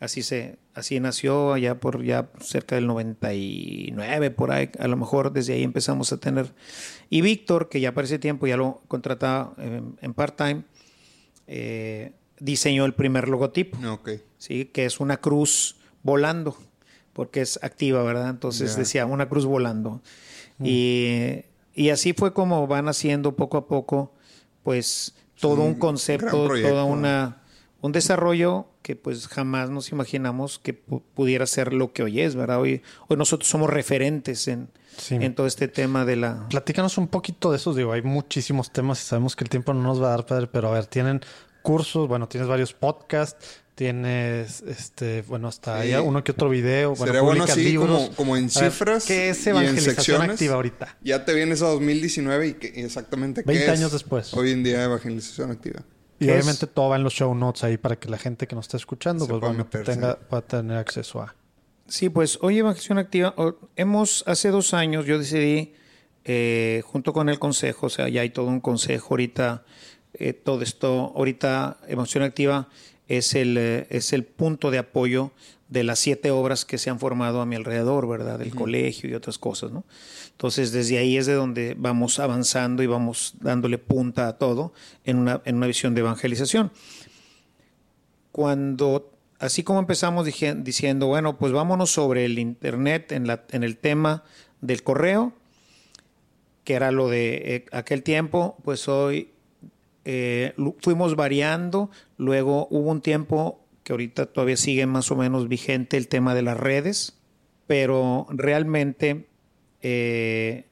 Así 0.00 0.22
se, 0.22 0.56
así 0.72 0.98
nació 0.98 1.52
allá 1.52 1.78
por 1.78 2.02
ya 2.02 2.30
cerca 2.40 2.74
del 2.76 2.86
99, 2.86 4.30
por 4.30 4.50
ahí. 4.50 4.70
A 4.78 4.88
lo 4.88 4.96
mejor 4.96 5.30
desde 5.30 5.52
ahí 5.52 5.62
empezamos 5.62 6.10
a 6.14 6.16
tener. 6.16 6.54
Y 7.10 7.20
Víctor, 7.20 7.68
que 7.68 7.80
ya 7.80 7.92
para 7.92 8.06
ese 8.06 8.18
tiempo 8.18 8.46
ya 8.46 8.56
lo 8.56 8.80
contrataba 8.88 9.52
en, 9.58 9.98
en 10.00 10.14
part-time, 10.14 10.62
eh, 11.46 12.12
diseñó 12.38 12.86
el 12.86 12.94
primer 12.94 13.28
logotipo. 13.28 13.76
Ok. 13.90 14.10
¿sí? 14.38 14.64
que 14.64 14.86
es 14.86 15.00
una 15.00 15.18
cruz 15.18 15.76
volando, 16.02 16.56
porque 17.12 17.42
es 17.42 17.62
activa, 17.62 18.02
¿verdad? 18.04 18.30
Entonces 18.30 18.72
Ya. 18.72 18.78
decía 18.78 19.04
una 19.04 19.28
cruz 19.28 19.44
volando. 19.44 20.00
Y, 20.62 21.44
y 21.74 21.90
así 21.90 22.12
fue 22.12 22.32
como 22.32 22.66
van 22.66 22.88
haciendo 22.88 23.36
poco 23.36 23.56
a 23.56 23.66
poco, 23.66 24.12
pues, 24.62 25.14
todo 25.40 25.62
un 25.62 25.74
concepto, 25.74 26.48
toda 26.48 26.84
una 26.84 27.36
un 27.82 27.92
desarrollo 27.92 28.66
que 28.82 28.94
pues 28.94 29.26
jamás 29.26 29.70
nos 29.70 29.90
imaginamos 29.90 30.58
que 30.58 30.84
pu- 30.86 31.00
pudiera 31.14 31.46
ser 31.46 31.72
lo 31.72 31.94
que 31.94 32.02
hoy 32.02 32.20
es, 32.20 32.34
¿verdad? 32.34 32.60
Hoy, 32.60 32.82
hoy 33.08 33.16
nosotros 33.16 33.48
somos 33.48 33.70
referentes 33.70 34.48
en, 34.48 34.68
Sí. 34.98 35.14
en 35.14 35.34
todo 35.34 35.46
este 35.46 35.66
tema 35.66 36.04
de 36.04 36.16
la... 36.16 36.46
Platícanos 36.50 36.98
un 36.98 37.08
poquito 37.08 37.50
de 37.52 37.56
esos, 37.56 37.76
digo, 37.76 37.92
hay 37.92 38.02
muchísimos 38.02 38.70
temas 38.70 39.00
y 39.02 39.06
sabemos 39.06 39.34
que 39.34 39.44
el 39.44 39.48
tiempo 39.50 39.72
no 39.72 39.82
nos 39.82 40.02
va 40.02 40.08
a 40.08 40.10
dar, 40.10 40.26
padre, 40.26 40.46
pero 40.48 40.68
a 40.68 40.72
ver, 40.72 40.84
tienen 40.86 41.20
cursos, 41.62 42.06
bueno, 42.06 42.28
tienes 42.28 42.48
varios 42.48 42.74
podcasts, 42.74 43.62
tienes, 43.80 44.60
este, 44.60 45.22
bueno, 45.22 45.48
hasta 45.48 45.82
Sí. 45.82 45.92
hay 45.94 46.02
uno 46.02 46.22
que 46.22 46.32
otro 46.32 46.50
video, 46.50 46.90
bueno, 46.90 47.06
Sería 47.06 47.22
bueno 47.22 47.44
así 47.44 47.64
libros. 47.64 47.88
como, 47.88 48.14
como 48.14 48.36
en 48.36 48.50
A 48.54 48.60
ver, 48.60 48.70
cifras 48.72 49.06
¿Qué 49.06 49.30
es 49.30 49.46
evangelización 49.46 50.20
activa 50.20 50.56
ahorita? 50.56 50.98
Ya 51.02 51.24
te 51.24 51.32
vienes 51.32 51.62
a 51.62 51.68
2019 51.68 52.48
y 52.48 52.52
que- 52.54 52.84
exactamente 52.84 53.42
qué 53.42 53.46
20 53.46 53.64
es 53.64 53.70
años 53.80 53.90
después. 53.92 54.34
Hoy 54.34 54.50
en 54.50 54.62
día 54.62 54.84
evangelización 54.84 55.50
activa. 55.50 55.80
Y 56.18 56.26
¿Qué 56.26 56.32
es? 56.32 56.36
obviamente 56.44 56.66
todo 56.66 56.90
va 56.90 56.96
en 56.96 57.04
los 57.04 57.14
show 57.14 57.34
notes 57.34 57.64
ahí 57.64 57.78
para 57.78 57.96
que 57.98 58.10
la 58.10 58.18
gente 58.18 58.46
que 58.46 58.54
nos 58.54 58.66
está 58.66 58.76
escuchando, 58.76 59.24
Se 59.24 59.30
pues 59.30 59.40
pueda 59.40 59.52
bueno, 59.52 59.64
meterse. 59.64 59.92
tenga, 59.94 60.18
pueda 60.18 60.42
tener 60.42 60.76
acceso 60.76 61.22
a. 61.22 61.34
Sí, 61.88 62.10
pues 62.10 62.38
hoy 62.42 62.58
Evangelización 62.58 62.98
Activa, 62.98 63.34
hemos, 63.76 64.24
hace 64.26 64.50
dos 64.50 64.74
años 64.74 65.06
yo 65.06 65.18
decidí, 65.18 65.72
eh, 66.26 66.82
junto 66.84 67.14
con 67.14 67.30
el 67.30 67.38
consejo, 67.38 67.86
o 67.86 67.90
sea, 67.90 68.10
ya 68.10 68.20
hay 68.20 68.28
todo 68.28 68.46
un 68.48 68.60
consejo 68.60 69.06
ahorita, 69.14 69.64
eh, 70.12 70.34
todo 70.34 70.60
esto, 70.60 71.14
ahorita 71.16 71.78
Evangelización 71.88 72.24
Activa 72.24 72.68
es 73.18 73.34
el, 73.34 73.56
eh, 73.58 73.86
es 73.90 74.12
el 74.12 74.24
punto 74.24 74.70
de 74.70 74.78
apoyo 74.78 75.32
de 75.68 75.84
las 75.84 75.98
siete 76.00 76.30
obras 76.30 76.64
que 76.64 76.78
se 76.78 76.90
han 76.90 76.98
formado 76.98 77.40
a 77.40 77.46
mi 77.46 77.54
alrededor, 77.56 78.08
¿verdad? 78.08 78.38
Del 78.38 78.54
colegio 78.54 79.08
y 79.08 79.14
otras 79.14 79.38
cosas, 79.38 79.70
¿no? 79.70 79.84
Entonces, 80.32 80.72
desde 80.72 80.98
ahí 80.98 81.16
es 81.16 81.26
de 81.26 81.34
donde 81.34 81.74
vamos 81.78 82.18
avanzando 82.18 82.82
y 82.82 82.86
vamos 82.86 83.34
dándole 83.40 83.78
punta 83.78 84.26
a 84.26 84.38
todo 84.38 84.72
en 85.04 85.18
una, 85.18 85.42
en 85.44 85.56
una 85.56 85.66
visión 85.66 85.94
de 85.94 86.00
evangelización 86.00 86.72
cuando, 88.32 89.12
así 89.38 89.62
como 89.62 89.80
empezamos 89.80 90.26
dije- 90.26 90.54
diciendo, 90.54 91.06
bueno, 91.06 91.36
pues 91.38 91.52
vámonos 91.52 91.90
sobre 91.90 92.24
el 92.24 92.38
Internet 92.38 93.12
en, 93.12 93.26
la, 93.26 93.44
en 93.50 93.64
el 93.64 93.76
tema 93.76 94.24
del 94.60 94.82
correo, 94.82 95.32
que 96.64 96.74
era 96.74 96.90
lo 96.92 97.08
de 97.08 97.34
eh, 97.56 97.66
aquel 97.72 98.02
tiempo, 98.02 98.56
pues 98.64 98.88
hoy 98.88 99.30
eh, 100.04 100.54
fuimos 100.80 101.16
variando, 101.16 101.90
luego 102.16 102.66
hubo 102.70 102.90
un 102.90 103.00
tiempo 103.00 103.64
que 103.84 103.92
ahorita 103.92 104.26
todavía 104.26 104.56
sigue 104.56 104.86
más 104.86 105.10
o 105.10 105.16
menos 105.16 105.48
vigente 105.48 105.96
el 105.96 106.08
tema 106.08 106.34
de 106.34 106.42
las 106.42 106.56
redes, 106.58 107.18
pero 107.66 108.26
realmente 108.30 109.26
eh, 109.82 110.64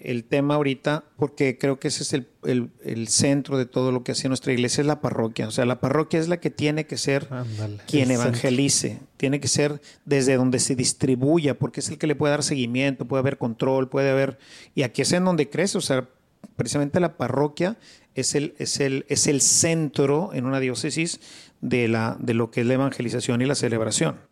el 0.00 0.24
tema 0.24 0.54
ahorita, 0.56 1.04
porque 1.16 1.58
creo 1.58 1.78
que 1.78 1.86
ese 1.88 2.02
es 2.02 2.12
el, 2.12 2.26
el- 2.42 2.70
el 2.84 3.06
centro 3.06 3.56
de 3.56 3.66
todo 3.66 3.92
lo 3.92 4.02
que 4.02 4.10
hace 4.12 4.26
nuestra 4.26 4.52
iglesia, 4.52 4.80
es 4.80 4.86
la 4.88 5.00
parroquia. 5.00 5.46
O 5.46 5.52
sea, 5.52 5.64
la 5.64 5.80
parroquia 5.80 6.18
es 6.18 6.26
la 6.26 6.38
que 6.40 6.50
tiene 6.50 6.86
que 6.86 6.96
ser 6.96 7.28
Ándale, 7.30 7.78
quien 7.86 8.08
centro. 8.08 8.24
evangelice, 8.24 8.98
tiene 9.16 9.38
que 9.38 9.46
ser 9.46 9.80
desde 10.04 10.34
donde 10.36 10.58
se 10.58 10.74
distribuya, 10.74 11.56
porque 11.56 11.78
es 11.80 11.88
el 11.88 11.98
que 11.98 12.08
le 12.08 12.16
puede 12.16 12.32
dar 12.32 12.42
seguimiento, 12.42 13.06
puede 13.06 13.20
haber 13.20 13.38
control, 13.38 13.88
puede 13.88 14.10
haber... 14.10 14.38
Y 14.74 14.82
aquí 14.82 15.02
es 15.02 15.12
en 15.12 15.24
donde 15.24 15.48
crece, 15.48 15.78
o 15.78 15.82
sea, 15.82 16.08
precisamente 16.56 17.00
la 17.00 17.16
parroquia 17.16 17.78
es 18.14 18.34
el, 18.34 18.54
es 18.58 18.80
el, 18.80 19.04
es 19.08 19.26
el 19.26 19.40
centro 19.40 20.30
en 20.32 20.46
una 20.46 20.60
diócesis 20.60 21.20
de, 21.60 21.88
la, 21.88 22.16
de 22.20 22.34
lo 22.34 22.50
que 22.50 22.60
es 22.60 22.66
la 22.66 22.74
evangelización 22.74 23.42
y 23.42 23.46
la 23.46 23.54
celebración. 23.54 24.31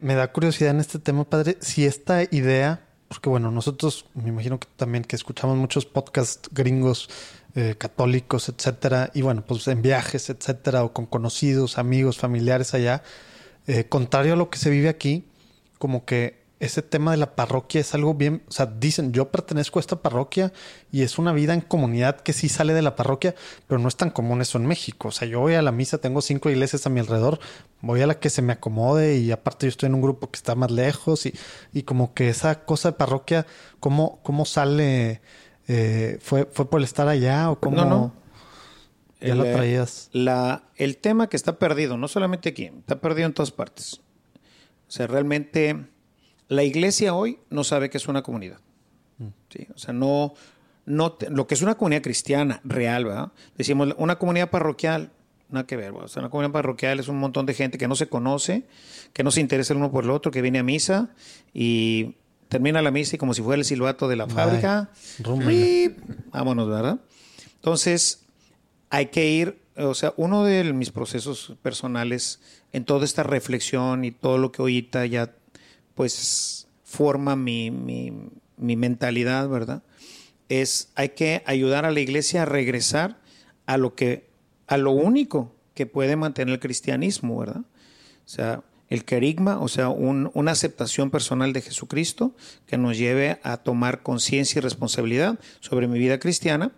Me 0.00 0.14
da 0.14 0.32
curiosidad 0.32 0.70
en 0.70 0.80
este 0.80 0.98
tema, 0.98 1.24
padre, 1.24 1.56
si 1.60 1.84
esta 1.84 2.22
idea, 2.22 2.86
porque 3.08 3.28
bueno, 3.28 3.50
nosotros 3.50 4.06
me 4.14 4.30
imagino 4.30 4.58
que 4.58 4.68
también 4.76 5.04
que 5.04 5.14
escuchamos 5.14 5.56
muchos 5.56 5.84
podcasts 5.86 6.48
gringos, 6.52 7.08
eh, 7.54 7.74
católicos, 7.76 8.48
etcétera, 8.48 9.10
y 9.14 9.22
bueno, 9.22 9.44
pues 9.46 9.68
en 9.68 9.82
viajes, 9.82 10.30
etcétera, 10.30 10.84
o 10.84 10.92
con 10.92 11.06
conocidos, 11.06 11.78
amigos, 11.78 12.18
familiares 12.18 12.74
allá, 12.74 13.02
eh, 13.66 13.84
contrario 13.84 14.32
a 14.32 14.36
lo 14.36 14.50
que 14.50 14.58
se 14.58 14.70
vive 14.70 14.88
aquí, 14.88 15.24
como 15.78 16.04
que 16.04 16.43
ese 16.60 16.82
tema 16.82 17.10
de 17.10 17.16
la 17.16 17.34
parroquia 17.34 17.80
es 17.80 17.94
algo 17.94 18.14
bien, 18.14 18.42
o 18.48 18.52
sea, 18.52 18.66
dicen, 18.66 19.12
yo 19.12 19.30
pertenezco 19.30 19.78
a 19.78 19.80
esta 19.80 20.00
parroquia 20.00 20.52
y 20.92 21.02
es 21.02 21.18
una 21.18 21.32
vida 21.32 21.52
en 21.52 21.60
comunidad 21.60 22.20
que 22.20 22.32
sí 22.32 22.48
sale 22.48 22.72
de 22.74 22.82
la 22.82 22.96
parroquia, 22.96 23.34
pero 23.66 23.80
no 23.80 23.88
es 23.88 23.96
tan 23.96 24.10
común 24.10 24.40
eso 24.40 24.58
en 24.58 24.66
México. 24.66 25.08
O 25.08 25.10
sea, 25.10 25.26
yo 25.26 25.40
voy 25.40 25.54
a 25.54 25.62
la 25.62 25.72
misa, 25.72 25.98
tengo 25.98 26.22
cinco 26.22 26.50
iglesias 26.50 26.86
a 26.86 26.90
mi 26.90 27.00
alrededor, 27.00 27.40
voy 27.80 28.02
a 28.02 28.06
la 28.06 28.18
que 28.18 28.30
se 28.30 28.40
me 28.40 28.52
acomode 28.52 29.16
y 29.16 29.32
aparte 29.32 29.66
yo 29.66 29.70
estoy 29.70 29.88
en 29.88 29.94
un 29.94 30.02
grupo 30.02 30.30
que 30.30 30.36
está 30.36 30.54
más 30.54 30.70
lejos 30.70 31.26
y, 31.26 31.34
y 31.72 31.82
como 31.82 32.14
que 32.14 32.28
esa 32.28 32.64
cosa 32.64 32.92
de 32.92 32.96
parroquia, 32.96 33.46
¿cómo, 33.80 34.20
cómo 34.22 34.44
sale? 34.44 35.20
Eh, 35.66 36.18
¿fue, 36.20 36.46
¿Fue 36.46 36.70
por 36.70 36.80
el 36.80 36.84
estar 36.84 37.08
allá 37.08 37.50
o 37.50 37.58
cómo? 37.58 37.76
No, 37.76 37.84
no. 37.84 38.12
Ya 39.20 39.32
El, 39.32 39.38
lo 39.38 39.44
eh, 39.44 39.52
traías. 39.52 40.08
La, 40.12 40.64
el 40.76 40.98
tema 40.98 41.28
que 41.28 41.36
está 41.36 41.58
perdido, 41.58 41.96
no 41.96 42.08
solamente 42.08 42.50
aquí, 42.50 42.70
está 42.80 43.00
perdido 43.00 43.26
en 43.26 43.34
todas 43.34 43.50
partes. 43.50 44.00
O 44.86 44.90
sea, 44.90 45.06
realmente 45.06 45.86
la 46.48 46.62
iglesia 46.62 47.14
hoy 47.14 47.38
no 47.50 47.64
sabe 47.64 47.90
que 47.90 47.98
es 47.98 48.08
una 48.08 48.22
comunidad. 48.22 48.58
¿sí? 49.50 49.66
O 49.74 49.78
sea, 49.78 49.94
no, 49.94 50.34
no 50.86 51.12
te- 51.12 51.30
lo 51.30 51.46
que 51.46 51.54
es 51.54 51.62
una 51.62 51.76
comunidad 51.76 52.02
cristiana 52.02 52.60
real, 52.64 53.04
¿verdad? 53.04 53.32
Decimos, 53.56 53.94
una 53.98 54.18
comunidad 54.18 54.50
parroquial, 54.50 55.10
nada 55.48 55.66
que 55.66 55.76
ver. 55.76 55.92
¿verdad? 55.92 56.04
O 56.06 56.08
sea, 56.08 56.20
una 56.20 56.30
comunidad 56.30 56.52
parroquial 56.52 56.98
es 57.00 57.08
un 57.08 57.18
montón 57.18 57.46
de 57.46 57.54
gente 57.54 57.78
que 57.78 57.88
no 57.88 57.94
se 57.96 58.08
conoce, 58.08 58.64
que 59.12 59.22
no 59.22 59.30
se 59.30 59.40
interesa 59.40 59.72
el 59.72 59.78
uno 59.78 59.90
por 59.90 60.04
el 60.04 60.10
otro, 60.10 60.30
que 60.32 60.42
viene 60.42 60.58
a 60.58 60.62
misa 60.62 61.10
y 61.52 62.16
termina 62.48 62.82
la 62.82 62.90
misa 62.90 63.16
y 63.16 63.18
como 63.18 63.32
si 63.34 63.42
fuera 63.42 63.58
el 63.60 63.64
silbato 63.64 64.06
de 64.08 64.16
la 64.16 64.26
fábrica. 64.28 64.90
¡pip! 65.48 65.98
Vámonos, 66.32 66.68
¿verdad? 66.68 66.98
Entonces, 67.56 68.24
hay 68.90 69.06
que 69.06 69.30
ir, 69.30 69.60
o 69.76 69.94
sea, 69.94 70.12
uno 70.16 70.44
de 70.44 70.72
mis 70.72 70.90
procesos 70.90 71.54
personales 71.62 72.40
en 72.72 72.84
toda 72.84 73.04
esta 73.04 73.22
reflexión 73.22 74.04
y 74.04 74.10
todo 74.10 74.38
lo 74.38 74.52
que 74.52 74.62
ahorita 74.62 75.06
ya, 75.06 75.32
pues, 75.94 76.66
forma 76.84 77.36
mi, 77.36 77.70
mi, 77.70 78.12
mentalidad, 78.76 79.48
¿verdad? 79.48 79.82
Es, 80.48 80.90
hay 80.94 81.10
que 81.10 81.42
ayudar 81.46 81.84
a 81.84 81.90
la 81.90 82.00
iglesia 82.00 82.42
a 82.42 82.46
regresar 82.46 83.18
a 83.66 83.76
lo 83.78 83.94
que, 83.94 84.28
a 84.66 84.76
lo 84.76 84.92
único 84.92 85.52
que 85.74 85.86
puede 85.86 86.16
mantener 86.16 86.54
el 86.54 86.60
cristianismo, 86.60 87.38
¿verdad? 87.38 87.62
O 87.62 88.28
sea, 88.28 88.62
el 88.88 89.04
querigma, 89.04 89.58
o 89.58 89.68
sea, 89.68 89.88
un- 89.88 90.30
una 90.34 90.52
aceptación 90.52 91.10
personal 91.10 91.52
de 91.52 91.62
Jesucristo 91.62 92.34
que 92.66 92.76
nos 92.76 92.96
lleve 92.98 93.40
a 93.42 93.56
tomar 93.56 94.02
conciencia 94.02 94.58
y 94.58 94.62
responsabilidad 94.62 95.38
sobre 95.60 95.88
mi 95.88 95.98
vida 95.98 96.18
cristiana 96.18 96.70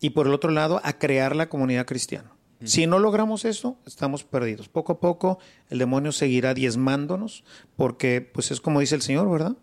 y 0.00 0.10
por 0.10 0.26
el 0.26 0.34
otro 0.34 0.50
lado 0.50 0.80
a 0.82 0.94
crear 0.94 1.36
la 1.36 1.48
comunidad 1.48 1.86
cristiana. 1.86 2.33
Si 2.64 2.86
no 2.86 2.98
logramos 2.98 3.44
eso, 3.44 3.76
estamos 3.86 4.24
perdidos. 4.24 4.68
Poco 4.68 4.94
a 4.94 5.00
poco 5.00 5.38
el 5.70 5.78
demonio 5.78 6.12
seguirá 6.12 6.54
diezmándonos 6.54 7.44
porque, 7.76 8.20
pues 8.20 8.50
es 8.50 8.60
como 8.60 8.80
dice 8.80 8.94
el 8.94 9.02
Señor, 9.02 9.30
¿verdad? 9.30 9.56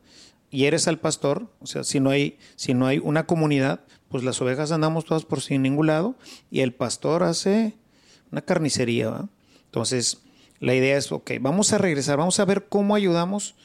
hieres 0.52 0.88
al 0.88 1.00
pastor, 1.00 1.48
o 1.60 1.66
sea, 1.66 1.84
si 1.84 2.00
no 2.00 2.12
hay, 2.12 2.38
si 2.56 2.74
no 2.74 2.86
hay 2.86 3.00
una 3.00 3.26
comunidad, 3.26 3.82
pues 4.10 4.24
las 4.24 4.42
ovejas 4.42 4.72
andamos 4.72 5.06
todas 5.06 5.26
por 5.26 5.42
sin 5.42 5.64
ningún 5.64 5.88
lado 5.88 6.16
y 6.52 6.60
el 6.60 6.74
pastor 6.74 7.24
hace 7.24 7.78
una 8.32 8.42
carnicería. 8.42 9.10
¿va? 9.10 9.30
Entonces, 9.66 10.22
la 10.60 10.76
idea 10.76 10.98
es, 10.98 11.12
ok, 11.12 11.32
vamos 11.40 11.74
a 11.74 11.78
regresar, 11.78 12.18
vamos 12.18 12.40
a 12.40 12.46
ver 12.46 12.68
cómo 12.68 12.96
ayudamos 12.96 13.56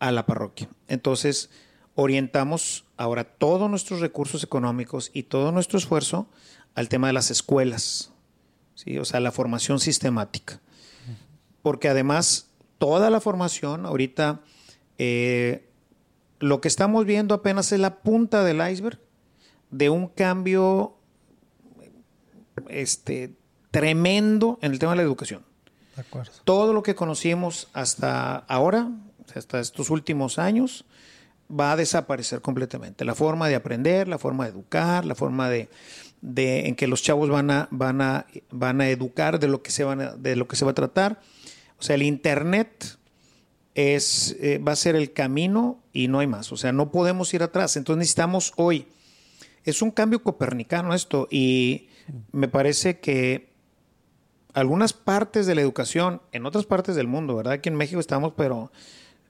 a 0.00 0.12
la 0.12 0.26
parroquia. 0.26 0.68
Entonces, 0.88 1.50
orientamos 1.94 2.84
ahora 2.96 3.24
todos 3.24 3.70
nuestros 3.70 4.00
recursos 4.00 4.42
económicos 4.42 5.10
y 5.14 5.22
todo 5.24 5.52
nuestro 5.52 5.78
esfuerzo 5.78 6.26
al 6.74 6.88
tema 6.88 7.06
de 7.06 7.12
las 7.12 7.30
escuelas, 7.30 8.12
¿sí? 8.74 8.98
o 8.98 9.04
sea, 9.04 9.20
la 9.20 9.32
formación 9.32 9.80
sistemática. 9.80 10.60
Porque 11.62 11.88
además, 11.88 12.48
toda 12.78 13.08
la 13.10 13.20
formación, 13.20 13.86
ahorita, 13.86 14.40
eh, 14.98 15.70
lo 16.38 16.60
que 16.60 16.68
estamos 16.68 17.06
viendo 17.06 17.34
apenas 17.34 17.72
es 17.72 17.80
la 17.80 18.02
punta 18.02 18.44
del 18.44 18.60
iceberg 18.70 19.00
de 19.70 19.88
un 19.88 20.08
cambio 20.08 20.96
este, 22.68 23.32
tremendo 23.70 24.58
en 24.60 24.72
el 24.72 24.78
tema 24.78 24.92
de 24.92 24.96
la 24.96 25.02
educación. 25.02 25.42
De 25.96 26.02
acuerdo. 26.02 26.32
Todo 26.44 26.72
lo 26.72 26.82
que 26.82 26.94
conocimos 26.94 27.68
hasta 27.72 28.36
ahora, 28.36 28.90
hasta 29.34 29.60
estos 29.60 29.90
últimos 29.90 30.38
años, 30.38 30.84
va 31.50 31.72
a 31.72 31.76
desaparecer 31.76 32.40
completamente. 32.40 33.04
La 33.04 33.14
forma 33.14 33.48
de 33.48 33.54
aprender, 33.54 34.08
la 34.08 34.18
forma 34.18 34.44
de 34.44 34.50
educar, 34.50 35.04
la 35.04 35.14
forma 35.14 35.48
de, 35.48 35.68
de 36.26 36.68
en 36.68 36.74
que 36.74 36.86
los 36.86 37.02
chavos 37.02 37.28
van 37.28 37.50
a, 37.50 37.68
van 37.70 38.00
a, 38.00 38.26
van 38.50 38.80
a 38.80 38.88
educar 38.88 39.38
de 39.38 39.46
lo 39.46 39.62
que 39.62 39.70
se 39.70 39.84
van 39.84 40.00
a- 40.00 40.12
de 40.16 40.36
lo 40.36 40.48
que 40.48 40.56
se 40.56 40.64
va 40.64 40.70
a 40.70 40.74
tratar. 40.74 41.20
O 41.78 41.82
sea, 41.82 41.96
el 41.96 42.02
internet 42.02 42.96
es, 43.74 44.36
eh, 44.40 44.58
va 44.58 44.72
a 44.72 44.76
ser 44.76 44.96
el 44.96 45.12
camino 45.12 45.82
y 45.92 46.08
no 46.08 46.20
hay 46.20 46.26
más. 46.26 46.50
O 46.50 46.56
sea, 46.56 46.72
no 46.72 46.90
podemos 46.90 47.34
ir 47.34 47.42
atrás. 47.42 47.76
Entonces 47.76 47.98
necesitamos 47.98 48.52
hoy. 48.56 48.86
Es 49.64 49.82
un 49.82 49.90
cambio 49.90 50.22
copernicano 50.22 50.94
esto 50.94 51.28
y 51.30 51.88
me 52.32 52.48
parece 52.48 53.00
que 53.00 53.50
algunas 54.54 54.92
partes 54.92 55.46
de 55.46 55.54
la 55.54 55.60
educación, 55.60 56.22
en 56.32 56.46
otras 56.46 56.64
partes 56.64 56.94
del 56.96 57.06
mundo, 57.08 57.36
¿verdad? 57.36 57.54
Aquí 57.54 57.68
en 57.68 57.74
México 57.74 58.00
estamos, 58.00 58.32
pero 58.36 58.70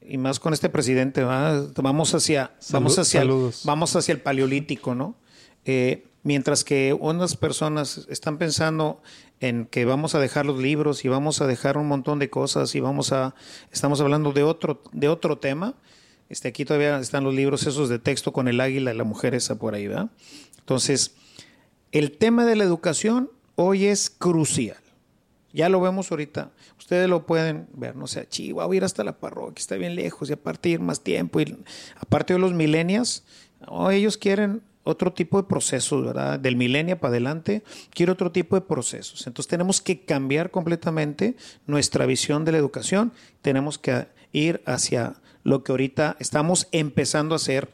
y 0.06 0.18
más 0.18 0.38
con 0.38 0.52
este 0.52 0.68
presidente, 0.68 1.24
¿verdad? 1.24 1.70
vamos 1.76 2.14
hacia, 2.14 2.52
vamos 2.70 2.98
hacia, 2.98 3.22
el, 3.22 3.50
vamos 3.64 3.96
hacia 3.96 4.12
el 4.12 4.20
paleolítico, 4.20 4.94
¿no? 4.94 5.16
Eh, 5.64 6.06
mientras 6.24 6.64
que 6.64 6.96
unas 6.98 7.36
personas 7.36 8.06
están 8.08 8.38
pensando 8.38 9.00
en 9.40 9.66
que 9.66 9.84
vamos 9.84 10.14
a 10.14 10.18
dejar 10.18 10.46
los 10.46 10.58
libros 10.58 11.04
y 11.04 11.08
vamos 11.08 11.40
a 11.40 11.46
dejar 11.46 11.76
un 11.76 11.86
montón 11.86 12.18
de 12.18 12.30
cosas 12.30 12.74
y 12.74 12.80
vamos 12.80 13.12
a, 13.12 13.34
estamos 13.70 14.00
hablando 14.00 14.32
de 14.32 14.42
otro, 14.42 14.82
de 14.92 15.08
otro 15.08 15.38
tema. 15.38 15.74
Este, 16.30 16.48
aquí 16.48 16.64
todavía 16.64 16.98
están 16.98 17.22
los 17.22 17.34
libros 17.34 17.66
esos 17.66 17.90
de 17.90 17.98
texto 17.98 18.32
con 18.32 18.48
el 18.48 18.60
águila 18.60 18.92
y 18.92 18.96
la 18.96 19.04
mujer 19.04 19.34
esa 19.34 19.56
por 19.58 19.74
ahí, 19.74 19.86
¿verdad? 19.86 20.10
Entonces, 20.58 21.14
el 21.92 22.12
tema 22.12 22.46
de 22.46 22.56
la 22.56 22.64
educación 22.64 23.30
hoy 23.54 23.84
es 23.84 24.08
crucial. 24.08 24.78
Ya 25.52 25.68
lo 25.68 25.80
vemos 25.80 26.10
ahorita. 26.10 26.50
Ustedes 26.78 27.08
lo 27.08 27.26
pueden 27.26 27.68
ver, 27.74 27.94
no 27.94 28.06
sé, 28.06 28.26
Chihuahua, 28.26 28.74
ir 28.74 28.82
hasta 28.82 29.04
la 29.04 29.18
parroquia, 29.18 29.60
está 29.60 29.76
bien 29.76 29.94
lejos, 29.94 30.28
y 30.30 30.32
aparte 30.32 30.70
ir 30.70 30.80
más 30.80 31.02
tiempo. 31.02 31.40
Y 31.40 31.56
aparte 32.00 32.32
de 32.32 32.40
los 32.40 32.54
millennials, 32.54 33.22
oh, 33.68 33.90
ellos 33.90 34.16
quieren 34.16 34.62
otro 34.84 35.12
tipo 35.12 35.38
de 35.40 35.48
procesos, 35.48 36.04
¿verdad? 36.04 36.38
Del 36.38 36.56
milenio 36.56 36.98
para 36.98 37.12
adelante, 37.12 37.64
quiere 37.90 38.12
otro 38.12 38.30
tipo 38.30 38.54
de 38.54 38.62
procesos. 38.62 39.26
Entonces 39.26 39.48
tenemos 39.48 39.80
que 39.80 40.04
cambiar 40.04 40.50
completamente 40.50 41.36
nuestra 41.66 42.06
visión 42.06 42.44
de 42.44 42.52
la 42.52 42.58
educación. 42.58 43.12
Tenemos 43.42 43.78
que 43.78 44.06
ir 44.32 44.62
hacia 44.66 45.14
lo 45.42 45.64
que 45.64 45.72
ahorita 45.72 46.16
estamos 46.20 46.68
empezando 46.70 47.34
a 47.34 47.36
hacer. 47.36 47.70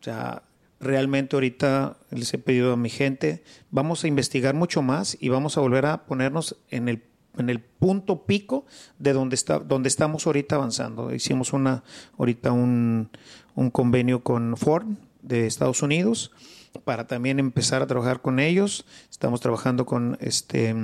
O 0.00 0.04
sea, 0.04 0.42
realmente 0.80 1.34
ahorita 1.34 1.96
les 2.10 2.32
he 2.34 2.38
pedido 2.38 2.74
a 2.74 2.76
mi 2.76 2.90
gente, 2.90 3.42
vamos 3.70 4.04
a 4.04 4.08
investigar 4.08 4.54
mucho 4.54 4.82
más 4.82 5.16
y 5.18 5.30
vamos 5.30 5.56
a 5.56 5.60
volver 5.62 5.86
a 5.86 6.04
ponernos 6.04 6.56
en 6.70 6.88
el, 6.90 7.02
en 7.38 7.48
el 7.48 7.60
punto 7.60 8.26
pico 8.26 8.66
de 8.98 9.14
donde, 9.14 9.34
está, 9.34 9.60
donde 9.60 9.88
estamos 9.88 10.26
ahorita 10.26 10.56
avanzando. 10.56 11.14
Hicimos 11.14 11.54
una, 11.54 11.84
ahorita 12.18 12.52
un, 12.52 13.08
un 13.54 13.70
convenio 13.70 14.22
con 14.22 14.56
Ford 14.58 14.86
de 15.24 15.46
Estados 15.46 15.82
Unidos 15.82 16.30
para 16.84 17.06
también 17.06 17.38
empezar 17.38 17.82
a 17.82 17.86
trabajar 17.86 18.20
con 18.20 18.40
ellos. 18.40 18.84
Estamos 19.10 19.40
trabajando 19.40 19.86
con 19.86 20.16
este 20.20 20.74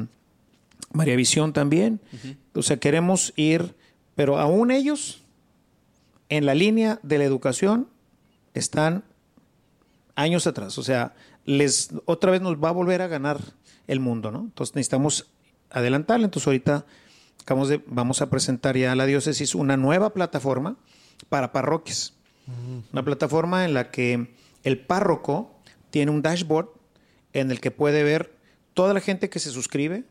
María 0.93 1.17
Visión 1.17 1.53
también. 1.53 2.01
O 2.55 2.63
sea, 2.63 2.79
queremos 2.79 3.33
ir, 3.37 3.75
pero 4.15 4.39
aún 4.39 4.71
ellos 4.71 5.23
en 6.29 6.47
la 6.47 6.55
línea 6.55 7.01
de 7.03 7.19
la 7.19 7.25
educación 7.25 7.89
están 8.55 9.05
años 10.15 10.47
atrás. 10.47 10.79
O 10.79 10.83
sea, 10.83 11.15
les 11.45 11.91
otra 12.05 12.31
vez 12.31 12.41
nos 12.41 12.57
va 12.57 12.69
a 12.69 12.73
volver 12.73 13.03
a 13.03 13.09
ganar 13.09 13.41
el 13.87 14.01
mundo, 14.01 14.31
¿no? 14.31 14.41
Entonces 14.41 14.75
necesitamos 14.75 15.31
adelantarle. 15.71 16.25
Entonces 16.25 16.47
ahorita 16.47 16.87
acabamos 17.43 17.69
de, 17.69 17.83
vamos 17.87 18.23
a 18.23 18.31
presentar 18.31 18.77
ya 18.77 18.93
a 18.93 18.97
la 18.97 19.07
diócesis 19.07 19.55
una 19.55 19.77
nueva 19.77 20.13
plataforma 20.13 20.77
para 21.29 21.53
parroquias. 21.53 22.15
Una 22.93 23.05
plataforma 23.05 23.65
en 23.65 23.75
la 23.75 23.91
que 23.91 24.35
el 24.65 24.79
párroco 24.79 25.55
tiene 25.91 26.11
un 26.11 26.23
dashboard 26.23 26.69
en 27.33 27.51
el 27.51 27.61
que 27.61 27.71
puede 27.71 28.03
ver 28.03 28.35
toda 28.75 28.95
la 28.95 29.01
gente 29.01 29.29
que 29.31 29.39
se 29.39 29.51
suscribe 29.51 30.05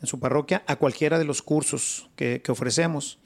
en 0.00 0.06
su 0.06 0.18
parroquia 0.20 0.62
a 0.66 0.76
cualquiera 0.76 1.18
de 1.18 1.24
los 1.24 1.42
cursos 1.42 2.08
que, 2.16 2.40
que 2.42 2.52
ofrecemos. 2.52 3.18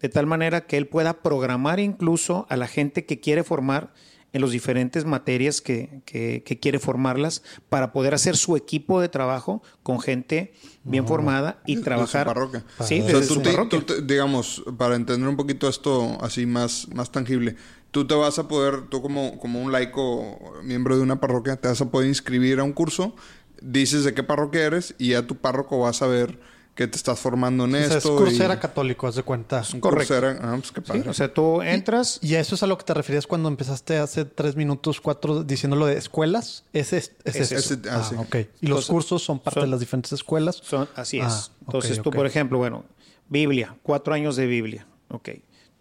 De 0.00 0.08
tal 0.08 0.26
manera 0.26 0.62
que 0.62 0.76
él 0.78 0.86
pueda 0.86 1.22
programar 1.22 1.78
incluso 1.80 2.46
a 2.48 2.56
la 2.56 2.66
gente 2.66 3.04
que 3.04 3.20
quiere 3.20 3.44
formar 3.44 3.92
en 4.32 4.42
las 4.42 4.52
diferentes 4.52 5.04
materias 5.04 5.60
que, 5.60 6.02
que- 6.04 6.42
que 6.44 6.58
quiere 6.60 6.78
formarlas 6.78 7.42
para 7.68 7.92
poder 7.92 8.14
hacer 8.14 8.36
su 8.36 8.54
equipo 8.56 9.00
de 9.00 9.08
trabajo 9.08 9.60
con 9.82 10.00
gente 10.00 10.52
bien 10.84 11.06
formada 11.06 11.60
y 11.66 11.74
De 11.74 11.80
su 11.80 11.84
trabajar. 11.84 12.26
parroquia. 12.28 12.64
Sí, 12.86 13.00
O 13.00 13.04
sea, 13.08 13.14
desde 13.16 13.26
tú 13.28 13.34
su 13.34 13.40
te- 13.42 13.50
parroquia. 13.50 13.78
tú 13.80 13.84
te- 13.86 14.02
digamos, 14.02 14.62
para 14.78 14.94
entender 14.94 15.28
un 15.28 15.36
poquito 15.36 15.68
esto 15.68 16.16
así 16.22 16.46
más, 16.46 16.86
más 16.94 17.10
tangible, 17.10 17.56
tú 17.90 18.06
te 18.06 18.14
vas 18.14 18.38
a 18.38 18.48
poder, 18.48 18.82
tú 18.88 19.02
como, 19.02 19.38
como 19.38 19.60
un 19.62 19.72
laico, 19.72 20.38
miembro 20.62 20.96
de 20.96 21.02
una 21.02 21.20
parroquia, 21.20 21.56
te 21.56 21.68
vas 21.68 21.80
a 21.80 21.90
poder 21.90 22.08
inscribir 22.08 22.60
a 22.60 22.64
un 22.64 22.72
curso, 22.72 23.14
dices 23.60 24.04
de 24.04 24.14
qué 24.14 24.22
parroquia 24.22 24.62
eres 24.64 24.94
y 24.98 25.10
ya 25.10 25.26
tu 25.26 25.36
párroco 25.36 25.78
va 25.80 25.90
a 25.90 25.92
saber 25.92 26.38
que 26.76 26.86
te 26.86 26.96
estás 26.96 27.18
formando 27.18 27.64
en 27.64 27.74
O 27.74 27.76
sea, 27.78 27.86
es 27.88 27.94
esto. 27.96 28.16
Coursera 28.16 28.54
y- 28.54 28.58
católico, 28.58 29.06
haz 29.06 29.16
de 29.16 29.22
cuenta. 29.22 29.62
Correcto. 29.80 30.14
Ah, 30.40 30.56
pues 30.58 30.72
qué 30.72 30.80
Sí, 30.80 30.86
padre. 30.86 31.10
o 31.10 31.12
sea, 31.12 31.34
tú 31.34 31.60
entras. 31.60 32.18
Y 32.22 32.36
a 32.36 32.40
eso 32.40 32.54
es 32.54 32.62
a 32.62 32.66
lo 32.66 32.78
que 32.78 32.84
te 32.84 32.94
referías 32.94 33.26
cuando 33.26 33.48
empezaste 33.50 33.98
hace 33.98 34.24
tres 34.24 34.56
minutos, 34.56 35.00
cuatro, 35.00 35.42
diciendo 35.42 35.76
lo 35.76 35.84
de 35.86 35.98
escuelas. 35.98 36.64
Ese 36.72 36.98
es, 36.98 37.12
es 37.24 37.36
Es 37.36 37.52
eso. 37.52 37.74
ese, 37.74 37.88
ah, 37.90 37.96
ah, 38.00 38.06
sí. 38.08 38.14
ok. 38.16 38.36
Y 38.62 38.68
los 38.68 38.86
cursos 38.86 39.22
son 39.22 39.40
parte 39.40 39.60
son- 39.60 39.68
de 39.68 39.70
las 39.72 39.80
diferentes 39.80 40.12
escuelas. 40.12 40.56
Son, 40.62 40.88
así 40.94 41.18
es. 41.18 41.26
Ah, 41.26 41.48
Entonces 41.66 42.00
tú, 42.00 42.10
por 42.12 42.24
ejemplo, 42.24 42.56
bueno, 42.56 42.84
Biblia, 43.28 43.76
cuatro 43.82 44.14
años 44.14 44.36
de 44.36 44.46
Biblia, 44.46 44.86
ok. 45.10 45.28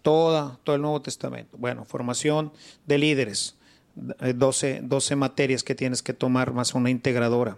Toda, 0.01 0.59
todo 0.63 0.75
el 0.75 0.81
Nuevo 0.81 1.01
Testamento. 1.01 1.57
Bueno, 1.57 1.85
formación 1.85 2.51
de 2.85 2.97
líderes, 2.97 3.55
eh, 4.21 4.33
12, 4.33 4.81
12 4.83 5.15
materias 5.15 5.63
que 5.63 5.75
tienes 5.75 6.01
que 6.01 6.13
tomar 6.13 6.53
más 6.53 6.73
una 6.73 6.89
integradora. 6.89 7.57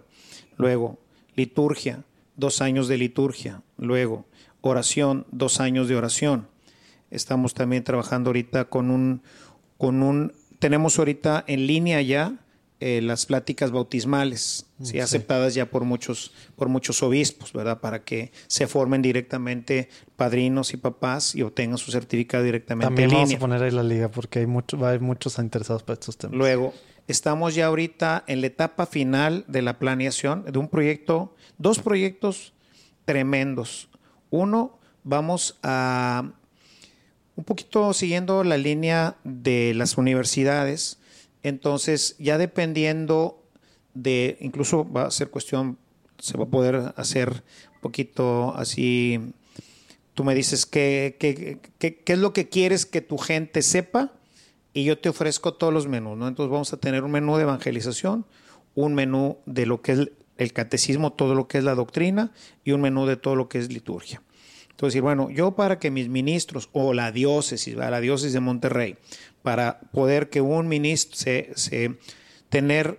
Luego, 0.56 0.98
liturgia, 1.36 2.04
dos 2.36 2.60
años 2.60 2.88
de 2.88 2.98
liturgia. 2.98 3.62
Luego, 3.78 4.24
oración, 4.60 5.26
dos 5.30 5.60
años 5.60 5.88
de 5.88 5.96
oración. 5.96 6.48
Estamos 7.10 7.54
también 7.54 7.84
trabajando 7.84 8.30
ahorita 8.30 8.64
con 8.66 8.90
un, 8.90 9.22
con 9.78 10.02
un, 10.02 10.32
tenemos 10.58 10.98
ahorita 10.98 11.44
en 11.46 11.66
línea 11.66 12.00
ya 12.00 12.41
eh, 12.84 13.00
las 13.00 13.26
pláticas 13.26 13.70
bautismales, 13.70 14.66
¿sí? 14.82 14.98
aceptadas 14.98 15.54
ya 15.54 15.70
por 15.70 15.84
muchos, 15.84 16.32
por 16.56 16.68
muchos 16.68 17.00
obispos, 17.04 17.52
¿verdad? 17.52 17.80
Para 17.80 18.02
que 18.02 18.32
se 18.48 18.66
formen 18.66 19.02
directamente 19.02 19.88
padrinos 20.16 20.74
y 20.74 20.78
papás 20.78 21.36
y 21.36 21.42
obtengan 21.42 21.78
su 21.78 21.92
certificado 21.92 22.42
directamente 22.42 22.88
También 22.88 23.10
en 23.10 23.16
vamos 23.18 23.34
a 23.34 23.38
poner 23.38 23.62
ahí 23.62 23.70
la 23.70 23.84
liga 23.84 24.08
porque 24.08 24.40
hay, 24.40 24.46
mucho, 24.46 24.76
va 24.76 24.88
a 24.88 24.90
haber 24.90 25.00
muchos 25.00 25.38
interesados 25.38 25.84
para 25.84 25.94
estos 25.94 26.16
temas. 26.16 26.36
Luego, 26.36 26.74
estamos 27.06 27.54
ya 27.54 27.66
ahorita 27.66 28.24
en 28.26 28.40
la 28.40 28.48
etapa 28.48 28.86
final 28.86 29.44
de 29.46 29.62
la 29.62 29.78
planeación 29.78 30.44
de 30.50 30.58
un 30.58 30.66
proyecto, 30.66 31.36
dos 31.58 31.78
proyectos 31.78 32.52
tremendos. 33.04 33.90
Uno, 34.30 34.80
vamos 35.04 35.56
a 35.62 36.32
un 37.36 37.44
poquito 37.44 37.92
siguiendo 37.92 38.42
la 38.42 38.56
línea 38.56 39.14
de 39.22 39.72
las 39.76 39.96
universidades. 39.98 40.98
Entonces, 41.42 42.16
ya 42.18 42.38
dependiendo 42.38 43.42
de, 43.94 44.36
incluso 44.40 44.90
va 44.90 45.04
a 45.06 45.10
ser 45.10 45.28
cuestión, 45.30 45.78
se 46.18 46.36
va 46.38 46.44
a 46.44 46.48
poder 46.48 46.92
hacer 46.96 47.30
un 47.74 47.80
poquito 47.80 48.54
así. 48.56 49.18
Tú 50.14 50.24
me 50.24 50.34
dices 50.34 50.66
qué, 50.66 51.16
qué, 51.18 51.58
qué- 51.78 51.96
qué 51.96 52.12
es 52.12 52.18
lo 52.18 52.32
que 52.32 52.48
quieres 52.48 52.86
que 52.86 53.00
tu 53.00 53.18
gente 53.18 53.62
sepa 53.62 54.12
y 54.74 54.84
yo 54.84 54.98
te 54.98 55.08
ofrezco 55.08 55.54
todos 55.54 55.72
los 55.72 55.86
menús, 55.88 56.16
¿no? 56.16 56.28
Entonces 56.28 56.50
vamos 56.50 56.72
a 56.72 56.76
tener 56.76 57.02
un 57.04 57.10
menú 57.10 57.36
de 57.36 57.42
evangelización, 57.42 58.24
un 58.74 58.94
menú 58.94 59.38
de 59.46 59.66
lo 59.66 59.82
que 59.82 59.92
es 59.92 60.10
el 60.38 60.52
catecismo, 60.52 61.12
todo 61.12 61.34
lo 61.34 61.46
que 61.48 61.58
es 61.58 61.64
la 61.64 61.74
doctrina 61.74 62.32
y 62.64 62.72
un 62.72 62.80
menú 62.80 63.06
de 63.06 63.16
todo 63.16 63.36
lo 63.36 63.48
que 63.48 63.58
es 63.58 63.70
liturgia. 63.72 64.22
Entonces, 64.72 65.00
bueno, 65.00 65.30
yo 65.30 65.52
para 65.52 65.78
que 65.78 65.90
mis 65.90 66.08
ministros 66.08 66.68
o 66.72 66.92
la 66.92 67.12
diócesis, 67.12 67.74
la 67.74 68.00
diócesis 68.00 68.32
de 68.32 68.40
Monterrey, 68.40 68.96
para 69.42 69.80
poder 69.92 70.28
que 70.28 70.40
un 70.40 70.68
ministro 70.68 71.16
se, 71.16 71.52
se 71.54 71.96
tener 72.48 72.98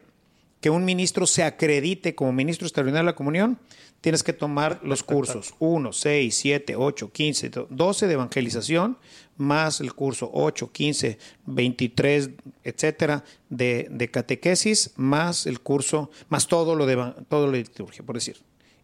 que 0.64 0.70
un 0.70 0.86
ministro 0.86 1.28
se 1.28 1.44
acredite 1.44 2.16
como 2.16 2.32
ministro 2.32 2.66
extraordinario 2.66 3.06
de 3.06 3.12
la 3.12 3.16
comunión, 3.16 3.60
tienes 4.00 4.24
que 4.24 4.32
tomar 4.32 4.80
los 4.82 5.04
cursos 5.04 5.56
1, 5.60 5.92
6, 5.92 6.36
7, 6.36 6.76
8, 6.78 7.12
15, 7.12 7.52
12 7.70 8.08
de 8.08 8.14
evangelización, 8.14 8.98
más 9.36 9.82
el 9.82 9.94
curso 9.94 10.32
8, 10.34 10.72
15, 10.72 11.18
23, 11.48 12.30
etcétera, 12.64 13.26
de, 13.50 13.88
de 13.92 14.10
catequesis, 14.10 14.92
más 14.96 15.48
el 15.48 15.60
curso, 15.60 16.10
más 16.30 16.48
todo 16.48 16.76
lo 16.76 16.86
de, 16.86 17.14
todo 17.28 17.48
lo 17.48 17.52
de 17.52 17.60
liturgia, 17.60 18.04
por 18.06 18.16
decir. 18.16 18.38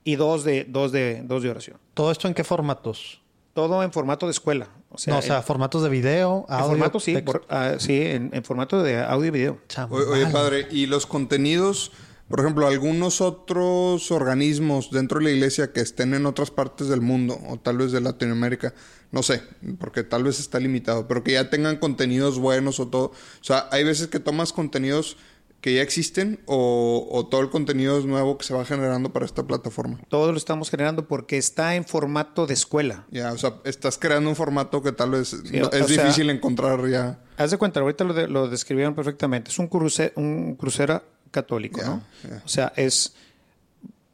Y 0.04 0.16
dos 0.16 0.44
de, 0.44 0.66
dos 0.68 0.92
de, 0.92 1.22
dos 1.26 1.44
de 1.44 1.50
oración. 1.50 1.78
¿Todo 1.94 2.12
esto 2.12 2.28
en 2.28 2.34
qué 2.34 2.44
formatos? 2.44 3.22
Todo 3.54 3.84
en 3.84 3.92
formato 3.92 4.26
de 4.26 4.32
escuela. 4.32 4.70
O 4.90 4.98
sea, 4.98 5.14
no, 5.14 5.20
o 5.20 5.22
sea, 5.22 5.38
en- 5.38 5.44
formatos 5.44 5.84
de 5.84 5.90
video, 5.90 6.46
en, 6.48 6.54
audio, 6.56 6.68
formato, 6.70 7.00
sí, 7.00 7.18
por- 7.22 7.46
ah, 7.50 7.76
sí 7.78 8.00
en, 8.02 8.30
en 8.34 8.44
formato 8.44 8.82
de 8.82 9.00
audio 9.02 9.28
y 9.28 9.32
video. 9.32 9.58
Oye, 9.90 10.26
padre, 10.28 10.68
y 10.72 10.86
los 10.88 11.06
contenidos, 11.06 11.92
por 12.28 12.40
ejemplo, 12.40 12.68
algunos 12.68 13.22
otros 13.22 14.10
organismos 14.12 14.90
dentro 14.92 15.20
de 15.20 15.26
la 15.26 15.32
iglesia 15.32 15.74
que 15.74 15.82
estén 15.82 16.14
en 16.14 16.26
otras 16.26 16.52
partes 16.52 16.88
del 16.88 17.02
mundo 17.02 17.38
o 17.50 17.58
tal 17.60 17.78
vez 17.78 17.92
de 17.92 18.02
Latinoamérica, 18.02 18.74
no 19.12 19.22
sé, 19.24 19.44
porque 19.80 20.04
tal 20.04 20.24
vez 20.24 20.40
está 20.40 20.60
limitado, 20.60 21.08
pero 21.08 21.24
que 21.24 21.34
ya 21.34 21.50
tengan 21.50 21.78
contenidos 21.78 22.40
buenos 22.40 22.80
o 22.80 22.88
todo. 22.88 23.06
O 23.08 23.44
sea, 23.44 23.68
hay 23.72 23.84
veces 23.84 24.08
que 24.08 24.20
tomas 24.20 24.54
contenidos 24.54 25.18
que 25.62 25.74
ya 25.76 25.82
existen 25.82 26.40
o, 26.46 27.08
o 27.12 27.26
todo 27.28 27.42
el 27.42 27.50
contenido 27.50 28.00
es 28.00 28.06
nuevo 28.06 28.38
que 28.38 28.46
se 28.46 28.54
va 28.54 28.64
generando 28.64 29.12
para 29.12 29.26
esta 29.26 29.44
plataforma. 29.46 30.00
Todo 30.08 30.32
lo 30.32 30.38
estamos 30.38 30.70
generando 30.70 31.08
porque 31.08 31.38
está 31.38 31.76
en 31.76 31.84
formato 31.86 32.48
de 32.48 32.54
escuela. 32.54 33.06
Ya, 33.12 33.34
o 33.34 33.38
sea, 33.38 33.56
estás 33.66 33.98
creando 33.98 34.30
un 34.30 34.36
formato 34.38 34.82
que 34.82 34.92
tal 34.94 35.12
vez 35.12 35.34
no- 35.52 35.70
es 35.72 35.88
sea- 35.88 36.04
difícil 36.04 36.30
encontrar 36.30 36.88
ya. 36.90 37.20
Haz 37.38 37.52
de 37.52 37.58
cuenta, 37.58 37.82
ahorita 37.82 38.04
lo, 38.06 38.14
de- 38.14 38.28
lo 38.28 38.48
describieron 38.48 38.96
perfectamente. 38.96 39.52
Es 39.52 39.60
un, 39.60 39.68
cruce, 39.68 40.14
un 40.16 40.56
crucero 40.56 41.04
católico, 41.32 41.82
Ya, 41.82 41.88
¿no? 41.88 42.04
ya. 42.30 42.42
O 42.46 42.48
sea, 42.48 42.72
es. 42.76 43.14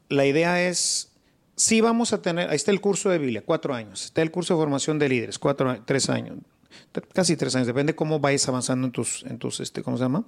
La 0.08 0.26
idea 0.26 0.66
es. 0.68 1.10
Sí, 1.56 1.80
vamos 1.80 2.12
a 2.12 2.20
tener. 2.22 2.50
Ahí 2.50 2.56
está 2.56 2.70
el 2.70 2.80
curso 2.80 3.08
de 3.08 3.18
Biblia, 3.18 3.42
cuatro 3.46 3.72
años. 3.74 4.04
Está 4.04 4.20
el 4.22 4.30
curso 4.30 4.54
de 4.54 4.60
formación 4.60 4.98
de 4.98 5.08
líderes, 5.08 5.38
cuatro, 5.38 5.80
tres 5.84 6.10
años. 6.10 6.38
Casi 7.14 7.36
tres 7.36 7.54
años. 7.56 7.66
Depende 7.66 7.94
cómo 7.94 8.20
vayas 8.20 8.46
avanzando 8.48 8.86
en 8.86 8.92
tus, 8.92 9.22
en 9.24 9.38
tus 9.38 9.60
este, 9.60 9.82
¿cómo 9.82 9.96
se 9.96 10.02
llama? 10.04 10.24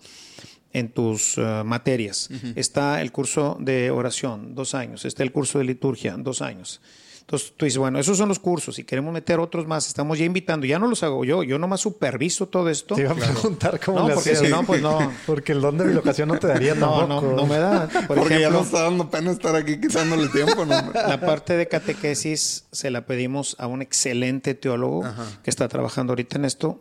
En 0.72 0.90
tus 0.90 1.38
eh, 1.38 1.62
materias. 1.64 2.28
Está 2.54 3.00
el 3.00 3.10
curso 3.10 3.56
de 3.58 3.90
oración, 3.90 4.54
dos 4.54 4.74
años. 4.74 5.04
Está 5.06 5.22
el 5.22 5.32
curso 5.32 5.58
de 5.58 5.64
liturgia, 5.64 6.14
dos 6.18 6.42
años. 6.42 6.80
Entonces 7.20 7.52
tú 7.58 7.66
dices, 7.66 7.76
bueno, 7.76 7.98
esos 7.98 8.16
son 8.16 8.30
los 8.30 8.38
cursos 8.38 8.78
y 8.78 8.84
queremos 8.84 9.12
meter 9.12 9.38
otros 9.38 9.66
más. 9.66 9.86
Estamos 9.86 10.18
ya 10.18 10.24
invitando. 10.24 10.64
Ya 10.66 10.78
no 10.78 10.86
los 10.86 11.02
hago 11.02 11.26
yo. 11.26 11.42
Yo 11.42 11.58
nomás 11.58 11.80
superviso 11.82 12.48
todo 12.48 12.70
esto. 12.70 12.94
Te 12.94 13.02
iba 13.02 13.12
a 13.12 13.14
preguntar 13.14 13.78
cómo 13.84 13.98
No, 13.98 14.08
le 14.08 14.14
porque 14.14 14.30
hacías. 14.30 14.46
si 14.46 14.50
no, 14.50 14.64
pues 14.64 14.80
no. 14.80 15.12
Porque 15.26 15.52
el 15.52 15.60
don 15.60 15.76
de 15.76 15.86
bilocación 15.86 16.28
no 16.28 16.38
te 16.38 16.46
daría 16.46 16.74
No, 16.74 17.00
tampoco. 17.00 17.26
no, 17.26 17.36
no 17.36 17.46
me 17.46 17.58
da. 17.58 17.86
Por 18.06 18.16
porque 18.18 18.40
ya 18.40 18.48
nos 18.48 18.66
está 18.66 18.84
dando 18.84 19.10
pena 19.10 19.30
estar 19.30 19.54
aquí 19.56 19.78
quitándole 19.78 20.28
tiempo, 20.28 20.64
¿no? 20.64 20.90
la 20.92 21.20
parte 21.20 21.54
de 21.58 21.68
catequesis 21.68 22.64
se 22.72 22.90
la 22.90 23.04
pedimos 23.04 23.56
a 23.58 23.66
un 23.66 23.82
excelente 23.82 24.54
teólogo 24.54 25.02
que 25.42 25.50
está 25.50 25.68
trabajando 25.68 26.12
ahorita 26.12 26.38
en 26.38 26.46
esto 26.46 26.80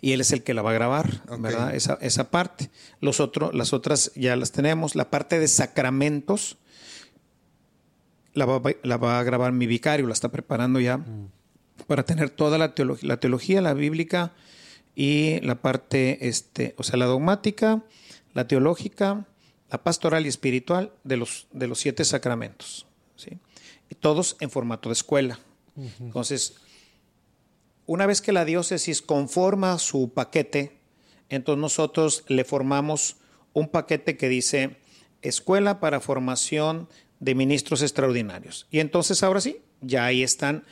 y 0.00 0.12
él 0.12 0.20
es 0.20 0.32
el 0.32 0.42
que 0.42 0.54
la 0.54 0.62
va 0.62 0.70
a 0.70 0.74
grabar. 0.74 1.22
¿verdad? 1.38 1.74
Esa, 1.74 1.98
esa 2.00 2.30
parte. 2.30 2.70
Los 3.00 3.20
otro, 3.20 3.52
las 3.52 3.72
otras 3.72 4.12
ya 4.14 4.36
las 4.36 4.52
tenemos. 4.52 4.94
La 4.94 5.10
parte 5.10 5.38
de 5.38 5.48
sacramentos 5.48 6.56
la 8.34 8.46
va, 8.46 8.62
la 8.82 8.96
va 8.96 9.18
a 9.18 9.22
grabar 9.22 9.52
mi 9.52 9.66
vicario, 9.66 10.06
la 10.06 10.12
está 10.12 10.30
preparando 10.30 10.80
ya 10.80 11.04
para 11.86 12.04
tener 12.04 12.30
toda 12.30 12.58
la 12.58 12.74
teología, 12.74 13.08
la 13.08 13.18
teología, 13.18 13.60
la 13.60 13.74
bíblica 13.74 14.32
y 14.94 15.40
la 15.40 15.56
parte, 15.56 16.28
este, 16.28 16.74
o 16.78 16.82
sea, 16.82 16.96
la 16.96 17.06
dogmática, 17.06 17.82
la 18.34 18.46
teológica, 18.46 19.26
la 19.70 19.82
pastoral 19.82 20.26
y 20.26 20.28
espiritual 20.28 20.92
de 21.04 21.16
los, 21.16 21.46
de 21.52 21.66
los 21.66 21.80
siete 21.80 22.04
sacramentos. 22.04 22.86
¿sí? 23.16 23.38
Y 23.88 23.94
todos 23.94 24.36
en 24.40 24.50
formato 24.50 24.88
de 24.88 24.94
escuela. 24.94 25.38
Entonces, 25.98 26.56
una 27.92 28.06
vez 28.06 28.20
que 28.22 28.30
la 28.30 28.44
diócesis 28.44 29.02
conforma 29.02 29.76
su 29.80 30.12
paquete, 30.12 30.78
entonces 31.28 31.60
nosotros 31.60 32.24
le 32.28 32.44
formamos 32.44 33.16
un 33.52 33.66
paquete 33.68 34.16
que 34.16 34.28
dice 34.28 34.76
Escuela 35.22 35.80
para 35.80 35.98
Formación 35.98 36.88
de 37.18 37.34
Ministros 37.34 37.82
Extraordinarios. 37.82 38.68
Y 38.70 38.78
entonces 38.78 39.24
ahora 39.24 39.40
sí, 39.40 39.56
ya 39.80 40.04
ahí 40.04 40.22
están 40.22 40.64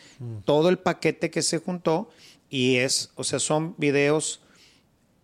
todo 0.44 0.68
el 0.68 0.78
paquete 0.78 1.28
que 1.30 1.42
se 1.42 1.58
juntó 1.58 2.08
y 2.48 2.76
es, 2.76 3.10
o 3.16 3.24
sea, 3.24 3.40
son 3.40 3.74
videos, 3.78 4.40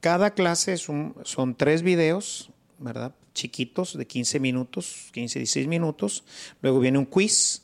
cada 0.01 0.35
clase 0.35 0.73
es 0.73 0.89
un- 0.89 1.15
son 1.23 1.55
tres 1.55 1.83
videos, 1.83 2.51
¿verdad? 2.81 3.15
Chiquitos 3.35 3.97
de 3.97 4.05
15 4.07 4.41
minutos, 4.41 5.11
15, 5.13 5.39
16 5.39 5.69
minutos. 5.69 6.25
Luego 6.61 6.81
viene 6.81 6.99
un 6.99 7.07
quiz. 7.07 7.63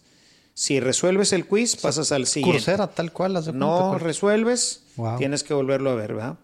Si 0.55 0.81
resuelves 0.81 1.33
el 1.33 1.47
quiz, 1.47 1.77
pasas 1.77 2.13
al 2.13 2.27
siguiente. 2.27 2.77
Tal 2.95 3.13
cual. 3.13 3.33
cuenta, 3.35 3.53
No 3.53 3.99
resuelves, 3.99 4.83
Wow. 4.97 5.17
tienes 5.19 5.43
que 5.43 5.55
volverlo 5.55 5.91
a 5.91 5.95
ver, 5.95 6.15
¿verdad? 6.15 6.35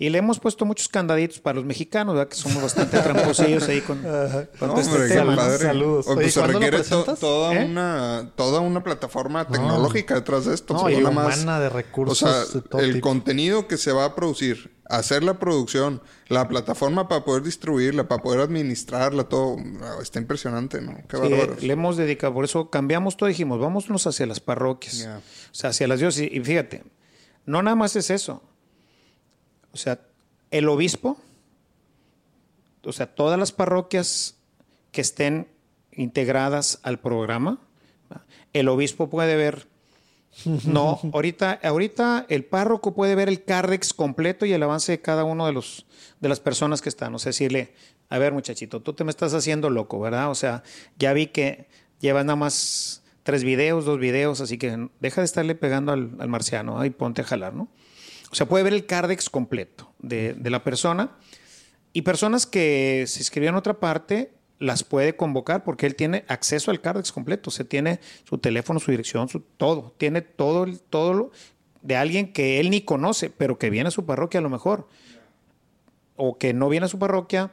Y 0.00 0.10
le 0.10 0.18
hemos 0.18 0.38
puesto 0.38 0.64
muchos 0.64 0.86
candaditos 0.88 1.40
para 1.40 1.56
los 1.56 1.64
mexicanos, 1.64 2.14
¿verdad? 2.14 2.28
Que 2.28 2.36
somos 2.36 2.62
bastante 2.62 2.98
tramposillos 3.02 3.66
ahí 3.68 3.80
con, 3.80 3.98
con 4.00 4.68
No, 4.68 4.78
este 4.78 4.92
hombre, 4.92 5.08
qué 5.08 5.14
tema. 5.14 5.30
¿no? 5.32 5.36
padre. 5.36 5.58
Saludos. 5.58 6.06
Oye, 6.06 6.18
Oye, 6.20 6.30
se 6.30 6.38
¿cuándo 6.40 6.52
lo 6.60 6.64
requiere 6.64 6.84
to- 6.84 6.88
presentas? 7.04 7.18
toda, 7.20 7.54
¿Eh? 7.54 7.64
una, 7.64 8.30
toda 8.36 8.60
una 8.60 8.84
plataforma 8.84 9.48
tecnológica 9.48 10.14
detrás 10.14 10.44
de 10.44 10.54
esto. 10.54 10.74
No, 10.74 10.88
y 10.88 10.98
nada 10.98 11.10
más- 11.10 11.42
humana 11.42 11.58
de 11.60 11.68
recursos 11.68 12.22
O 12.22 12.26
sea, 12.28 12.60
de 12.60 12.68
todo 12.68 12.80
el 12.80 12.92
tipo. 12.94 13.08
contenido 13.08 13.66
que 13.66 13.76
se 13.76 13.90
va 13.90 14.04
a 14.04 14.14
producir, 14.14 14.72
hacer 14.88 15.24
la 15.24 15.40
producción, 15.40 16.00
la 16.28 16.46
plataforma 16.46 17.08
para 17.08 17.24
poder 17.24 17.42
distribuirla, 17.42 18.06
para 18.06 18.22
poder 18.22 18.38
administrarla, 18.40 19.24
todo. 19.24 19.56
ah, 19.82 19.96
Está 20.00 20.20
impresionante, 20.20 20.80
¿no? 20.80 20.96
Qué 21.08 21.16
Sí, 21.58 21.66
le 21.66 21.72
hemos 21.72 21.96
dedicado, 21.96 22.32
por 22.34 22.44
eso 22.44 22.70
cambiamos 22.70 23.16
todo, 23.16 23.28
dijimos, 23.28 23.58
vámonos 23.58 24.06
hacia 24.06 24.26
las 24.26 24.38
parroquias, 24.38 25.08
o 25.50 25.54
sea, 25.54 25.70
hacia 25.70 25.88
las 25.88 25.98
diócesis. 25.98 26.30
Y 26.32 26.38
fíjate, 26.38 26.84
no 27.46 27.62
nada 27.64 27.74
más 27.74 27.96
es 27.96 28.10
eso. 28.10 28.44
O 29.72 29.76
sea, 29.76 30.00
el 30.50 30.68
obispo, 30.68 31.18
o 32.84 32.92
sea, 32.92 33.06
todas 33.06 33.38
las 33.38 33.52
parroquias 33.52 34.36
que 34.92 35.00
estén 35.00 35.48
integradas 35.92 36.80
al 36.82 36.98
programa, 36.98 37.60
el 38.52 38.68
obispo 38.68 39.08
puede 39.08 39.36
ver. 39.36 39.66
No, 40.64 41.00
ahorita, 41.12 41.58
ahorita 41.64 42.26
el 42.28 42.44
párroco 42.44 42.94
puede 42.94 43.16
ver 43.16 43.28
el 43.28 43.42
cárdex 43.42 43.92
completo 43.92 44.46
y 44.46 44.52
el 44.52 44.62
avance 44.62 44.92
de 44.92 45.00
cada 45.00 45.24
uno 45.24 45.46
de 45.46 45.52
los 45.52 45.86
de 46.20 46.28
las 46.28 46.38
personas 46.38 46.80
que 46.80 46.88
están. 46.88 47.14
O 47.14 47.18
sea, 47.18 47.30
decirle, 47.30 47.72
a 48.08 48.18
ver, 48.18 48.32
muchachito, 48.32 48.80
tú 48.80 48.92
te 48.92 49.04
me 49.04 49.10
estás 49.10 49.34
haciendo 49.34 49.70
loco, 49.70 49.98
¿verdad? 49.98 50.30
O 50.30 50.34
sea, 50.34 50.62
ya 50.98 51.12
vi 51.12 51.26
que 51.26 51.66
llevas 52.00 52.24
nada 52.24 52.36
más 52.36 53.02
tres 53.22 53.44
videos, 53.44 53.84
dos 53.84 53.98
videos, 53.98 54.40
así 54.40 54.58
que 54.58 54.88
deja 55.00 55.20
de 55.20 55.24
estarle 55.24 55.54
pegando 55.54 55.92
al, 55.92 56.12
al 56.18 56.28
marciano 56.28 56.78
¿ah? 56.78 56.86
y 56.86 56.90
ponte 56.90 57.22
a 57.22 57.24
jalar, 57.24 57.54
¿no? 57.54 57.68
O 58.30 58.34
sea, 58.34 58.46
puede 58.46 58.64
ver 58.64 58.74
el 58.74 58.86
cárdex 58.86 59.30
completo 59.30 59.92
de, 59.98 60.34
de 60.34 60.50
la 60.50 60.62
persona 60.62 61.16
y 61.92 62.02
personas 62.02 62.46
que 62.46 63.04
se 63.06 63.20
inscribieron 63.20 63.54
en 63.54 63.58
otra 63.58 63.80
parte 63.80 64.32
las 64.58 64.84
puede 64.84 65.16
convocar 65.16 65.64
porque 65.64 65.86
él 65.86 65.94
tiene 65.94 66.24
acceso 66.28 66.70
al 66.70 66.80
cárdex 66.80 67.12
completo. 67.12 67.50
O 67.50 67.52
sea, 67.52 67.66
tiene 67.66 68.00
su 68.24 68.38
teléfono, 68.38 68.80
su 68.80 68.90
dirección, 68.90 69.28
su 69.28 69.40
todo. 69.40 69.94
Tiene 69.98 70.22
todo, 70.22 70.66
todo 70.90 71.14
lo 71.14 71.30
de 71.82 71.96
alguien 71.96 72.32
que 72.32 72.60
él 72.60 72.70
ni 72.70 72.80
conoce, 72.80 73.30
pero 73.30 73.58
que 73.58 73.70
viene 73.70 73.88
a 73.88 73.92
su 73.92 74.04
parroquia 74.04 74.40
a 74.40 74.42
lo 74.42 74.50
mejor. 74.50 74.88
O 76.16 76.38
que 76.38 76.52
no 76.52 76.68
viene 76.68 76.86
a 76.86 76.88
su 76.88 76.98
parroquia, 76.98 77.52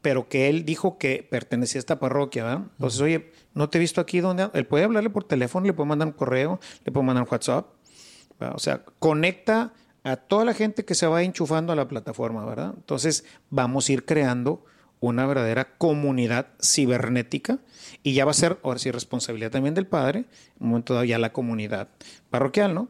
pero 0.00 0.28
que 0.28 0.48
él 0.48 0.64
dijo 0.64 0.98
que 0.98 1.26
pertenecía 1.28 1.78
a 1.78 1.80
esta 1.80 1.98
parroquia. 1.98 2.44
¿verdad? 2.44 2.62
Entonces, 2.76 3.00
oye, 3.00 3.32
no 3.54 3.68
te 3.68 3.78
he 3.78 3.80
visto 3.80 4.00
aquí. 4.00 4.20
¿dónde? 4.20 4.48
Él 4.54 4.66
puede 4.66 4.84
hablarle 4.84 5.10
por 5.10 5.24
teléfono, 5.24 5.66
le 5.66 5.72
puede 5.72 5.88
mandar 5.88 6.08
un 6.08 6.14
correo, 6.14 6.60
le 6.84 6.92
puede 6.92 7.04
mandar 7.06 7.24
un 7.24 7.28
WhatsApp. 7.30 7.66
¿verdad? 8.38 8.54
O 8.54 8.58
sea, 8.58 8.84
conecta 8.98 9.72
a 10.04 10.16
toda 10.16 10.44
la 10.44 10.54
gente 10.54 10.84
que 10.84 10.94
se 10.94 11.06
va 11.06 11.22
enchufando 11.22 11.72
a 11.72 11.76
la 11.76 11.88
plataforma, 11.88 12.44
¿verdad? 12.44 12.72
Entonces, 12.76 13.24
vamos 13.50 13.88
a 13.88 13.92
ir 13.92 14.04
creando 14.04 14.64
una 15.00 15.26
verdadera 15.26 15.76
comunidad 15.76 16.46
cibernética 16.62 17.58
y 18.02 18.14
ya 18.14 18.24
va 18.24 18.30
a 18.30 18.34
ser, 18.34 18.58
ahora 18.62 18.78
sí, 18.78 18.90
responsabilidad 18.90 19.50
también 19.50 19.74
del 19.74 19.86
padre, 19.86 20.20
en 20.20 20.26
un 20.60 20.68
momento 20.68 20.94
dado 20.94 21.04
ya 21.04 21.18
la 21.18 21.32
comunidad 21.32 21.88
parroquial, 22.30 22.74
¿no? 22.74 22.88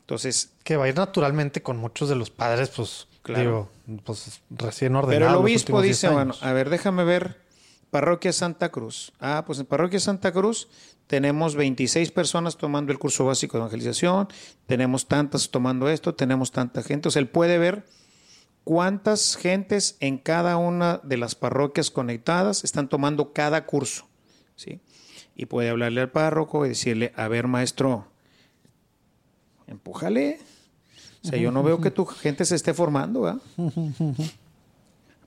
Entonces, 0.00 0.50
Que 0.64 0.76
va 0.76 0.84
a 0.84 0.88
ir 0.88 0.96
naturalmente 0.96 1.62
con 1.62 1.76
muchos 1.76 2.08
de 2.08 2.14
los 2.16 2.30
padres, 2.30 2.70
pues, 2.70 3.06
Claro. 3.22 3.68
digo, 3.86 4.00
pues 4.04 4.40
recién 4.50 4.94
ordenados. 4.96 5.18
Pero 5.18 5.28
el 5.30 5.34
obispo 5.42 5.80
dice, 5.82 6.08
10 6.08 6.12
bueno, 6.14 6.34
a 6.40 6.52
ver, 6.52 6.70
déjame 6.70 7.04
ver, 7.04 7.40
parroquia 7.94 8.32
Santa 8.32 8.70
Cruz. 8.70 9.12
Ah, 9.20 9.44
pues 9.46 9.60
en 9.60 9.66
parroquia 9.66 10.00
Santa 10.00 10.32
Cruz 10.32 10.66
tenemos 11.06 11.54
26 11.54 12.10
personas 12.10 12.56
tomando 12.56 12.90
el 12.90 12.98
curso 12.98 13.24
básico 13.24 13.56
de 13.56 13.60
evangelización, 13.60 14.26
tenemos 14.66 15.06
tantas 15.06 15.48
tomando 15.48 15.88
esto, 15.88 16.12
tenemos 16.12 16.50
tanta 16.50 16.82
gente. 16.82 17.06
O 17.06 17.12
sea, 17.12 17.20
él 17.20 17.28
puede 17.28 17.56
ver 17.56 17.86
cuántas 18.64 19.36
gentes 19.36 19.96
en 20.00 20.18
cada 20.18 20.56
una 20.56 21.02
de 21.04 21.18
las 21.18 21.36
parroquias 21.36 21.92
conectadas 21.92 22.64
están 22.64 22.88
tomando 22.88 23.32
cada 23.32 23.64
curso, 23.64 24.08
¿sí? 24.56 24.80
Y 25.36 25.46
puede 25.46 25.68
hablarle 25.70 26.00
al 26.00 26.10
párroco 26.10 26.66
y 26.66 26.70
decirle, 26.70 27.12
a 27.14 27.28
ver, 27.28 27.46
maestro, 27.46 28.08
empújale. 29.68 30.40
O 31.22 31.28
sea, 31.28 31.38
yo 31.38 31.52
no 31.52 31.62
veo 31.62 31.80
que 31.80 31.92
tu 31.92 32.06
gente 32.06 32.44
se 32.44 32.56
esté 32.56 32.74
formando, 32.74 33.20
¿verdad? 33.20 33.40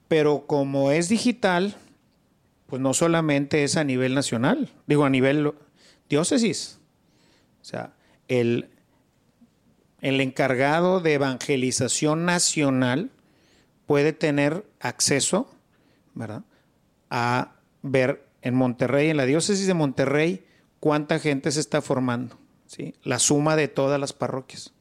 Pero 0.09 0.45
como 0.47 0.91
es 0.91 1.07
digital, 1.07 1.73
pues 2.67 2.81
no 2.81 2.93
solamente 2.93 3.63
es 3.63 3.77
a 3.77 3.83
nivel 3.83 4.13
nacional, 4.13 4.69
digo 4.85 5.05
a 5.05 5.09
nivel 5.09 5.53
diócesis. 6.09 6.79
O 7.61 7.65
sea, 7.65 7.93
el, 8.27 8.69
el 10.01 10.21
encargado 10.21 10.99
de 10.99 11.13
evangelización 11.13 12.25
nacional 12.25 13.09
puede 13.85 14.13
tener 14.13 14.65
acceso, 14.79 15.49
¿verdad? 16.13 16.43
A 17.09 17.53
ver 17.81 18.25
en 18.41 18.53
Monterrey, 18.53 19.09
en 19.09 19.17
la 19.17 19.25
diócesis 19.25 19.65
de 19.65 19.73
Monterrey, 19.73 20.45
cuánta 20.79 21.19
gente 21.19 21.51
se 21.51 21.61
está 21.61 21.81
formando, 21.81 22.37
¿sí? 22.65 22.93
La 23.03 23.19
suma 23.19 23.55
de 23.55 23.67
todas 23.67 23.99
las 23.99 24.13
parroquias. 24.13 24.73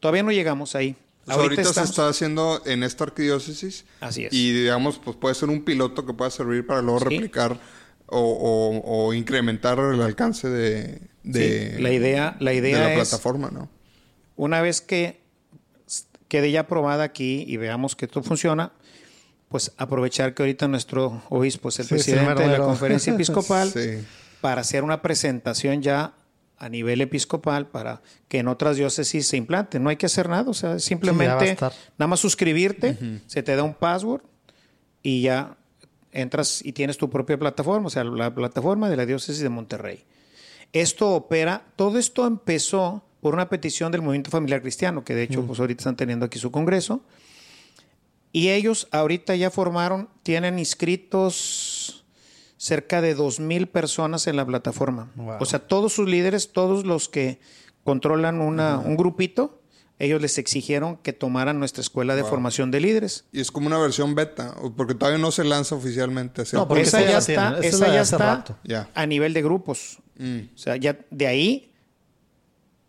Todavía 0.00 0.22
no 0.22 0.32
llegamos 0.32 0.74
ahí. 0.74 0.96
Sea, 1.34 1.42
ahorita, 1.42 1.62
estamos- 1.62 1.88
se 1.88 1.92
está 1.92 2.08
haciendo 2.08 2.62
en 2.66 2.82
esta 2.82 3.04
arquidiócesis. 3.04 3.84
Así 4.00 4.24
es. 4.24 4.32
Y 4.32 4.52
digamos, 4.52 4.98
pues 4.98 5.16
puede 5.16 5.34
ser 5.34 5.48
un 5.48 5.64
piloto 5.64 6.04
que 6.06 6.12
pueda 6.14 6.30
servir 6.30 6.66
para 6.66 6.82
luego 6.82 6.98
Sí. 7.00 7.04
replicar 7.06 7.58
o, 8.06 8.18
o- 8.20 9.06
o 9.08 9.12
incrementar 9.14 9.78
el 9.78 10.00
alcance 10.02 10.48
de, 10.48 11.02
de, 11.22 11.74
Sí, 11.76 11.82
la 11.82 11.92
idea- 11.92 12.36
la 12.40 12.50
de 12.52 12.56
idea 12.56 12.78
la 12.78 12.94
es- 12.94 13.08
plataforma, 13.08 13.50
¿no? 13.50 13.68
Una 14.36 14.62
vez 14.62 14.80
que 14.80 15.20
quede 16.28 16.50
ya 16.50 16.60
aprobada 16.60 17.04
aquí 17.04 17.44
y 17.46 17.56
veamos 17.56 17.96
que 17.96 18.04
esto 18.06 18.22
funciona, 18.22 18.72
pues 19.48 19.72
aprovechar 19.78 20.34
que 20.34 20.42
ahorita 20.42 20.68
nuestro 20.68 21.22
obispo 21.30 21.70
es 21.70 21.78
el 21.80 21.86
Sí, 21.86 21.94
presidente 21.94 22.42
de 22.42 22.48
la 22.48 22.58
conferencia 22.58 23.12
episcopal 23.14 23.70
Sí. 23.72 24.04
para 24.40 24.60
hacer 24.60 24.84
una 24.84 25.00
presentación 25.02 25.80
ya 25.82 26.12
a 26.58 26.68
nivel 26.68 27.00
episcopal 27.00 27.68
para 27.68 28.02
que 28.28 28.38
en 28.38 28.48
otras 28.48 28.76
diócesis 28.76 29.26
se 29.26 29.36
implante. 29.36 29.78
No 29.78 29.90
hay 29.90 29.96
que 29.96 30.06
hacer 30.06 30.28
nada, 30.28 30.50
o 30.50 30.54
sea, 30.54 30.78
Sí, 30.78 30.88
simplemente 30.88 31.50
estar. 31.50 31.72
nada 31.98 32.08
más 32.08 32.20
suscribirte, 32.20 32.96
se 33.26 33.42
te 33.42 33.54
da 33.56 33.62
un 33.62 33.74
password 33.74 34.22
y 35.02 35.22
ya 35.22 35.56
entras 36.12 36.64
y 36.64 36.72
tienes 36.72 36.98
tu 36.98 37.08
propia 37.10 37.38
plataforma, 37.38 37.86
o 37.86 37.90
sea, 37.90 38.02
la 38.04 38.34
plataforma 38.34 38.88
de 38.90 38.96
la 38.96 39.06
diócesis 39.06 39.40
de 39.42 39.48
Monterrey. 39.48 40.04
Esto 40.72 41.10
opera, 41.14 41.64
todo 41.76 41.98
esto 41.98 42.26
empezó 42.26 43.02
por 43.20 43.34
una 43.34 43.48
petición 43.48 43.90
del 43.92 44.02
movimiento 44.02 44.30
familiar 44.30 44.60
cristiano, 44.60 45.04
que 45.04 45.14
de 45.14 45.24
hecho, 45.24 45.44
pues 45.46 45.58
ahorita 45.60 45.80
están 45.80 45.96
teniendo 45.96 46.26
aquí 46.26 46.38
su 46.38 46.50
congreso. 46.50 47.02
Y 48.30 48.50
ellos 48.50 48.88
ahorita 48.90 49.34
ya 49.36 49.50
formaron, 49.50 50.08
tienen 50.22 50.58
inscritos 50.58 51.67
cerca 52.58 53.00
de 53.00 53.16
2.000 53.16 53.68
personas 53.68 54.26
en 54.26 54.36
la 54.36 54.44
plataforma. 54.44 55.10
Wow. 55.14 55.36
O 55.40 55.46
sea, 55.46 55.60
todos 55.60 55.94
sus 55.94 56.06
líderes, 56.06 56.52
todos 56.52 56.84
los 56.84 57.08
que 57.08 57.38
controlan 57.84 58.42
una, 58.42 58.78
un 58.78 58.96
grupito, 58.96 59.62
ellos 59.98 60.20
les 60.20 60.38
exigieron 60.38 60.96
que 60.98 61.12
tomaran 61.12 61.58
nuestra 61.58 61.80
escuela 61.80 62.14
de 62.14 62.24
formación 62.24 62.70
de 62.70 62.80
líderes. 62.80 63.24
Y 63.32 63.40
es 63.40 63.50
como 63.50 63.66
una 63.66 63.78
versión 63.78 64.14
beta, 64.14 64.54
porque 64.76 64.94
todavía 64.94 65.18
no 65.18 65.30
se 65.30 65.44
lanza 65.44 65.74
oficialmente. 65.74 66.42
hacia 66.42 66.58
No, 66.58 66.68
porque 66.68 66.82
esa 66.82 67.00
ya 67.00 67.18
está, 67.18 67.58
esa 67.62 67.86
ya 67.88 68.02
está 68.02 68.18
rato. 68.18 68.56
A 68.94 69.06
nivel 69.06 69.32
de 69.32 69.42
grupos. 69.42 69.98
Mm, 70.18 70.40
O 70.54 70.58
sea, 70.58 70.76
ya 70.76 70.98
de 71.10 71.26
ahí, 71.26 71.72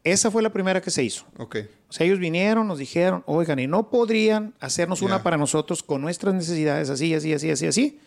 esa 0.04 0.30
fue 0.32 0.42
la 0.44 0.52
primera 0.52 0.82
que 0.82 0.92
se 0.92 1.04
hizo. 1.04 1.26
ok. 1.38 1.58
O 1.90 1.92
sea, 1.92 2.06
ellos 2.06 2.20
vinieron, 2.20 2.68
nos 2.68 2.78
dijeron, 2.78 3.24
oigan, 3.26 3.58
y 3.58 3.66
no 3.66 3.90
podrían 3.90 4.54
hacernos 4.60 5.02
una 5.02 5.24
para 5.24 5.38
nosotros 5.38 5.82
con 5.82 6.02
nuestras 6.02 6.36
necesidades, 6.36 6.92
así, 6.92 7.16
así, 7.16 7.34
así, 7.34 7.50
así, 7.50 7.66
así. 7.66 8.00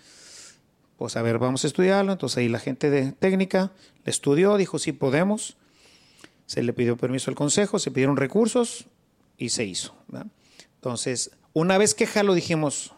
Pues 1.03 1.17
a 1.17 1.23
ver, 1.23 1.41
vamos 1.41 1.65
a 1.65 1.67
estudiarlo. 1.67 2.13
Entonces 2.13 2.39
ahí 2.39 2.49
la 2.49 2.61
gente 2.61 2.89
de 2.89 3.11
técnica 3.11 3.73
le 4.05 4.11
estudió, 4.11 4.57
dijo, 4.57 4.79
sí 4.79 4.93
podemos. 4.93 5.57
Se 6.47 6.63
le 6.63 6.73
pidió 6.73 6.97
permiso 6.97 7.29
al 7.29 7.35
consejo, 7.35 7.81
se 7.81 7.91
pidieron 7.91 8.17
recursos 8.17 8.87
y 9.37 9.49
se 9.49 9.65
hizo. 9.65 9.97
¿verdad? 10.07 10.29
Entonces, 10.77 11.33
una 11.55 11.77
vez 11.77 11.97
que 11.97 12.07
jalo, 12.07 12.35
dijimos, 12.35 12.93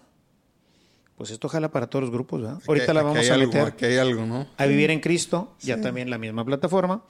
pues 1.16 1.30
esto 1.30 1.48
jala 1.48 1.70
para 1.70 1.86
todos 1.86 2.02
los 2.02 2.10
grupos. 2.10 2.42
¿verdad? 2.42 2.60
Ahorita 2.68 2.92
la 2.92 3.04
vamos 3.04 3.20
hay 3.20 3.28
a 3.28 3.34
algo, 3.36 3.46
meter 3.46 3.68
Aquí 3.68 3.86
hay 3.86 3.96
algo, 3.96 4.26
¿no? 4.26 4.48
a 4.54 4.66
Vivir 4.66 4.90
en 4.90 5.00
Cristo, 5.00 5.54
ya 5.62 5.80
también 5.80 6.10
la 6.10 6.18
misma 6.18 6.44
plataforma. 6.44 7.06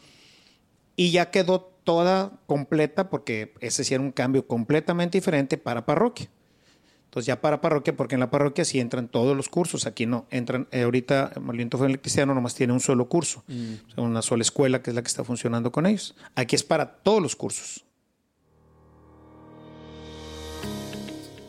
Y 0.95 1.11
ya 1.11 1.33
quedó 1.33 1.73
toda 1.83 2.39
completa 2.47 3.11
porque 3.11 3.53
ese 3.59 3.83
sí 3.83 3.95
era 3.95 4.03
un 4.05 4.13
cambio 4.13 4.47
completamente 4.47 5.19
diferente 5.19 5.59
para 5.59 5.87
parroquia. 5.87 6.31
Entonces 7.15 7.29
ya 7.29 7.41
para 7.41 7.61
parroquia, 7.61 7.97
porque 7.97 8.17
en 8.17 8.21
la 8.21 8.29
parroquia 8.29 8.65
sí 8.65 8.81
entran 8.81 9.07
todos 9.07 9.37
los 9.37 9.49
cursos, 9.49 9.87
aquí 9.87 10.05
no. 10.05 10.27
Entran, 10.33 10.67
eh, 10.73 10.83
ahorita 10.83 11.35
Movimiento 11.41 11.79
Familiar 11.79 12.01
Cristiano 12.01 12.35
nomás 12.35 12.57
tiene 12.57 12.73
un 12.73 12.81
solo 12.81 13.09
curso, 13.09 13.45
o 13.47 13.95
sea, 13.95 14.03
una 14.03 14.21
sola 14.21 14.43
escuela 14.43 14.83
que 14.83 14.91
es 14.91 14.97
la 14.97 15.03
que 15.03 15.07
está 15.07 15.23
funcionando 15.23 15.71
con 15.71 15.87
ellos. 15.87 16.17
Aquí 16.35 16.57
es 16.57 16.65
para 16.65 16.97
todos 16.97 17.23
los 17.23 17.37
cursos. 17.37 17.85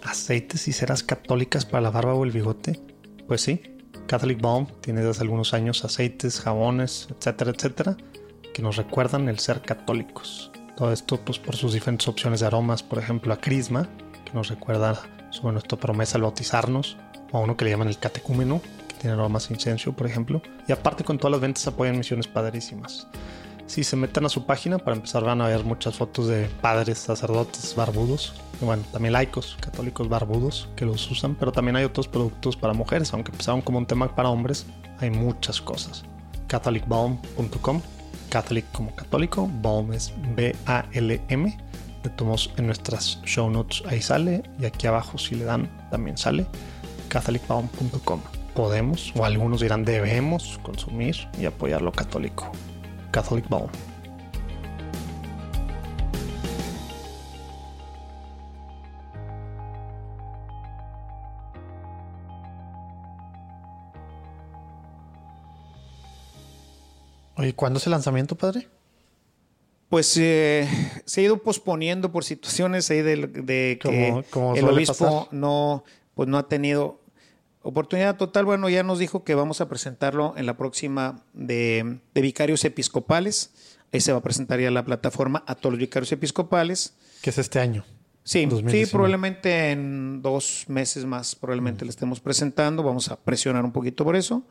¿Aceites 0.03 0.67
y 0.67 0.71
ceras 0.71 1.01
católicas 1.01 1.65
para 1.65 1.81
la 1.81 1.89
barba 1.89 2.13
o 2.13 2.25
el 2.25 2.31
bigote? 2.31 2.79
Pues 3.27 3.41
sí. 3.41 3.59
Catholic 4.05 4.39
Balm 4.39 4.67
tiene 4.81 4.99
desde 4.99 5.13
hace 5.13 5.21
algunos 5.23 5.55
años 5.55 5.83
aceites, 5.83 6.41
jabones, 6.41 7.07
etcétera, 7.09 7.49
etcétera, 7.49 7.97
que 8.53 8.61
nos 8.61 8.75
recuerdan 8.75 9.29
el 9.29 9.39
ser 9.39 9.63
católicos. 9.63 10.51
Todo 10.77 10.93
esto 10.93 11.19
pues 11.25 11.39
por 11.39 11.55
sus 11.55 11.73
diferentes 11.73 12.07
opciones 12.07 12.41
de 12.41 12.45
aromas, 12.45 12.83
por 12.83 12.99
ejemplo 12.99 13.33
a 13.33 13.41
Crisma, 13.41 13.89
que 14.25 14.33
nos 14.33 14.49
recuerda 14.49 15.01
sobre 15.35 15.53
nuestra 15.53 15.77
promesa 15.77 16.17
al 16.17 16.23
bautizarnos, 16.23 16.97
o 17.31 17.37
a 17.37 17.41
uno 17.41 17.55
que 17.55 17.65
le 17.65 17.71
llaman 17.71 17.87
el 17.87 17.99
catecúmeno, 17.99 18.61
que 18.87 18.95
tiene 18.95 19.13
aromas 19.15 19.49
a 19.49 19.53
incienso, 19.53 19.93
por 19.93 20.07
ejemplo. 20.07 20.41
Y 20.67 20.71
aparte 20.71 21.03
con 21.03 21.17
todas 21.17 21.31
las 21.31 21.41
ventas 21.41 21.67
apoyan 21.67 21.97
misiones 21.97 22.27
padrísimas. 22.27 23.07
Si 23.67 23.83
se 23.83 23.95
meten 23.95 24.25
a 24.25 24.29
su 24.29 24.45
página, 24.45 24.77
para 24.77 24.95
empezar 24.95 25.23
van 25.23 25.41
a 25.41 25.47
ver 25.47 25.63
muchas 25.63 25.95
fotos 25.95 26.27
de 26.27 26.47
padres, 26.61 26.99
sacerdotes, 26.99 27.75
barbudos. 27.75 28.33
Y 28.61 28.65
bueno, 28.65 28.83
también 28.91 29.13
laicos, 29.13 29.57
católicos 29.59 30.07
barbudos 30.07 30.69
que 30.75 30.85
los 30.85 31.09
usan, 31.09 31.35
pero 31.35 31.51
también 31.51 31.75
hay 31.75 31.83
otros 31.83 32.07
productos 32.07 32.55
para 32.55 32.73
mujeres, 32.73 33.11
aunque 33.13 33.31
empezaron 33.31 33.61
como 33.61 33.79
un 33.79 33.87
tema 33.87 34.15
para 34.15 34.29
hombres, 34.29 34.67
hay 34.99 35.09
muchas 35.09 35.59
cosas. 35.59 36.03
catholicbalm.com, 36.47 37.81
catholic 38.29 38.71
como 38.71 38.95
católico, 38.95 39.49
balm 39.61 39.93
es 39.93 40.13
B-A-L-M. 40.35 41.57
Le 42.05 42.11
tomamos 42.11 42.51
en 42.57 42.67
nuestras 42.67 43.19
show 43.23 43.49
notes, 43.49 43.81
ahí 43.87 43.99
sale, 43.99 44.43
y 44.59 44.65
aquí 44.65 44.85
abajo 44.85 45.17
si 45.17 45.33
le 45.33 45.43
dan 45.43 45.67
también 45.89 46.19
sale, 46.19 46.45
catholicbalm.com. 47.09 48.21
Podemos, 48.53 49.11
o 49.15 49.25
algunos 49.25 49.61
dirán 49.61 49.83
debemos 49.83 50.59
consumir 50.61 51.15
y 51.39 51.45
apoyar 51.45 51.81
lo 51.81 51.91
católico. 51.91 52.51
Catholic 53.09 53.49
Balm. 53.49 53.71
Oye, 67.37 67.55
¿cuándo 67.55 67.79
es 67.79 67.87
el 67.87 67.91
lanzamiento, 67.91 68.35
padre? 68.35 68.74
Pues 69.89 70.17
eh, 70.17 70.67
se 71.05 71.21
ha 71.21 71.23
ido 71.25 71.37
posponiendo 71.43 72.11
por 72.11 72.23
situaciones 72.23 72.89
ahí 72.89 73.01
de, 73.01 73.27
de 73.27 73.79
que 73.81 74.09
Como- 74.09 74.23
como 74.23 74.55
el 74.55 74.67
obispo 74.67 74.93
pasar. 75.21 75.27
no, 75.33 75.83
pues 76.15 76.27
no 76.27 76.37
ha 76.37 76.47
tenido 76.49 76.99
oportunidad 77.61 78.17
total. 78.17 78.45
Bueno, 78.45 78.67
ya 78.69 78.83
nos 78.83 78.99
dijo 78.99 79.23
que 79.23 79.35
vamos 79.35 79.61
a 79.61 79.69
presentarlo 79.69 80.33
en 80.37 80.45
la 80.47 80.57
próxima 80.57 81.23
de, 81.33 81.99
de 82.13 82.21
vicarios 82.21 82.65
episcopales. 82.65 83.51
Ahí 83.93 84.01
se 84.01 84.11
va 84.11 84.17
a 84.17 84.23
presentar 84.23 84.59
ya 84.59 84.71
la 84.71 84.83
plataforma 84.83 85.43
a 85.47 85.55
todos 85.55 85.73
los 85.73 85.79
vicarios 85.79 86.11
episcopales. 86.11 86.95
Que 87.21 87.29
es 87.29 87.37
este 87.37 87.59
año. 87.59 87.85
Sí, 88.23 88.39
sí, 88.39 88.45
2019. 88.47 88.91
probablemente 88.91 89.69
en 89.71 90.21
dos 90.23 90.65
meses 90.67 91.05
más 91.05 91.35
probablemente 91.35 91.85
le 91.85 91.91
estemos 91.91 92.19
presentando. 92.19 92.81
Vamos 92.81 93.09
a 93.11 93.17
presionar 93.17 93.63
un 93.63 93.71
poquito 93.71 94.03
por 94.03 94.15
eso. 94.15 94.43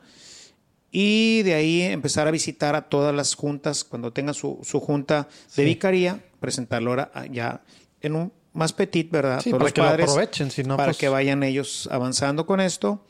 Y 0.97 1.43
de 1.43 1.53
ahí 1.55 1.81
empezar 1.81 2.25
a 2.25 2.31
visitar 2.31 2.73
a 2.73 2.83
todas 2.87 3.13
las 3.13 3.35
juntas, 3.35 3.83
cuando 3.83 4.13
tengan 4.13 4.33
su, 4.33 4.59
su 4.63 4.79
junta 4.79 5.27
de 5.57 5.63
Sí. 5.63 5.65
vicaría, 5.65 6.21
presentarlo 6.39 6.91
ahora 6.91 7.11
a- 7.13 7.25
ya 7.25 7.61
en 8.01 8.15
un 8.15 8.31
más 8.53 8.71
petit, 8.71 9.11
¿verdad? 9.11 9.41
Sí, 9.41 9.49
Todos 9.49 9.57
para 9.59 9.65
los 9.65 9.73
que 9.73 9.81
lo 9.81 9.87
padres, 9.87 10.09
aprovechen, 10.09 10.51
si 10.51 10.63
no, 10.63 10.77
para 10.77 10.87
pues- 10.91 10.97
que 10.97 11.09
vayan 11.09 11.43
ellos 11.43 11.89
avanzando 11.91 12.45
con 12.45 12.61
esto. 12.61 13.05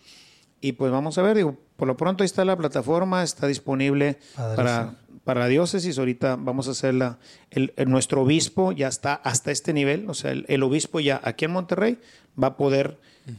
Y 0.62 0.72
pues 0.72 0.92
vamos 0.92 1.20
a 1.20 1.22
ver, 1.22 1.38
digo, 1.38 1.60
por 1.76 1.88
lo 1.88 1.96
pronto 1.96 2.24
ahí 2.24 2.26
está 2.26 2.44
la 2.44 2.58
plataforma, 2.58 3.22
está 3.22 3.46
disponible 3.46 4.18
para, 4.56 4.96
para 5.24 5.42
la 5.42 5.48
diócesis. 5.48 6.00
Ahorita 6.00 6.38
vamos 6.38 6.68
a 6.68 6.72
hacer 6.72 6.96
la, 6.96 7.20
el, 7.52 7.72
el- 7.76 7.88
nuestro 7.88 8.24
obispo 8.24 8.72
ya 8.72 8.88
está 8.88 9.14
hasta 9.14 9.52
este 9.52 9.74
nivel, 9.74 10.10
o 10.10 10.16
sea, 10.16 10.32
el, 10.32 10.46
el 10.48 10.64
obispo 10.64 11.00
ya 11.02 11.22
aquí 11.24 11.46
en 11.46 11.52
Monterrey 11.52 12.00
va 12.42 12.48
a 12.48 12.58
poder 12.58 12.98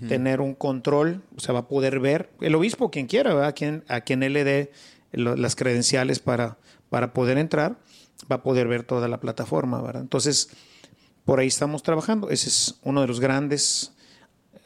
tener 0.08 0.40
un 0.40 0.54
control, 0.54 1.22
o 1.36 1.40
sea, 1.40 1.52
va 1.54 1.60
a 1.60 1.68
poder 1.68 2.00
ver, 2.00 2.30
el 2.40 2.54
obispo 2.56 2.90
quien 2.90 3.06
quiera, 3.06 3.30
¿verdad? 3.34 3.48
A 3.50 3.52
quien, 3.52 3.84
a 3.88 4.00
quien 4.00 4.22
él 4.24 4.32
le 4.32 4.42
dé 4.44 4.72
lo- 5.12 5.36
las 5.36 5.54
credenciales 5.54 6.18
para, 6.18 6.58
para 6.90 7.12
poder 7.12 7.38
entrar, 7.38 7.76
va 8.30 8.36
a 8.36 8.42
poder 8.42 8.66
ver 8.66 8.82
toda 8.82 9.06
la 9.08 9.20
plataforma, 9.20 9.80
¿verdad? 9.82 10.02
Entonces, 10.02 10.48
por 11.24 11.38
ahí 11.38 11.46
estamos 11.48 11.82
trabajando. 11.82 12.30
Ese 12.30 12.48
es 12.48 12.74
uno 12.82 13.00
de 13.00 13.06
los 13.06 13.20
grandes 13.20 13.92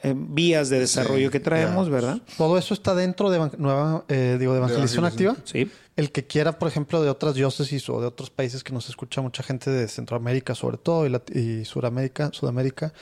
eh, 0.02 0.14
vías 0.16 0.70
de 0.70 0.78
desarrollo 0.80 1.30
que 1.30 1.40
traemos, 1.40 1.90
¿verdad? 1.90 2.20
Todo 2.38 2.56
eso 2.56 2.72
está 2.72 2.94
dentro 2.94 3.28
de, 3.28 3.50
nueva, 3.58 4.04
eh, 4.08 4.36
digo, 4.40 4.52
de 4.52 4.58
evangelización 4.58 5.04
activa. 5.04 5.36
Sí. 5.44 5.70
El 5.96 6.12
que 6.12 6.26
quiera, 6.26 6.58
por 6.58 6.68
ejemplo, 6.68 7.02
de 7.02 7.10
otras 7.10 7.34
diócesis 7.34 7.86
o 7.90 8.00
de 8.00 8.06
otros 8.06 8.30
países 8.30 8.64
que 8.64 8.72
nos 8.72 8.88
escucha 8.88 9.20
mucha 9.20 9.42
gente 9.42 9.70
de 9.70 9.86
Centroamérica, 9.88 10.54
sobre 10.54 10.78
todo, 10.78 11.06
y, 11.06 11.38
y 11.38 11.64
Suramérica, 11.66 12.30
Sudamérica, 12.32 12.94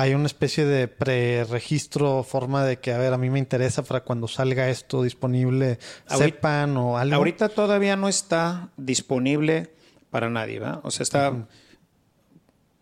hay 0.00 0.14
una 0.14 0.26
especie 0.26 0.64
de 0.64 0.86
preregistro, 0.86 2.22
forma 2.22 2.64
de 2.64 2.78
que, 2.78 2.92
a 2.92 2.98
ver, 2.98 3.12
a 3.12 3.18
mí 3.18 3.30
me 3.30 3.40
interesa 3.40 3.82
para 3.82 4.04
cuando 4.04 4.28
salga 4.28 4.68
esto 4.70 5.02
disponible, 5.02 5.80
Ahorita- 6.08 6.24
sepan 6.36 6.76
o 6.76 6.96
algo. 6.98 7.16
Ahorita 7.16 7.48
todavía 7.48 7.96
no 7.96 8.08
está 8.08 8.68
disponible 8.76 9.72
para 10.10 10.30
nadie, 10.30 10.60
¿verdad? 10.60 10.78
O 10.84 10.92
sea, 10.92 11.02
está, 11.02 11.48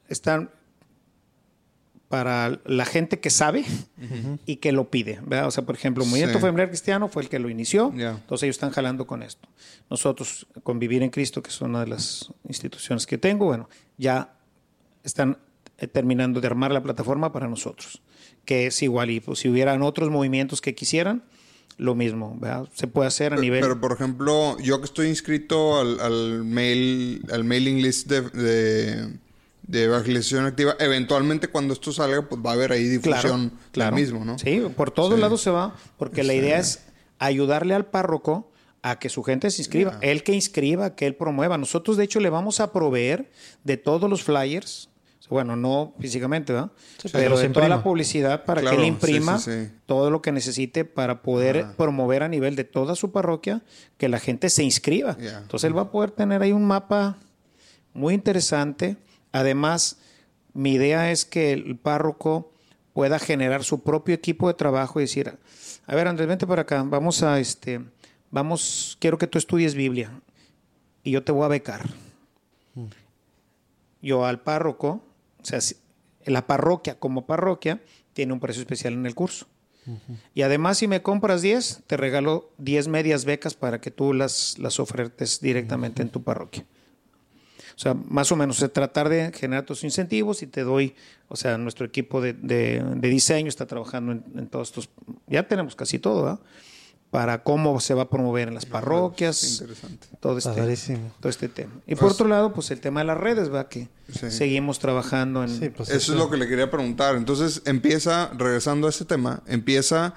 está 0.09 0.51
para 2.09 2.61
la 2.65 2.85
gente 2.85 3.19
que 3.19 3.31
sabe 3.31 3.65
y 4.47 4.57
que 4.57 4.71
lo 4.73 4.91
pide, 4.91 5.19
¿verdad? 5.25 5.47
O 5.49 5.51
sea, 5.51 5.65
por 5.65 5.75
ejemplo, 5.75 6.05
el 6.05 6.11
Movimiento 6.11 6.39
Sí. 6.39 6.43
Familiar 6.43 6.69
Cristiano 6.69 7.09
fue 7.09 7.23
el 7.23 7.29
que 7.29 7.39
lo 7.39 7.49
inició, 7.49 7.93
entonces 7.97 8.43
ellos 8.45 8.57
están 8.57 8.71
jalando 8.71 9.07
con 9.07 9.23
esto. 9.23 9.49
Nosotros, 9.91 10.47
con 10.63 10.79
Vivir 10.79 11.03
en 11.03 11.11
Cristo, 11.11 11.43
que 11.43 11.49
es 11.51 11.61
una 11.63 11.81
de 11.81 11.87
las 11.89 12.31
instituciones 12.49 13.07
que 13.07 13.19
tengo, 13.19 13.47
bueno, 13.47 13.69
ya 13.97 14.35
están 15.03 15.39
terminando 15.93 16.41
de 16.41 16.47
armar 16.47 16.73
la 16.73 16.83
plataforma 16.83 17.33
para 17.33 17.49
nosotros, 17.49 18.01
que 18.45 18.67
es 18.67 18.83
igual, 18.83 19.11
y 19.11 19.21
pues, 19.21 19.41
si 19.41 19.49
hubieran 19.49 19.83
otros 19.83 20.11
movimientos 20.11 20.61
que 20.61 20.75
quisieran, 20.75 21.25
lo 21.79 21.95
mismo, 21.95 22.35
¿verdad? 22.41 22.67
Se 22.75 22.87
puede 22.87 23.09
hacer 23.09 23.33
a 23.35 23.37
Pero, 23.37 23.43
nivel... 23.43 23.61
pero, 23.61 23.81
por 23.81 23.93
ejemplo, 23.93 24.57
yo 24.61 24.79
que 24.81 24.87
estoy 24.87 25.09
inscrito 25.09 25.79
al, 25.79 26.01
al 26.01 26.45
mail, 26.45 27.23
al 27.31 27.45
mailing 27.45 27.83
list 27.83 28.09
de, 28.09 28.23
de, 28.23 29.19
de 29.65 29.85
evangelización 29.85 30.47
activa, 30.47 30.75
eventualmente 30.79 31.49
cuando 31.49 31.75
esto 31.75 31.93
salga, 31.93 32.27
pues 32.27 32.41
va 32.41 32.51
a 32.51 32.55
haber 32.55 32.73
ahí 32.73 32.85
difusión 32.89 33.53
del 33.75 33.93
mismo, 33.93 34.25
¿no? 34.25 34.39
Sí, 34.39 34.63
por 34.75 34.91
todos 34.91 35.17
Sí. 35.17 35.21
lados 35.21 35.43
se 35.43 35.51
va, 35.51 35.77
porque 35.99 36.23
la 36.25 36.33
idea 36.33 36.59
es 36.59 36.81
ayudarle 37.19 37.75
al 37.75 37.85
párroco 37.85 38.51
a 38.81 38.99
que 38.99 39.11
su 39.11 39.23
gente 39.23 39.51
se 39.51 39.61
inscriba, 39.61 39.99
él 40.01 40.23
que 40.23 40.33
inscriba, 40.33 40.95
que 40.95 41.07
él 41.07 41.15
promueva. 41.15 41.59
Nosotros, 41.59 41.97
de 41.99 42.05
hecho, 42.05 42.21
le 42.21 42.31
vamos 42.31 42.61
a 42.61 42.73
proveer 42.73 43.31
de 43.65 43.77
todos 43.77 44.09
los 44.09 44.23
flyers, 44.23 44.89
bueno, 45.29 45.57
no 45.57 45.95
físicamente, 45.99 46.53
¿verdad? 46.53 46.71
Sí, 46.99 47.09
pero 47.13 47.35
pero 47.35 47.39
de 47.39 47.49
toda 47.49 47.69
la 47.69 47.83
publicidad 47.83 48.45
para 48.45 48.61
Claro, 48.61 48.77
que 48.77 48.83
él 48.83 48.89
imprima 48.89 49.39
sí, 49.39 49.51
sí. 49.51 49.71
todo 49.87 50.11
lo 50.11 50.23
que 50.23 50.33
necesite 50.33 50.85
para 50.85 51.23
poder 51.23 51.67
promover 51.77 52.23
a 52.23 52.29
nivel 52.29 52.57
de 52.57 52.65
toda 52.65 52.95
su 52.95 53.11
parroquia 53.13 53.63
que 53.97 54.09
la 54.09 54.21
gente 54.21 54.51
se 54.51 54.63
inscriba. 54.63 55.17
Entonces 55.19 55.69
él 55.69 55.77
va 55.77 55.83
a 55.83 55.91
poder 55.91 56.11
tener 56.11 56.43
ahí 56.43 56.53
un 56.53 56.65
mapa 56.65 57.17
muy 57.93 58.15
interesante. 58.15 58.97
Además, 59.33 59.99
mi 60.53 60.73
idea 60.73 61.11
es 61.11 61.25
que 61.25 61.53
el 61.53 61.77
párroco 61.77 62.53
pueda 62.93 63.19
generar 63.19 63.65
su 63.65 63.83
propio 63.83 64.15
equipo 64.15 64.49
de 64.49 64.55
trabajo 64.55 65.01
y 65.01 65.03
decir, 65.03 65.39
a 65.87 65.95
ver, 65.95 66.09
Andrés, 66.09 66.29
vente 66.29 66.47
para 66.47 66.63
acá, 66.63 66.83
vamos 66.83 67.23
a 67.23 67.39
este, 67.39 67.81
vamos, 68.31 68.97
quiero 69.01 69.19
que 69.19 69.27
tú 69.27 69.39
estudies 69.39 69.75
Biblia 69.75 70.11
y 71.03 71.11
yo 71.11 71.23
te 71.23 71.33
voy 71.33 71.45
a 71.45 71.49
becar. 71.49 71.91
Yo 74.01 74.25
al 74.25 74.41
párroco, 74.41 75.05
o 75.55 75.61
sea, 75.61 75.77
la 76.27 76.47
parroquia 76.47 76.99
como 76.99 77.27
parroquia 77.27 77.81
tiene 78.13 78.33
un 78.33 78.41
precio 78.41 78.61
especial 78.63 78.95
en 78.95 79.07
el 79.07 79.15
curso. 79.15 79.47
Y 80.35 80.43
además, 80.43 80.79
si 80.79 80.89
me 80.89 81.01
compras 81.01 81.43
10, 81.43 81.85
te 81.87 81.97
regalo 81.97 82.51
10 82.59 82.89
medias 82.89 83.25
becas 83.25 83.55
para 83.55 83.81
que 83.81 83.93
tú 83.93 84.13
las, 84.13 84.59
las 84.59 84.81
ofertes 84.81 85.41
directamente 85.41 86.03
en 86.03 86.09
tu 86.09 86.25
parroquia. 86.25 86.67
O 87.77 87.79
sea, 87.79 87.95
más 87.95 88.33
o 88.33 88.37
menos, 88.37 88.57
o 88.57 88.61
sea, 88.61 88.69
tratar 88.69 89.09
de 89.09 89.31
generar 89.33 89.65
tus 89.65 89.85
incentivos 89.85 90.43
y 90.43 90.47
te 90.49 90.63
doy, 90.63 90.95
o 91.29 91.37
sea, 91.37 91.57
nuestro 91.59 91.87
equipo 91.87 92.21
de, 92.21 92.33
de- 92.33 92.83
de 92.97 93.09
diseño 93.09 93.49
está 93.49 93.67
trabajando 93.67 94.11
en, 94.13 94.25
en 94.35 94.49
todos 94.49 94.69
estos, 94.71 94.89
ya 95.29 95.47
tenemos 95.47 95.77
casi 95.77 95.99
todo, 96.01 96.23
¿verdad? 96.25 96.41
Para 97.17 97.43
cómo 97.43 97.81
se 97.81 97.95
va 97.95 98.03
a 98.03 98.11
promover 98.11 98.49
en 98.49 98.55
las 98.55 98.67
parroquias, 98.67 99.43
Interesante. 99.63 100.07
todo 100.21 100.37
este, 100.37 100.51
Padrísimo. 100.51 101.15
todo 101.19 101.31
este 101.31 101.49
tema. 101.49 101.73
Y 101.87 101.95
por 101.95 102.13
otro 102.13 102.29
lado, 102.29 102.53
pues 102.53 102.71
el 102.71 102.79
tema 102.81 103.01
de 103.01 103.07
las 103.07 103.17
redes, 103.17 103.51
¿va? 103.51 103.71
Que 103.71 103.89
Sí. 104.13 104.31
seguimos 104.31 104.79
trabajando 104.81 105.43
en... 105.43 105.49
Sí, 105.49 105.71
pues 105.71 105.89
Eso 105.89 106.13
es 106.13 106.19
lo 106.19 106.29
que 106.29 106.37
le 106.37 106.47
quería 106.47 106.71
preguntar. 106.71 107.17
Entonces 107.17 107.63
empieza, 107.65 108.31
regresando 108.37 108.87
a 108.87 108.91
ese 108.91 109.07
tema, 109.07 109.43
empieza 109.47 110.13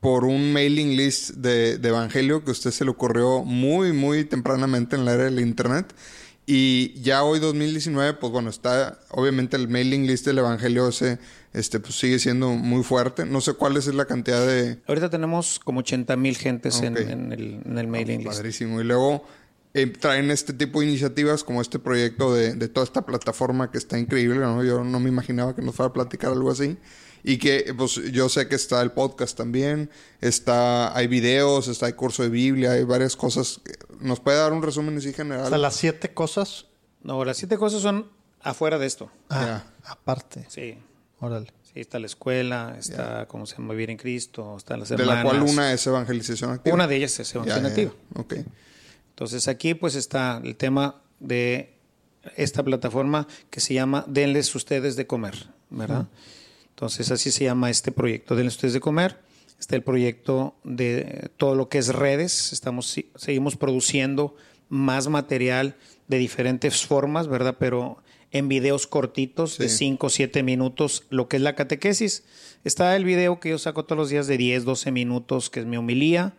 por 0.00 0.24
un 0.24 0.54
mailing 0.54 0.96
list 0.96 1.32
de, 1.32 1.76
de 1.76 1.88
Evangelio 1.90 2.42
que 2.42 2.50
a 2.50 2.52
usted 2.52 2.70
se 2.70 2.84
le 2.86 2.92
ocurrió 2.92 3.44
muy, 3.44 3.92
muy 3.92 4.24
tempranamente 4.24 4.96
en 4.96 5.04
la 5.04 5.12
era 5.12 5.24
del 5.24 5.40
Internet. 5.40 5.94
Y 6.46 6.98
ya 7.02 7.24
hoy, 7.24 7.40
2019, 7.40 8.14
pues 8.14 8.32
bueno, 8.32 8.48
está 8.48 8.98
obviamente 9.10 9.54
el 9.58 9.68
mailing 9.68 10.06
list 10.06 10.24
del 10.24 10.38
Evangelio 10.38 10.88
ese, 10.88 11.18
este, 11.52 11.80
pues 11.80 11.98
sigue 11.98 12.18
siendo 12.18 12.50
muy 12.50 12.82
fuerte. 12.84 13.24
No 13.24 13.40
sé 13.40 13.54
cuál 13.54 13.76
es 13.76 13.86
la 13.94 14.04
cantidad 14.04 14.46
de... 14.46 14.78
Ahorita 14.86 15.10
tenemos 15.10 15.58
como 15.58 15.80
80 15.80 16.16
mil 16.16 16.36
gentes 16.36 16.80
en, 16.82 16.94
Ok. 16.94 17.00
en 17.08 17.32
el, 17.32 17.60
en 17.64 17.78
el 17.78 17.86
mailing 17.86 18.18
list. 18.24 18.32
Padrísimo. 18.36 18.80
Y 18.80 18.84
luego 18.84 19.24
eh, 19.74 19.86
traen 19.86 20.30
este 20.30 20.52
tipo 20.52 20.80
de 20.80 20.86
iniciativas 20.86 21.44
como 21.44 21.60
este 21.60 21.78
proyecto 21.78 22.34
de, 22.34 22.54
de 22.54 22.68
toda 22.68 22.84
esta 22.84 23.04
plataforma 23.06 23.70
que 23.70 23.78
está 23.78 23.98
increíble, 23.98 24.40
¿no? 24.40 24.62
Yo 24.64 24.84
no 24.84 25.00
me 25.00 25.08
imaginaba 25.08 25.54
que 25.54 25.62
nos 25.62 25.74
fuera 25.74 25.90
a 25.90 25.92
platicar 25.92 26.32
algo 26.32 26.50
así. 26.50 26.76
Y 27.24 27.38
que, 27.38 27.74
pues, 27.76 27.96
yo 28.12 28.28
sé 28.28 28.46
que 28.46 28.54
está 28.54 28.80
el 28.80 28.92
podcast 28.92 29.36
también, 29.36 29.90
está, 30.20 30.96
hay 30.96 31.08
videos, 31.08 31.66
está 31.66 31.86
el 31.88 31.96
curso 31.96 32.22
de 32.22 32.28
Biblia, 32.28 32.72
hay 32.72 32.84
varias 32.84 33.16
cosas. 33.16 33.60
¿Nos 34.00 34.20
puede 34.20 34.38
dar 34.38 34.52
un 34.52 34.62
resumen 34.62 34.96
así 34.96 35.12
general? 35.12 35.46
O 35.46 35.48
sea, 35.48 35.58
las 35.58 35.74
siete 35.74 36.14
cosas. 36.14 36.66
No, 37.02 37.24
las 37.24 37.36
siete 37.36 37.58
cosas 37.58 37.82
son 37.82 38.06
afuera 38.40 38.78
de 38.78 38.86
esto. 38.86 39.10
Ah, 39.30 39.64
aparte. 39.84 40.46
Sí. 40.48 40.78
Órale. 41.20 41.46
Sí, 41.62 41.80
está 41.80 41.98
la 41.98 42.06
escuela, 42.06 42.76
está 42.78 43.26
cómo 43.26 43.44
se 43.46 43.56
llama 43.56 43.74
Vivir 43.74 43.90
en 43.90 43.96
Cristo, 43.96 44.56
están 44.56 44.80
las 44.80 44.88
de 44.88 44.94
hermanas. 44.94 45.24
la 45.24 45.30
cual 45.30 45.42
una 45.42 45.72
es 45.72 45.86
evangelización 45.86 46.52
activa. 46.52 46.74
Una 46.74 46.86
de 46.86 46.96
ellas 46.96 47.18
es 47.20 47.34
evangelización 47.34 47.66
activa. 47.66 47.92
Ok. 48.14 48.34
Entonces 49.10 49.48
aquí 49.48 49.74
pues 49.74 49.94
está 49.94 50.40
el 50.42 50.56
tema 50.56 51.02
de 51.20 51.74
esta 52.36 52.62
plataforma 52.62 53.26
que 53.50 53.60
se 53.60 53.74
llama 53.74 54.04
Denles 54.06 54.54
ustedes 54.54 54.96
de 54.96 55.06
comer, 55.06 55.48
¿verdad? 55.70 56.06
Entonces 56.70 57.10
así 57.10 57.32
se 57.32 57.44
llama 57.44 57.70
este 57.70 57.90
proyecto, 57.90 58.36
Denles 58.36 58.54
ustedes 58.54 58.74
de 58.74 58.80
comer. 58.80 59.18
Está 59.58 59.74
el 59.74 59.82
proyecto 59.82 60.54
de 60.62 61.30
todo 61.36 61.56
lo 61.56 61.68
que 61.68 61.78
es 61.78 61.88
redes, 61.88 62.52
estamos 62.52 62.94
seguimos 63.16 63.56
produciendo 63.56 64.36
más 64.68 65.08
material 65.08 65.74
de 66.06 66.18
diferentes 66.18 66.86
formas, 66.86 67.26
¿verdad? 67.26 67.56
Pero 67.58 67.98
en 68.32 68.48
videos 68.48 68.86
cortitos 68.86 69.56
de 69.58 69.68
Sí. 69.68 69.78
5 69.78 70.06
o 70.06 70.10
7 70.10 70.42
minutos, 70.42 71.04
lo 71.10 71.28
que 71.28 71.36
es 71.36 71.42
la 71.42 71.54
catequesis. 71.54 72.24
Está 72.64 72.94
el 72.96 73.04
video 73.04 73.40
que 73.40 73.50
yo 73.50 73.58
saco 73.58 73.84
todos 73.84 73.98
los 73.98 74.10
días 74.10 74.26
de 74.26 74.36
10, 74.36 74.64
12 74.64 74.90
minutos, 74.92 75.48
que 75.50 75.60
es 75.60 75.66
mi 75.66 75.76
homilía. 75.76 76.34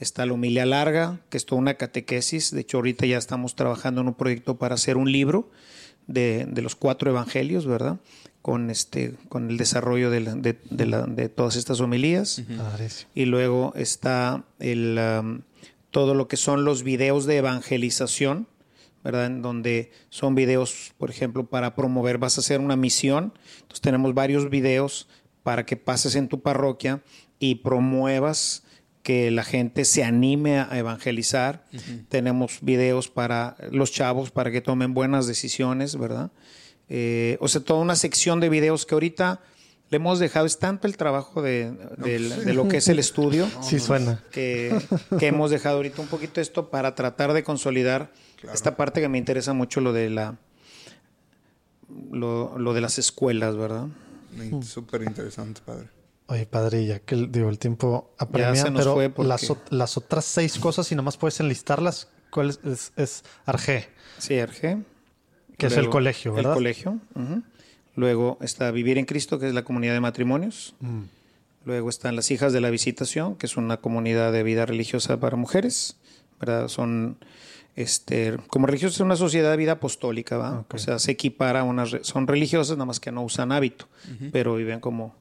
Está 0.00 0.24
la 0.26 0.32
humilía 0.32 0.66
larga, 0.66 1.20
que 1.30 1.36
es 1.36 1.46
toda 1.46 1.60
una 1.60 1.74
catequesis. 1.74 2.50
De 2.50 2.62
hecho, 2.62 2.78
ahorita 2.78 3.06
ya 3.06 3.18
estamos 3.18 3.54
trabajando 3.54 4.00
en 4.00 4.08
un 4.08 4.14
proyecto 4.14 4.56
para 4.56 4.74
hacer 4.74 4.96
un 4.96 5.12
libro 5.12 5.50
de, 6.06 6.46
de 6.50 6.62
los 6.62 6.74
cuatro 6.76 7.10
evangelios, 7.10 7.66
¿verdad? 7.66 7.98
Con, 8.42 8.70
este, 8.70 9.14
con 9.28 9.50
el 9.50 9.56
desarrollo 9.56 10.10
de, 10.10 10.20
la- 10.20 10.34
de- 10.34 10.58
de 10.70 10.86
la- 10.86 11.06
de 11.06 11.28
todas 11.28 11.56
estas 11.56 11.80
homilías. 11.80 12.42
Y 13.14 13.24
luego 13.26 13.72
está 13.76 14.44
el, 14.58 14.98
um, 15.20 15.40
todo 15.90 16.14
lo 16.14 16.26
que 16.28 16.36
son 16.36 16.64
los 16.64 16.82
videos 16.82 17.24
de 17.26 17.36
evangelización, 17.38 18.46
¿verdad? 19.04 19.26
En 19.26 19.42
donde 19.42 19.92
son 20.08 20.34
videos, 20.34 20.94
por 20.98 21.10
ejemplo, 21.10 21.44
para 21.44 21.76
promover, 21.76 22.18
vas 22.18 22.38
a 22.38 22.40
hacer 22.40 22.58
una 22.58 22.74
misión. 22.74 23.34
Entonces 23.56 23.82
tenemos 23.82 24.14
varios 24.14 24.50
videos 24.50 25.06
para 25.42 25.66
que 25.66 25.76
pases 25.76 26.16
en 26.16 26.28
tu 26.28 26.40
parroquia 26.40 27.02
y 27.38 27.56
promuevas 27.56 28.64
que 29.02 29.30
la 29.30 29.44
gente 29.44 29.84
se 29.84 30.02
anime 30.02 30.58
a 30.58 30.78
evangelizar. 30.78 31.66
Tenemos 32.08 32.60
videos 32.62 33.08
para 33.08 33.56
los 33.70 33.92
chavos 33.92 34.30
para 34.30 34.50
que 34.50 34.62
tomen 34.62 34.94
buenas 34.94 35.26
decisiones, 35.26 35.96
¿verdad? 35.98 36.32
Eh, 36.88 37.36
o 37.40 37.48
sea, 37.48 37.60
toda 37.60 37.80
una 37.80 37.96
sección 37.96 38.40
de 38.40 38.48
videos 38.48 38.86
que 38.86 38.94
ahorita 38.94 39.42
le 39.90 39.96
hemos 39.96 40.18
dejado. 40.18 40.46
Es 40.46 40.58
tanto 40.58 40.86
el 40.86 40.96
trabajo 40.96 41.42
de, 41.42 41.72
de 41.98 42.54
lo 42.54 42.66
que 42.68 42.78
es 42.78 42.88
el 42.88 42.98
estudio 42.98 43.46
Sí 43.62 43.78
suena. 43.78 44.24
que, 44.32 44.74
que 45.18 45.26
hemos 45.26 45.50
dejado 45.50 45.76
ahorita 45.76 46.00
un 46.00 46.08
poquito 46.08 46.40
esto 46.40 46.70
para 46.70 46.94
tratar 46.94 47.34
de 47.34 47.44
consolidar 47.44 48.10
esta 48.52 48.76
parte 48.76 49.00
que 49.00 49.08
me 49.08 49.18
interesa 49.18 49.52
mucho, 49.52 49.80
lo 49.80 49.92
de 49.92 50.10
la 50.10 50.36
lo, 52.10 52.58
lo 52.58 52.72
de 52.74 52.80
las 52.80 52.98
escuelas, 52.98 53.56
¿verdad? 53.56 53.86
Súper 54.62 55.02
interesante, 55.02 55.60
padre. 55.64 55.88
Oye, 56.26 56.46
padre, 56.46 56.86
ya 56.86 56.98
que 57.00 57.14
el, 57.14 57.30
digo, 57.30 57.50
el 57.50 57.58
tiempo 57.58 58.10
apremia, 58.18 58.56
se 58.56 58.70
nos 58.70 58.80
pero 58.82 58.94
fue 58.94 59.10
porque- 59.10 59.28
las, 59.28 59.52
las 59.70 59.96
otras 59.96 60.24
seis 60.24 60.58
cosas, 60.58 60.86
si 60.86 60.94
nomás 60.94 61.16
puedes 61.16 61.38
enlistarlas, 61.40 62.08
¿cuál 62.30 62.50
es? 62.50 62.60
Es, 62.64 62.92
es 62.96 63.24
Arge, 63.44 63.88
Sí, 64.18 64.38
Arge. 64.38 64.78
que 65.58 65.66
es 65.66 65.76
el 65.76 65.90
colegio, 65.90 66.32
¿verdad? 66.32 66.52
El 66.52 66.56
colegio. 66.58 66.98
Luego 67.96 68.38
está 68.40 68.70
Vivir 68.72 68.98
en 68.98 69.04
Cristo, 69.04 69.38
que 69.38 69.46
es 69.46 69.54
la 69.54 69.62
comunidad 69.64 69.92
de 69.92 70.00
matrimonios. 70.00 70.74
Mm. 70.80 71.02
Luego 71.64 71.88
están 71.90 72.16
las 72.16 72.30
Hijas 72.32 72.52
de 72.52 72.60
la 72.60 72.70
Visitación, 72.70 73.36
que 73.36 73.46
es 73.46 73.56
una 73.56 73.76
comunidad 73.76 74.32
de 74.32 74.42
vida 74.42 74.66
religiosa 74.66 75.20
para 75.20 75.36
mujeres. 75.36 75.96
¿verdad? 76.40 76.66
Son, 76.68 77.18
este, 77.76 78.36
como 78.48 78.66
religiosas, 78.66 78.96
es 78.96 79.00
una 79.00 79.16
sociedad 79.16 79.50
de 79.50 79.56
vida 79.56 79.72
apostólica, 79.72 80.36
¿va? 80.36 80.64
O 80.72 80.78
sea, 80.78 80.98
se 80.98 81.12
equipara 81.12 81.60
a 81.60 81.62
unas, 81.64 81.96
son 82.02 82.26
religiosas, 82.26 82.76
nada 82.76 82.86
más 82.86 83.00
que 83.00 83.10
no 83.12 83.22
usan 83.22 83.52
hábito, 83.52 83.88
pero 84.32 84.54
viven 84.56 84.80
como, 84.80 85.14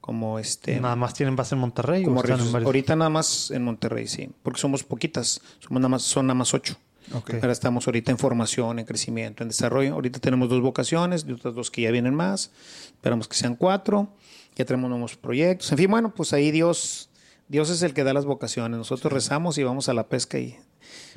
como 0.00 0.38
este... 0.38 0.80
Nada 0.80 0.96
más 0.96 1.14
tienen 1.14 1.36
base 1.36 1.54
en 1.54 1.60
Monterrey. 1.60 2.04
como 2.04 2.20
o 2.20 2.22
están 2.22 2.40
en 2.40 2.52
varios- 2.52 2.66
Ahorita 2.66 2.96
nada 2.96 3.10
más 3.10 3.50
en 3.50 3.64
Monterrey, 3.64 4.06
sí, 4.06 4.30
porque 4.42 4.60
somos 4.60 4.82
poquitas, 4.82 5.40
somos 5.58 5.80
nada 5.80 5.88
más, 5.90 6.02
son 6.02 6.26
nada 6.26 6.34
más 6.36 6.54
ocho. 6.54 6.76
Ok. 7.12 7.34
Ahora 7.34 7.50
estamos 7.52 7.86
ahorita 7.88 8.12
en 8.12 8.18
formación, 8.18 8.78
en 8.78 8.84
crecimiento, 8.84 9.42
en 9.42 9.48
desarrollo. 9.48 9.94
Ahorita 9.94 10.20
tenemos 10.20 10.48
dos 10.48 10.60
vocaciones, 10.60 11.26
y 11.28 11.32
otras 11.32 11.54
dos 11.54 11.70
que 11.70 11.82
ya 11.82 11.90
vienen 11.90 12.14
más. 12.14 12.52
Esperamos 12.86 13.26
que 13.26 13.34
sean 13.36 13.56
cuatro. 13.56 14.14
Ya 14.54 14.64
tenemos 14.64 14.90
nuevos 14.90 15.16
proyectos. 15.16 15.72
En 15.72 15.78
fin, 15.78 15.90
bueno, 15.90 16.14
pues 16.14 16.32
ahí 16.32 16.52
Dios, 16.52 17.10
Dios 17.48 17.68
es 17.70 17.82
el 17.82 17.94
que 17.94 18.04
da 18.04 18.12
las 18.12 18.26
vocaciones. 18.26 18.78
Nosotros 18.78 19.12
rezamos 19.12 19.58
y 19.58 19.64
vamos 19.64 19.88
a 19.88 19.94
la 19.94 20.06
pesca. 20.08 20.38
Y... 20.38 20.56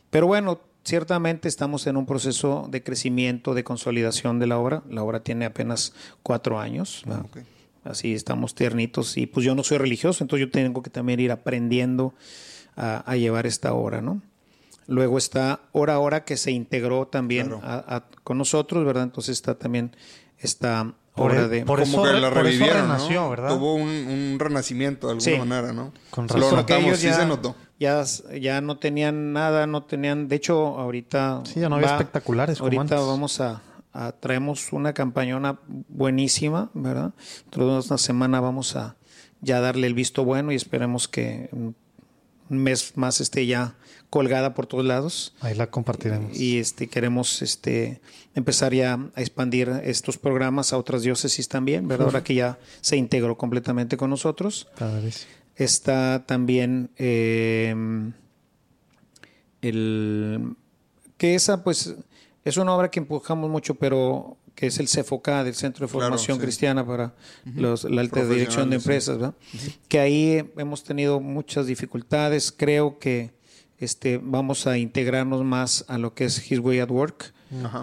Pero 0.09 0.25
bueno, 0.25 0.61
ciertamente 0.83 1.47
estamos 1.47 1.87
en 1.87 1.97
un 1.97 2.05
proceso 2.05 2.67
de 2.69 2.83
crecimiento, 2.83 3.53
de 3.53 3.63
consolidación 3.63 4.39
de 4.39 4.47
la 4.47 4.57
obra. 4.57 4.83
La 4.89 5.03
obra 5.03 5.21
tiene 5.21 5.45
apenas 5.45 5.93
cuatro 6.23 6.59
años. 6.59 7.03
Así 7.83 8.13
estamos 8.13 8.55
tiernitos. 8.55 9.17
Y 9.17 9.25
pues 9.27 9.45
yo 9.45 9.55
no 9.55 9.63
soy 9.63 9.77
religioso, 9.77 10.23
entonces 10.23 10.47
yo 10.47 10.51
tengo 10.51 10.81
que 10.81 10.89
también 10.89 11.19
ir 11.19 11.31
aprendiendo 11.31 12.13
a, 12.75 12.97
a 13.09 13.15
llevar 13.17 13.45
esta 13.45 13.73
obra, 13.73 14.01
¿no? 14.01 14.21
Luego 14.87 15.17
está 15.17 15.61
Hora 15.71 15.99
Hora 15.99 16.25
que 16.25 16.35
se 16.37 16.51
integró 16.51 17.07
también 17.07 17.47
Claro. 17.47 17.61
a- 17.63 17.95
a- 17.97 18.03
con 18.23 18.37
nosotros, 18.37 18.85
¿verdad? 18.85 19.03
Entonces 19.03 19.37
está 19.37 19.55
también 19.55 19.95
esta 20.39 20.93
Por 21.15 21.31
obra 21.31 21.43
e- 21.43 21.47
de... 21.47 21.65
por 21.65 21.79
Como 21.79 22.05
eso 22.05 22.13
que 22.13 22.19
la 22.19 22.29
por 22.29 22.37
eso 22.39 22.43
revivieron, 22.43 22.87
¿no? 22.87 22.93
renació, 22.95 23.29
¿verdad? 23.29 23.49
Tuvo 23.49 23.75
un, 23.75 23.87
un 23.89 24.37
renacimiento 24.39 25.07
de 25.07 25.13
alguna 25.13 25.31
Sí. 25.31 25.37
manera, 25.39 25.71
¿no? 25.73 25.93
Con 26.09 26.27
Lo 26.27 26.33
razón. 26.35 26.55
Notamos, 26.57 26.97
sí 26.97 27.13
se 27.13 27.25
notó. 27.25 27.55
Ya, 27.79 28.03
ya 28.39 28.61
no 28.61 28.77
tenían 28.77 29.33
nada, 29.33 29.67
no 29.67 29.83
tenían... 29.83 30.27
De 30.27 30.35
hecho, 30.37 30.55
ahorita... 30.79 31.41
Sí, 31.45 31.59
ya 31.59 31.69
no 31.69 31.75
había 31.75 31.89
espectaculares 31.91 32.59
como 32.59 32.65
Ahorita 32.67 32.95
antes. 32.95 33.07
vamos 33.07 33.41
a, 33.41 33.61
a- 33.91 34.11
Traemos 34.13 34.71
una 34.71 34.93
campañona 34.93 35.59
buenísima, 35.89 36.69
¿verdad? 36.73 37.13
Dentro 37.43 37.67
de 37.67 37.85
una 37.85 37.97
semana 37.97 38.39
vamos 38.39 38.75
a 38.75 38.95
ya 39.41 39.59
darle 39.59 39.87
el 39.87 39.93
visto 39.93 40.23
bueno 40.23 40.51
y 40.51 40.55
esperemos 40.55 41.07
que 41.07 41.49
un 41.51 41.75
mes 42.49 42.93
más 42.95 43.19
esté 43.19 43.45
ya 43.47 43.75
colgada 44.09 44.53
por 44.53 44.67
todos 44.67 44.85
lados. 44.85 45.33
Ahí 45.41 45.55
la 45.55 45.67
compartiremos. 45.67 46.37
y 46.39 46.59
este 46.59 46.87
queremos 46.87 47.41
este 47.41 47.99
empezar 48.35 48.73
ya 48.73 48.93
a 49.15 49.21
expandir 49.21 49.69
estos 49.83 50.17
programas 50.17 50.71
a 50.71 50.77
otras 50.77 51.01
diócesis 51.01 51.49
también, 51.49 51.87
¿verdad? 51.87 52.05
Ahora 52.05 52.23
que 52.23 52.35
ya 52.35 52.59
se 52.81 52.95
integró 52.95 53.37
completamente 53.37 53.97
con 53.97 54.09
nosotros. 54.11 54.67
Padrísimo. 54.77 55.31
Está 55.55 56.25
también 56.25 56.89
eh, 56.97 57.75
el 59.61 60.55
que 61.17 61.35
esa 61.35 61.63
pues 61.63 61.95
es 62.43 62.57
una 62.57 62.73
obra 62.75 62.89
que 62.91 62.99
empujamos 62.99 63.49
mucho, 63.49 63.75
pero 63.75 64.37
que 64.55 64.67
es 64.67 64.79
el 64.79 64.87
CEFOCA 64.87 65.43
del 65.43 65.55
Centro 65.55 65.85
de 65.87 65.91
Claro, 65.91 66.05
Formación 66.05 66.37
sí. 66.37 66.43
Cristiana 66.43 66.85
para 66.85 67.13
los- 67.55 67.85
la 67.85 68.01
alta 68.01 68.25
dirección 68.25 68.69
de 68.69 68.75
empresas. 68.77 69.17
Que 69.87 69.99
ahí 69.99 70.51
hemos 70.57 70.83
tenido 70.83 71.19
muchas 71.19 71.65
dificultades. 71.65 72.51
Creo 72.55 72.99
que 72.99 73.31
este, 73.79 74.19
vamos 74.21 74.67
a 74.67 74.77
integrarnos 74.77 75.43
más 75.43 75.85
a 75.87 75.97
lo 75.97 76.13
que 76.13 76.25
es 76.25 76.51
His 76.51 76.59
Way 76.59 76.79
at 76.79 76.91
Work, 76.91 77.33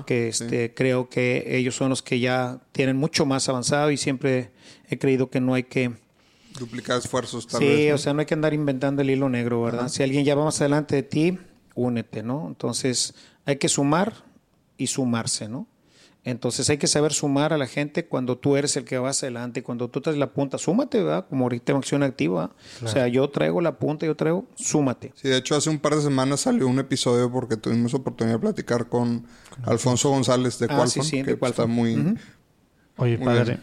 que 0.07 0.33
sí. 0.33 0.45
este, 0.45 0.75
creo 0.75 1.09
que 1.09 1.45
ellos 1.57 1.75
son 1.75 1.89
los 1.91 2.03
que 2.03 2.21
ya 2.21 2.61
tienen 2.73 2.97
mucho 2.97 3.27
más 3.27 3.49
avanzado 3.49 3.91
y 3.91 3.97
siempre 3.97 4.51
he 4.89 4.99
creído 4.99 5.29
que 5.31 5.41
no 5.41 5.55
hay 5.55 5.65
que 5.65 5.93
Duplicar 6.59 6.99
esfuerzos, 6.99 7.47
tal 7.47 7.61
sí, 7.61 7.67
vez. 7.67 7.89
¿no? 7.91 7.95
o 7.95 7.99
sea, 7.99 8.13
no 8.15 8.21
hay 8.21 8.27
que 8.27 8.35
andar 8.35 8.53
inventando 8.55 9.03
el 9.03 9.11
hilo 9.11 9.29
negro, 9.29 9.63
¿verdad? 9.63 9.89
Si 9.89 10.03
alguien 10.03 10.25
ya 10.25 10.35
va 10.35 10.45
más 10.45 10.61
adelante 10.61 10.97
de 10.97 11.03
ti, 11.03 11.39
únete, 11.75 12.23
¿no? 12.23 12.47
Entonces, 12.49 13.15
hay 13.47 13.57
que 13.57 13.69
sumar 13.69 14.15
y 14.77 14.89
sumarse, 14.89 15.49
¿no? 15.49 15.67
Entonces, 16.23 16.69
hay 16.69 16.77
que 16.77 16.87
saber 16.87 17.15
sumar 17.15 17.55
a 17.55 17.57
la 17.59 17.67
gente 17.67 18.05
cuando 18.07 18.37
tú 18.37 18.57
eres 18.57 18.77
el 18.77 18.85
que 18.85 18.99
vas 18.99 19.23
adelante, 19.23 19.63
cuando 19.63 19.89
tú 19.89 20.03
traes 20.03 20.19
la 20.19 20.35
punta, 20.35 20.59
súmate, 20.59 21.03
¿verdad? 21.03 21.25
Como 21.31 21.45
ahorita 21.47 21.73
en 21.73 21.79
acción 21.79 22.03
activa. 22.03 22.51
O 22.85 22.89
sea, 22.89 23.09
yo 23.09 23.31
traigo 23.31 23.63
la 23.63 23.79
punta, 23.79 24.05
yo 24.05 24.15
traigo, 24.15 24.45
súmate. 24.55 25.13
Sí, 25.15 25.29
de 25.31 25.39
hecho, 25.39 25.57
hace 25.57 25.71
un 25.71 25.79
par 25.79 25.95
de 25.97 26.03
semanas 26.03 26.41
salió 26.41 26.69
un 26.69 26.79
episodio 26.79 27.33
porque 27.33 27.57
tuvimos 27.57 27.95
oportunidad 27.95 28.35
de 28.37 28.41
platicar 28.41 28.87
con 28.89 29.27
Alfonso 29.65 30.11
González 30.11 30.59
de 30.59 30.67
Ah, 30.69 30.77
Qualfon, 30.77 31.05
sí, 31.05 31.11
sí, 31.11 31.23
que 31.25 31.37
de 31.37 31.47
está 31.47 31.67
muy... 31.67 31.95
Oye, 32.97 33.17
Muy 33.17 33.25
padre, 33.25 33.45
bien. 33.45 33.63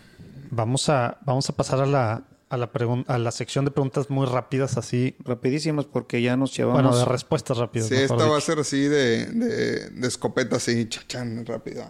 vamos 0.49 0.89
a, 0.89 1.19
vamos 1.25 1.47
a 1.47 1.53
pasar 1.55 1.79
a 1.81 1.85
la, 1.85 2.23
a 2.49 2.57
la 2.57 2.71
a 3.07 3.17
la 3.17 3.31
sección 3.31 3.65
de 3.65 3.71
preguntas 3.71 4.09
muy 4.09 4.25
rápidas, 4.25 4.77
así. 4.77 5.15
Rapidísimos 5.19 5.85
porque 5.85 6.21
ya 6.21 6.37
nos 6.37 6.55
llevamos. 6.55 6.81
Bueno, 6.81 6.97
de 6.97 7.05
respuestas 7.05 7.57
rápidas. 7.57 7.89
Sí, 7.89 7.95
esta 7.95 8.25
va 8.25 8.37
a 8.37 8.41
ser 8.41 8.59
así 8.59 8.81
de, 8.81 9.25
de, 9.25 9.89
de 9.89 10.07
escopeta, 10.07 10.57
así, 10.57 10.87
chachán, 10.87 11.45
rápido. 11.45 11.83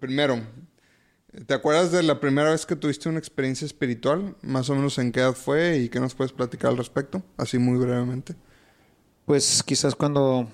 Primero, 0.00 0.40
¿te 1.46 1.54
acuerdas 1.54 1.92
de 1.92 2.02
la 2.02 2.20
primera 2.20 2.50
vez 2.50 2.66
que 2.66 2.76
tuviste 2.76 3.08
una 3.08 3.18
experiencia 3.18 3.64
espiritual? 3.64 4.36
Más 4.42 4.70
o 4.70 4.74
menos 4.74 4.98
en 4.98 5.12
qué 5.12 5.20
edad 5.20 5.34
fue 5.34 5.78
y 5.78 5.88
qué 5.88 6.00
nos 6.00 6.14
puedes 6.14 6.32
platicar 6.32 6.70
al 6.70 6.76
respecto, 6.76 7.22
así 7.36 7.58
muy 7.58 7.78
brevemente. 7.78 8.34
Pues 9.26 9.62
quizás 9.62 9.94
cuando 9.94 10.48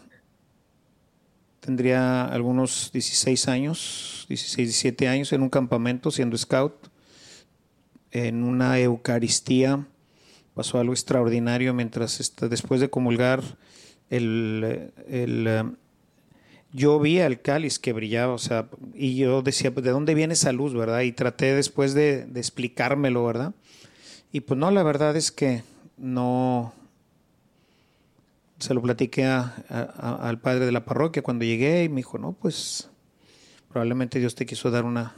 tendría 1.61 2.25
algunos 2.27 2.91
16 2.93 3.49
años, 3.49 4.27
16, 4.29 4.69
17 4.69 5.09
años, 5.09 5.33
en 5.33 5.43
un 5.43 5.51
campamento 5.51 6.11
siendo 6.11 6.37
scout, 6.37 6.89
en 8.11 8.45
una 8.45 8.79
Eucaristía, 8.79 9.87
pasó 10.55 10.79
algo 10.79 10.93
extraordinario 10.93 11.75
mientras 11.75 12.33
después 12.49 12.81
de 12.81 12.89
comulgar, 12.89 13.43
el, 14.09 14.93
el, 15.09 15.47
eh, 15.49 15.65
yo 16.77 17.01
vi 17.01 17.19
el 17.19 17.41
cáliz 17.41 17.79
que 17.79 17.93
brillaba, 17.95 18.35
o 18.35 18.39
sea, 18.39 18.69
y 18.95 19.17
yo 19.17 19.41
decía, 19.43 19.73
pues, 19.73 19.83
¿de 19.85 19.91
dónde 19.93 20.15
viene 20.15 20.35
esa 20.35 20.53
luz, 20.53 20.75
verdad? 20.75 21.01
Y 21.01 21.13
traté 21.13 21.55
después 21.55 21.95
de, 21.95 22.27
de 22.27 22.39
explicármelo, 22.41 23.25
¿verdad? 23.25 23.55
Y 24.33 24.41
pues 24.41 24.59
no, 24.61 24.71
la 24.71 24.83
verdad 24.83 25.17
es 25.17 25.33
que 25.33 25.63
no, 25.97 26.75
se 28.59 28.75
lo 28.75 28.83
platiqué 28.83 29.25
a- 29.25 29.55
a- 29.69 30.29
al 30.29 30.39
padre 30.41 30.67
de 30.67 30.73
la 30.73 30.85
parroquia 30.85 31.23
cuando 31.23 31.45
llegué 31.45 31.85
y 31.85 31.89
me 31.89 31.97
dijo, 31.97 32.19
no, 32.19 32.33
pues 32.33 32.91
probablemente 33.71 34.19
Dios 34.19 34.35
te 34.35 34.45
quiso 34.47 34.71
dar 34.71 34.85
una, 34.85 35.15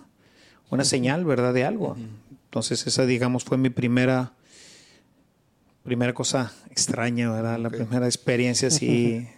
una 0.70 0.84
señal, 0.84 1.24
¿verdad? 1.24 1.54
De 1.54 1.64
algo. 1.64 1.96
Entonces 2.44 2.86
esa, 2.86 3.06
digamos, 3.06 3.44
fue 3.44 3.58
mi 3.58 3.70
primera, 3.70 4.32
primera 5.84 6.12
cosa 6.14 6.52
extraña, 6.70 7.30
¿verdad? 7.32 7.58
La 7.58 7.70
primera 7.70 8.06
experiencia 8.06 8.68
así, 8.68 9.26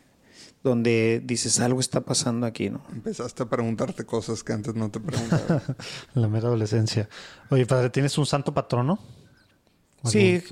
donde 0.63 1.23
dices, 1.25 1.59
algo 1.61 1.81
está 1.81 2.03
pasando 2.03 2.47
aquí, 2.47 2.69
¿no? 2.71 2.83
Empezaste 2.93 3.43
a 3.45 3.47
preguntarte 3.49 4.05
cosas 4.05 4.45
que 4.45 4.53
antes 4.53 4.75
no 4.75 4.91
te 4.91 5.01
preguntaba. 5.01 5.63
La 6.15 6.29
mera 6.29 6.49
adolescencia. 6.49 7.09
Oye, 7.49 7.65
padre, 7.67 7.91
¿tienes 7.91 8.17
un 8.19 8.27
santo 8.27 8.53
patrono? 8.53 8.99
Sí, 10.05 10.43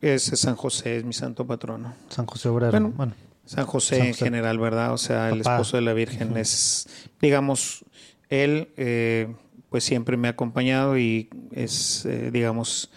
es 0.00 0.22
San 0.24 0.56
José, 0.56 0.98
es 0.98 1.04
mi 1.04 1.12
santo 1.12 1.46
patrono. 1.46 1.94
San 2.08 2.26
José 2.26 2.48
Obrero. 2.48 2.70
Bueno, 2.72 2.92
Bueno, 2.96 3.14
San 3.44 3.66
José, 3.66 3.96
San 3.98 4.06
en 4.06 4.12
José. 4.12 4.24
general, 4.24 4.58
¿verdad? 4.58 4.92
O 4.92 4.98
sea, 4.98 5.30
el 5.30 5.38
Papá. 5.42 5.56
esposo 5.56 5.76
de 5.76 5.82
la 5.82 5.92
Virgen 5.92 6.36
es, 6.36 6.86
digamos, 7.20 7.84
él, 8.30 8.72
eh, 8.76 9.34
pues 9.68 9.84
siempre 9.84 10.16
me 10.16 10.28
ha 10.28 10.32
acompañado 10.32 10.96
y 10.98 11.28
es, 11.52 12.06
eh, 12.06 12.30
digamos, 12.32 12.90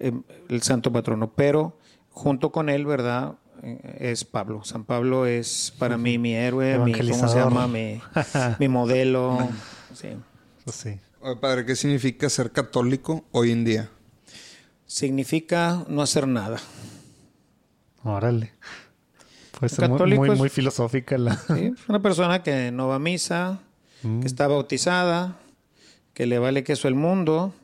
eh, 0.00 0.12
el 0.48 0.62
santo 0.62 0.92
patrono. 0.92 1.32
Pero 1.34 1.78
junto 2.10 2.50
con 2.50 2.68
él, 2.68 2.84
¿verdad? 2.86 3.34
Es 3.98 4.24
Pablo. 4.24 4.64
San 4.64 4.84
Pablo 4.84 5.24
es 5.26 5.72
para 5.78 5.96
mí 5.96 6.18
mi 6.18 6.34
héroe, 6.34 6.78
mi, 6.78 6.92
¿cómo 6.92 6.96
se 6.96 7.10
Evangelizador. 7.12 7.52
llama? 7.52 7.68
Mi, 7.68 8.00
mi 8.58 8.68
modelo. 8.68 9.38
Sí. 9.94 10.08
pues 10.64 10.76
sí. 10.76 10.98
Oye, 11.20 11.36
padre, 11.36 11.66
¿qué 11.66 11.76
significa 11.76 12.28
ser 12.30 12.50
católico 12.50 13.24
hoy 13.30 13.52
en 13.52 13.62
día? 13.64 13.90
Significa 14.86 15.84
no 15.88 16.00
hacer 16.02 16.26
nada. 16.26 16.58
Órale. 18.04 18.52
Puede 19.58 19.68
ser 19.68 19.88
muy, 19.88 19.98
católico 19.98 20.20
muy, 20.22 20.30
es- 20.32 20.38
muy 20.38 20.48
filosófica 20.48 21.18
la... 21.18 21.36
¿sí? 21.36 21.72
Una 21.88 22.00
persona 22.02 22.42
que 22.42 22.70
no 22.72 22.88
va 22.88 22.96
a 22.96 22.98
misa, 22.98 23.60
Mm. 24.02 24.20
que 24.20 24.26
está 24.26 24.48
bautizada, 24.48 25.36
que 26.12 26.26
le 26.26 26.40
vale 26.40 26.64
queso 26.64 26.88
el 26.88 26.96
mundo 26.96 27.54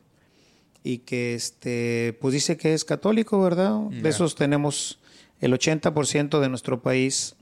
y 0.83 0.99
que 0.99 1.35
este 1.35 2.17
pues 2.21 2.33
dice 2.33 2.55
que 2.55 2.73
es 2.73 2.85
católico, 2.85 3.41
¿verdad? 3.41 3.77
De 3.89 4.07
esos 4.07 4.35
tenemos 4.35 4.99
el 5.39 5.53
80% 5.53 6.39
de 6.39 6.49
nuestro 6.49 6.81
país 6.81 7.35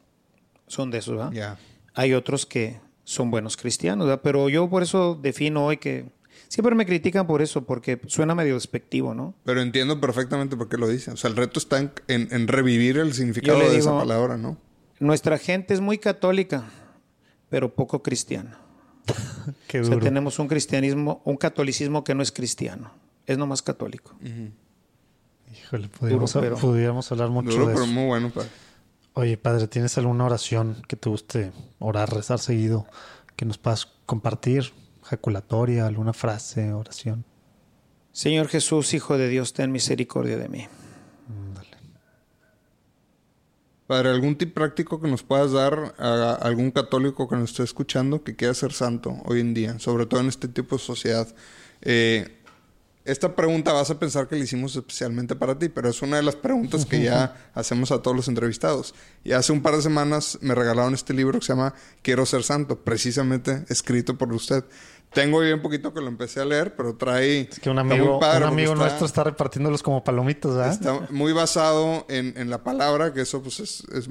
son 0.67 0.91
de 0.91 0.99
esos, 0.99 1.15
¿verdad? 1.17 1.31
Ya. 1.31 1.57
Hay 1.93 2.13
otros 2.13 2.45
que 2.45 2.79
son 3.03 3.31
buenos 3.31 3.57
cristianos, 3.57 4.07
¿verdad? 4.07 4.21
Pero 4.23 4.49
yo 4.49 4.69
por 4.69 4.83
eso 4.83 5.17
defino 5.21 5.65
hoy 5.65 5.77
que 5.77 6.09
siempre 6.49 6.75
me 6.75 6.85
critican 6.85 7.25
por 7.25 7.41
eso 7.41 7.65
porque 7.65 7.99
suena 8.07 8.35
medio 8.35 8.53
despectivo, 8.55 9.13
¿no? 9.13 9.33
Pero 9.45 9.61
entiendo 9.61 9.99
perfectamente 9.99 10.55
por 10.57 10.69
qué 10.69 10.77
lo 10.77 10.87
dice. 10.87 11.11
O 11.11 11.17
sea, 11.17 11.29
el 11.29 11.35
reto 11.37 11.59
está 11.59 11.79
en, 11.79 11.91
en- 12.07 12.27
en 12.31 12.47
revivir 12.47 12.97
el 12.97 13.13
significado 13.13 13.59
de 13.59 13.77
esa 13.77 13.97
palabra, 13.97 14.37
¿no? 14.37 14.57
Nuestra 14.99 15.37
gente 15.37 15.73
es 15.73 15.79
muy 15.81 15.97
católica, 15.99 16.65
pero 17.49 17.73
poco 17.73 18.03
cristiana. 18.03 18.59
Qué 19.67 19.79
O 19.79 19.83
sea, 19.85 19.99
tenemos 19.99 20.37
un 20.39 20.47
cristianismo, 20.47 21.21
un 21.23 21.37
catolicismo 21.37 22.03
que 22.03 22.13
no 22.13 22.21
es 22.21 22.31
cristiano, 22.31 22.91
es 23.25 23.37
nomás 23.37 23.61
católico. 23.61 24.15
Híjole, 25.63 25.89
Duro, 26.01 26.25
pero- 26.33 26.57
pudiéramos 26.57 27.11
hablar 27.11 27.29
mucho 27.29 27.49
Duro, 27.51 27.67
de 27.67 27.73
pero 27.73 27.85
eso. 27.85 27.93
muy 27.93 28.05
bueno, 28.05 28.29
padre. 28.29 28.49
Oye, 29.13 29.37
padre, 29.37 29.67
¿tienes 29.67 29.97
alguna 29.97 30.25
oración 30.25 30.81
que 30.87 30.95
te 30.95 31.09
guste 31.09 31.51
orar, 31.79 32.13
rezar 32.13 32.39
seguido, 32.39 32.85
que 33.35 33.45
nos 33.45 33.57
puedas 33.57 33.87
compartir? 34.05 34.73
Jaculatoria, 35.03 35.87
alguna 35.87 36.13
frase, 36.13 36.71
oración. 36.73 37.25
Señor 38.11 38.47
Jesús, 38.47 38.93
Hijo 38.93 39.17
de 39.17 39.27
Dios, 39.29 39.53
ten 39.53 39.71
misericordia 39.71 40.37
de 40.37 40.49
mí. 40.49 40.67
Dale. 41.55 41.67
Padre, 43.87 44.09
¿algún 44.09 44.35
tip 44.37 44.53
práctico 44.53 44.99
que 44.99 45.07
nos 45.07 45.23
puedas 45.23 45.51
dar 45.53 45.95
a 45.97 46.33
algún 46.33 46.71
católico 46.71 47.27
que 47.29 47.37
nos 47.37 47.51
esté 47.51 47.63
escuchando 47.63 48.23
que 48.23 48.35
quiera 48.35 48.53
ser 48.53 48.73
santo 48.73 49.15
hoy 49.25 49.39
en 49.39 49.53
día, 49.53 49.79
sobre 49.79 50.05
todo 50.05 50.19
en 50.19 50.27
este 50.27 50.47
tipo 50.49 50.75
de 50.77 50.81
sociedad? 50.83 51.27
Eh, 51.81 52.36
esta 53.07 53.35
pregunta 53.35 53.71
vas 53.71 53.89
a 53.89 53.97
pensar 53.97 54.27
que 54.27 54.35
la 54.35 54.43
hicimos 54.43 54.75
especialmente 54.75 55.35
para 55.35 55.57
ti, 55.57 55.69
pero 55.69 55.89
es 55.89 56.01
una 56.01 56.17
de 56.17 56.23
las 56.23 56.35
preguntas 56.35 56.85
que 56.85 57.01
ya 57.01 57.49
hacemos 57.53 57.91
a 57.91 58.01
todos 58.01 58.15
los 58.15 58.27
entrevistados. 58.27 58.93
Y 59.23 59.31
hace 59.31 59.53
un 59.53 59.61
par 59.61 59.75
de 59.75 59.81
semanas 59.81 60.37
me 60.41 60.53
regalaron 60.53 60.93
este 60.93 61.13
libro 61.13 61.39
que 61.39 61.45
se 61.45 61.53
llama 61.53 61.73
Quiero 62.01 62.25
ser 62.25 62.43
santo, 62.43 62.83
precisamente 62.83 63.65
escrito 63.69 64.17
por 64.17 64.33
usted. 64.33 64.63
Tengo 65.13 65.39
bien 65.39 65.61
poquito 65.61 65.93
que 65.93 66.01
lo 66.01 66.07
empecé 66.09 66.41
a 66.41 66.45
leer, 66.45 66.75
pero 66.75 66.95
trae... 66.95 67.47
Es 67.49 67.59
que 67.59 67.69
un 67.71 67.79
amigo, 67.79 68.19
padre 68.19 68.43
un 68.45 68.51
amigo 68.51 68.73
está- 68.73 68.83
nuestro 68.83 69.05
está 69.07 69.23
repartiéndolos 69.23 69.81
como 69.81 70.03
palomitas, 70.03 70.51
¿verdad? 70.55 70.71
Está 70.73 71.07
muy 71.11 71.33
basado 71.33 72.05
en, 72.09 72.33
en 72.37 72.49
la 72.51 72.63
palabra, 72.63 73.13
que 73.13 73.21
eso 73.21 73.41
pues 73.41 73.59
es, 73.59 73.83
es 73.93 74.07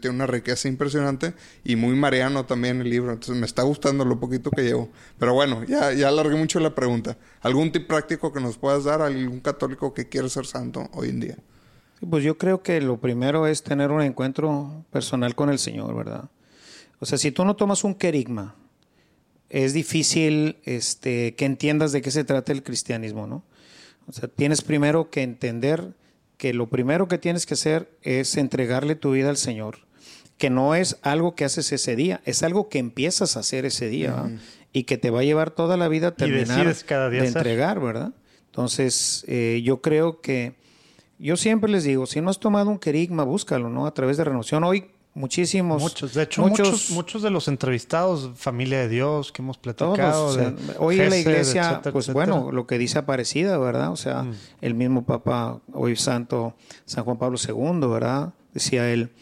tiene 0.00 0.16
una 0.16 0.26
riqueza 0.26 0.68
impresionante 0.68 1.34
y 1.64 1.76
muy 1.76 1.94
mariano 1.96 2.44
también 2.44 2.80
el 2.82 2.90
libro. 2.90 3.12
Entonces 3.12 3.36
me 3.36 3.46
está 3.46 3.62
gustando 3.62 4.04
lo 4.04 4.20
poquito 4.20 4.50
que 4.50 4.62
llevo. 4.64 4.90
Pero 5.18 5.32
bueno, 5.34 5.64
ya, 5.64 5.92
ya 5.92 6.08
alargué 6.08 6.36
mucho 6.36 6.60
la 6.60 6.74
pregunta. 6.74 7.16
¿Algún 7.40 7.72
tip 7.72 7.86
práctico 7.86 8.32
que 8.32 8.40
nos 8.40 8.58
puedas 8.58 8.84
dar 8.84 9.00
a 9.02 9.06
algún 9.06 9.40
católico 9.40 9.94
que 9.94 10.08
quiere 10.08 10.28
ser 10.28 10.44
santo 10.46 10.90
hoy 10.92 11.08
en 11.08 11.20
día? 11.20 11.36
Sí, 12.00 12.06
Pues 12.10 12.22
yo 12.22 12.36
creo 12.36 12.60
que 12.62 12.80
lo 12.82 12.98
primero 13.00 13.46
es 13.46 13.62
tener 13.62 13.90
un 13.92 14.02
encuentro 14.02 14.84
personal 14.90 15.34
con 15.34 15.48
el 15.48 15.58
Señor, 15.58 15.94
¿verdad? 15.96 16.24
O 17.00 17.06
sea, 17.06 17.16
si 17.18 17.30
tú 17.30 17.44
no 17.46 17.56
tomas 17.56 17.82
un 17.84 17.94
querigma, 17.94 18.56
es 19.54 19.72
difícil 19.72 20.56
este, 20.64 21.36
que 21.36 21.44
entiendas 21.44 21.92
de 21.92 22.02
qué 22.02 22.10
se 22.10 22.24
trata 22.24 22.50
el 22.50 22.64
cristianismo, 22.64 23.28
¿no? 23.28 23.44
O 24.08 24.12
sea, 24.12 24.28
tienes 24.28 24.62
primero 24.62 25.10
que 25.10 25.22
entender 25.22 25.94
que 26.38 26.52
lo 26.52 26.68
primero 26.68 27.06
que 27.06 27.18
tienes 27.18 27.46
que 27.46 27.54
hacer 27.54 27.88
es 28.02 28.36
entregarle 28.36 28.96
tu 28.96 29.12
vida 29.12 29.30
al 29.30 29.36
Señor, 29.36 29.86
que 30.38 30.50
no 30.50 30.74
es 30.74 30.98
algo 31.02 31.36
que 31.36 31.44
haces 31.44 31.70
ese 31.70 31.94
día, 31.94 32.20
es 32.24 32.42
algo 32.42 32.68
que 32.68 32.80
empiezas 32.80 33.36
a 33.36 33.40
hacer 33.40 33.64
ese 33.64 33.88
día 33.88 34.28
y 34.72 34.82
que 34.84 34.98
te 34.98 35.10
va 35.10 35.20
a 35.20 35.22
llevar 35.22 35.52
toda 35.52 35.76
la 35.76 35.86
vida 35.86 36.08
a 36.08 36.14
terminar 36.16 36.74
cada 36.84 37.08
día 37.08 37.22
de 37.22 37.28
hacer. 37.28 37.38
entregar, 37.38 37.78
¿verdad? 37.78 38.12
Entonces, 38.46 39.24
eh, 39.28 39.62
yo 39.64 39.80
creo 39.80 40.20
que 40.20 40.56
yo 41.20 41.36
siempre 41.36 41.70
les 41.70 41.84
digo, 41.84 42.06
si 42.06 42.20
no 42.20 42.28
has 42.28 42.40
tomado 42.40 42.70
un 42.70 42.80
querigma, 42.80 43.22
búscalo, 43.22 43.70
¿no? 43.70 43.86
A 43.86 43.94
través 43.94 44.16
de 44.16 44.24
renovación. 44.24 44.64
Hoy 44.64 44.90
muchísimos... 45.14 45.80
Muchos, 45.80 46.14
de 46.14 46.22
hecho, 46.24 46.42
muchos, 46.42 46.90
muchos, 46.90 47.22
de 47.22 47.30
los 47.30 47.48
entrevistados, 47.48 48.30
familia 48.36 48.80
de 48.80 48.88
Dios, 48.88 49.32
que 49.32 49.42
hemos 49.42 49.58
Todos, 49.60 49.76
platicado. 49.96 50.26
o 50.26 50.32
sea, 50.32 50.50
de 50.50 50.74
hoy 50.78 51.00
en 51.00 51.10
la 51.10 51.16
iglesia, 51.18 51.62
etcétera, 51.70 51.92
pues 51.92 52.08
etcétera. 52.08 52.32
bueno, 52.32 52.52
lo 52.52 52.66
que 52.66 52.78
dice 52.78 52.98
Aparecida, 52.98 53.56
¿verdad? 53.58 53.92
O 53.92 53.96
sea, 53.96 54.24
Mm. 54.24 54.34
el 54.60 54.74
mismo 54.74 55.04
Papa, 55.04 55.60
hoy 55.72 55.96
santo 55.96 56.54
San 56.84 57.04
Juan 57.04 57.16
Pablo 57.18 57.38
II, 57.38 57.86
¿verdad? 57.88 58.34
Decía 58.52 58.90
él, 58.92 59.12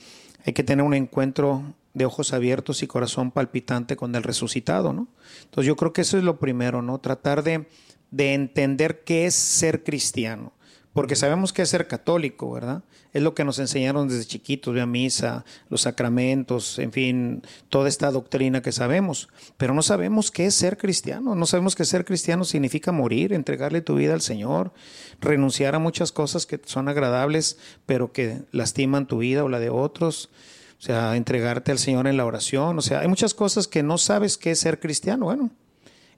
hay 0.46 0.52
que 0.52 0.64
tener 0.64 0.84
un 0.84 0.94
encuentro 0.94 1.62
de 1.94 2.06
ojos 2.06 2.32
abiertos 2.32 2.82
y 2.82 2.86
corazón 2.86 3.30
palpitante 3.30 3.96
con 3.96 4.14
el 4.14 4.22
resucitado, 4.22 4.92
¿no? 4.92 5.08
Entonces 5.44 5.66
yo 5.66 5.76
creo 5.76 5.92
que 5.92 6.00
eso 6.00 6.16
es 6.16 6.24
lo 6.24 6.38
primero, 6.38 6.80
¿no? 6.82 6.98
Tratar 6.98 7.42
de, 7.42 7.68
de 8.10 8.32
entender 8.34 9.04
qué 9.04 9.26
es 9.26 9.34
ser 9.34 9.84
cristiano, 9.84 10.52
porque 10.92 11.16
sabemos 11.16 11.52
que 11.52 11.62
es 11.62 11.70
ser 11.70 11.86
católico, 11.86 12.52
¿verdad? 12.52 12.82
Es 13.12 13.22
lo 13.22 13.34
que 13.34 13.44
nos 13.44 13.58
enseñaron 13.58 14.08
desde 14.08 14.26
chiquitos, 14.26 14.78
a 14.78 14.86
misa, 14.86 15.44
los 15.70 15.82
sacramentos, 15.82 16.78
en 16.78 16.92
fin, 16.92 17.42
toda 17.68 17.88
esta 17.88 18.10
doctrina 18.10 18.60
que 18.62 18.72
sabemos, 18.72 19.28
pero 19.56 19.74
no 19.74 19.82
sabemos 19.82 20.30
qué 20.30 20.46
es 20.46 20.54
ser 20.54 20.76
cristiano, 20.76 21.34
no 21.34 21.46
sabemos 21.46 21.74
que 21.74 21.84
ser 21.84 22.04
cristiano 22.04 22.44
significa 22.44 22.92
morir, 22.92 23.32
entregarle 23.32 23.80
tu 23.80 23.94
vida 23.94 24.12
al 24.12 24.20
Señor, 24.20 24.72
renunciar 25.20 25.74
a 25.74 25.78
muchas 25.78 26.12
cosas 26.12 26.46
que 26.46 26.60
son 26.64 26.88
agradables, 26.88 27.58
pero 27.86 28.12
que 28.12 28.42
lastiman 28.50 29.06
tu 29.06 29.18
vida 29.18 29.44
o 29.44 29.48
la 29.48 29.60
de 29.60 29.70
otros, 29.70 30.30
o 30.78 30.82
sea, 30.82 31.16
entregarte 31.16 31.70
al 31.70 31.78
Señor 31.78 32.06
en 32.06 32.16
la 32.16 32.26
oración, 32.26 32.78
o 32.78 32.82
sea, 32.82 33.00
hay 33.00 33.08
muchas 33.08 33.34
cosas 33.34 33.66
que 33.66 33.82
no 33.82 33.96
sabes 33.98 34.36
qué 34.36 34.50
es 34.50 34.60
ser 34.60 34.78
cristiano, 34.78 35.26
bueno, 35.26 35.50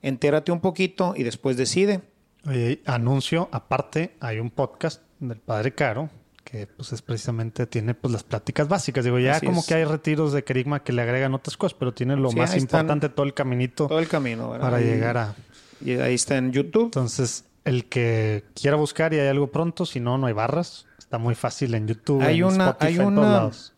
entérate 0.01 0.51
un 0.51 0.59
poquito 0.59 1.13
y 1.15 1.23
después 1.23 1.55
decide. 1.55 2.01
Oye, 2.47 2.81
anuncio, 2.85 3.49
aparte, 3.51 4.15
hay 4.19 4.39
un 4.39 4.49
podcast 4.51 5.01
del 5.19 5.39
Padre 5.39 5.73
Caro 5.73 6.09
que 6.43 6.67
pues 6.67 6.93
es 6.93 7.01
precisamente 7.01 7.65
tiene 7.65 7.95
pues 7.95 8.11
las 8.13 8.23
pláticas 8.23 8.67
básicas. 8.67 9.03
Digo, 9.03 9.17
ya 9.17 9.37
Así 9.37 9.47
como 9.47 9.61
es. 9.61 9.65
que 9.65 9.73
hay 9.73 9.83
retiros 9.83 10.31
de 10.31 10.43
querigma 10.43 10.83
que 10.83 10.93
le 10.93 11.01
agregan 11.01 11.33
otras 11.33 11.57
cosas, 11.57 11.75
pero 11.77 11.91
tiene 11.93 12.15
lo 12.15 12.29
Sí, 12.29 12.35
más 12.37 12.49
están. 12.53 12.61
importante, 12.81 13.09
todo 13.09 13.25
el 13.25 13.33
caminito 13.33 13.87
Todo 13.87 13.97
el 13.97 14.07
camino, 14.07 14.51
¿verdad? 14.51 14.67
para 14.69 14.79
Y- 14.81 14.85
llegar 14.85 15.17
a... 15.17 15.35
Y 15.83 15.93
ahí 15.93 16.13
está 16.13 16.37
en 16.37 16.51
YouTube. 16.51 16.85
Entonces, 16.85 17.45
el 17.65 17.85
que 17.85 18.43
quiera 18.53 18.77
buscar 18.77 19.11
y 19.13 19.19
hay 19.19 19.27
algo 19.27 19.47
pronto, 19.51 19.87
si 19.87 19.99
no, 19.99 20.19
no 20.19 20.27
hay 20.27 20.33
barras. 20.33 20.85
Está 20.99 21.17
muy 21.17 21.33
fácil 21.33 21.73
en 21.73 21.87
YouTube, 21.87 22.21
Hay 22.21 22.37
en 22.39 22.43
una- 22.45 22.69
Spotify, 22.69 22.85
hay 22.87 22.93
en 22.93 22.99
todos 22.99 23.11
una- 23.11 23.21
lados. 23.31 23.73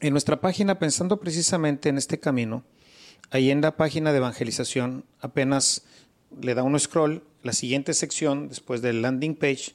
En 0.00 0.12
nuestra 0.12 0.40
página, 0.40 0.78
pensando 0.78 1.18
precisamente 1.18 1.88
en 1.88 1.98
este 1.98 2.20
camino, 2.20 2.62
ahí 3.30 3.50
en 3.50 3.60
la 3.62 3.76
página 3.76 4.12
de 4.12 4.18
evangelización, 4.18 5.04
apenas 5.20 5.82
le 6.40 6.54
da 6.54 6.62
uno 6.62 6.78
scroll, 6.78 7.24
la 7.42 7.52
siguiente 7.52 7.94
sección, 7.94 8.48
después 8.48 8.82
del 8.82 9.02
landing 9.02 9.34
page, 9.34 9.72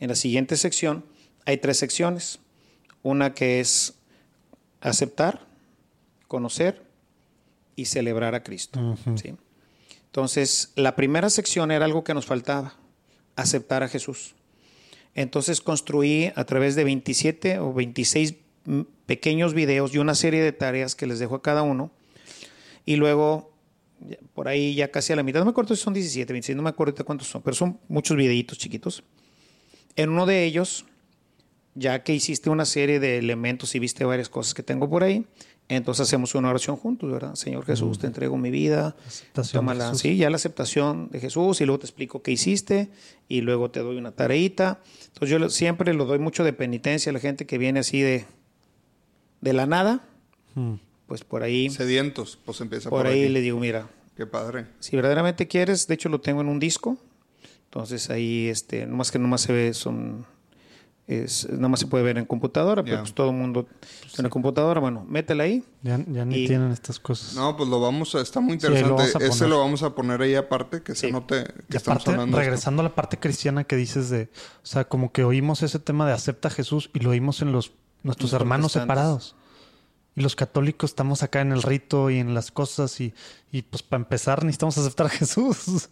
en 0.00 0.08
la 0.08 0.14
siguiente 0.14 0.56
sección 0.56 1.04
hay 1.46 1.58
tres 1.58 1.78
secciones. 1.78 2.38
Una 3.02 3.34
que 3.34 3.60
es 3.60 3.94
aceptar, 4.80 5.46
conocer 6.26 6.82
y 7.76 7.86
celebrar 7.86 8.34
a 8.34 8.42
Cristo. 8.42 8.96
¿sí? 9.16 9.34
Entonces, 10.06 10.72
la 10.76 10.96
primera 10.96 11.28
sección 11.28 11.70
era 11.70 11.84
algo 11.84 12.04
que 12.04 12.14
nos 12.14 12.26
faltaba, 12.26 12.74
aceptar 13.36 13.82
a 13.82 13.88
Jesús. 13.88 14.34
Entonces 15.14 15.60
construí 15.60 16.32
a 16.34 16.44
través 16.44 16.74
de 16.74 16.84
27 16.84 17.58
o 17.60 17.72
26 17.72 18.34
mm, 18.64 18.80
pequeños 19.06 19.54
videos 19.54 19.94
y 19.94 19.98
una 19.98 20.14
serie 20.14 20.42
de 20.42 20.52
tareas 20.52 20.94
que 20.94 21.06
les 21.06 21.18
dejo 21.18 21.36
a 21.36 21.42
cada 21.42 21.62
uno. 21.62 21.90
Y 22.84 22.96
luego, 22.96 23.52
por 24.34 24.48
ahí 24.48 24.74
ya 24.74 24.90
casi 24.90 25.12
a 25.12 25.16
la 25.16 25.22
mitad, 25.22 25.40
no 25.40 25.46
me 25.46 25.50
acuerdo 25.50 25.74
si 25.74 25.82
son 25.82 25.94
17, 25.94 26.32
26, 26.32 26.56
no 26.56 26.62
me 26.62 26.70
acuerdo 26.70 27.04
cuántos 27.04 27.28
son, 27.28 27.42
pero 27.42 27.54
son 27.54 27.78
muchos 27.88 28.16
videitos 28.16 28.58
chiquitos. 28.58 29.02
En 29.96 30.10
uno 30.10 30.26
de 30.26 30.44
ellos, 30.44 30.84
ya 31.74 32.02
que 32.02 32.14
hiciste 32.14 32.50
una 32.50 32.64
serie 32.64 33.00
de 33.00 33.18
elementos 33.18 33.74
y 33.74 33.78
viste 33.78 34.04
varias 34.04 34.28
cosas 34.28 34.54
que 34.54 34.62
tengo 34.62 34.88
por 34.88 35.04
ahí, 35.04 35.26
entonces 35.68 36.06
hacemos 36.06 36.34
una 36.34 36.50
oración 36.50 36.76
juntos, 36.76 37.10
¿verdad? 37.10 37.36
Señor 37.36 37.64
Jesús, 37.64 37.98
te 37.98 38.06
entrego 38.06 38.36
mi 38.36 38.50
vida. 38.50 38.96
Tómala, 39.52 39.86
Jesús. 39.86 40.00
sí, 40.00 40.16
ya 40.18 40.28
la 40.28 40.36
aceptación 40.36 41.08
de 41.10 41.20
Jesús 41.20 41.60
y 41.62 41.64
luego 41.64 41.78
te 41.78 41.86
explico 41.86 42.22
qué 42.22 42.32
hiciste 42.32 42.90
y 43.28 43.40
luego 43.40 43.70
te 43.70 43.80
doy 43.80 43.96
una 43.96 44.12
tareita. 44.12 44.80
Entonces 45.06 45.30
yo 45.30 45.48
siempre 45.48 45.94
lo 45.94 46.04
doy 46.04 46.18
mucho 46.18 46.44
de 46.44 46.52
penitencia 46.52 47.08
a 47.10 47.12
la 47.14 47.18
gente 47.20 47.46
que 47.46 47.56
viene 47.56 47.80
así 47.80 48.02
de, 48.02 48.26
de 49.40 49.52
la 49.54 49.64
nada, 49.66 50.06
Mm. 50.54 50.74
Pues 51.06 51.24
por 51.24 51.42
ahí, 51.42 51.70
Sedientos, 51.70 52.38
pues 52.44 52.60
empieza 52.60 52.90
por, 52.90 53.00
por 53.00 53.06
ahí 53.06 53.24
aquí. 53.24 53.32
le 53.32 53.40
digo, 53.40 53.58
mira, 53.58 53.88
Qué 54.16 54.26
padre. 54.26 54.66
si 54.80 54.96
verdaderamente 54.96 55.46
quieres, 55.48 55.86
de 55.86 55.94
hecho 55.94 56.08
lo 56.08 56.20
tengo 56.20 56.40
en 56.40 56.48
un 56.48 56.58
disco, 56.60 56.96
entonces 57.64 58.10
ahí, 58.10 58.48
este, 58.48 58.86
nomás 58.86 59.10
que 59.10 59.18
nomás 59.18 59.40
se 59.42 59.52
ve, 59.52 59.74
son, 59.74 60.24
es, 61.06 61.46
nomás 61.50 61.80
se 61.80 61.86
puede 61.86 62.02
ver 62.04 62.16
en 62.16 62.24
computadora, 62.24 62.82
pero 62.82 63.00
pues 63.00 63.12
todo 63.12 63.30
el 63.30 63.36
mundo 63.36 63.66
en 64.16 64.22
la 64.22 64.30
computadora, 64.30 64.80
bueno, 64.80 65.04
métela 65.06 65.44
ahí. 65.44 65.62
Ya, 65.82 65.98
ya 66.08 66.24
ni 66.24 66.36
Y- 66.44 66.46
tienen 66.46 66.70
estas 66.70 66.98
cosas. 66.98 67.34
No, 67.34 67.56
pues 67.56 67.68
lo 67.68 67.78
vamos 67.80 68.14
a... 68.14 68.20
Está 68.22 68.40
muy 68.40 68.58
Sí, 68.58 68.66
ahí 68.68 68.80
lo 68.82 68.90
interesante. 68.90 69.26
Ese 69.26 69.46
lo 69.48 69.58
vamos 69.58 69.82
a 69.82 69.94
poner 69.94 70.22
ahí 70.22 70.34
aparte, 70.36 70.82
que 70.82 70.94
se 70.94 71.08
Sí. 71.08 71.12
note 71.12 71.44
que 71.44 71.74
Y 71.74 71.76
estamos 71.76 72.02
aparte, 72.02 72.10
hablando 72.12 72.38
regresando 72.38 72.80
a 72.80 72.84
la 72.84 72.94
parte 72.94 73.18
cristiana 73.18 73.64
que 73.64 73.76
dices 73.76 74.08
de, 74.08 74.30
o 74.62 74.66
sea, 74.66 74.84
como 74.88 75.12
que 75.12 75.24
oímos 75.24 75.62
ese 75.62 75.78
tema 75.80 76.06
de 76.06 76.12
acepta 76.14 76.48
a 76.48 76.50
Jesús 76.52 76.88
y 76.94 77.00
lo 77.00 77.10
oímos 77.10 77.42
en 77.42 77.52
los 77.52 77.72
nuestros 78.02 78.32
Los 78.32 78.40
hermanos 78.40 78.72
separados. 78.72 79.34
Y 80.16 80.22
los 80.22 80.36
católicos 80.36 80.90
estamos 80.90 81.22
acá 81.22 81.40
en 81.40 81.52
el 81.52 81.62
rito 81.62 82.10
y 82.10 82.18
en 82.18 82.34
las 82.34 82.50
cosas 82.50 83.00
y, 83.00 83.14
y 83.50 83.62
pues 83.62 83.82
para 83.82 84.02
empezar 84.02 84.44
necesitamos 84.44 84.78
aceptar 84.78 85.06
a 85.06 85.10
Jesús. 85.10 85.88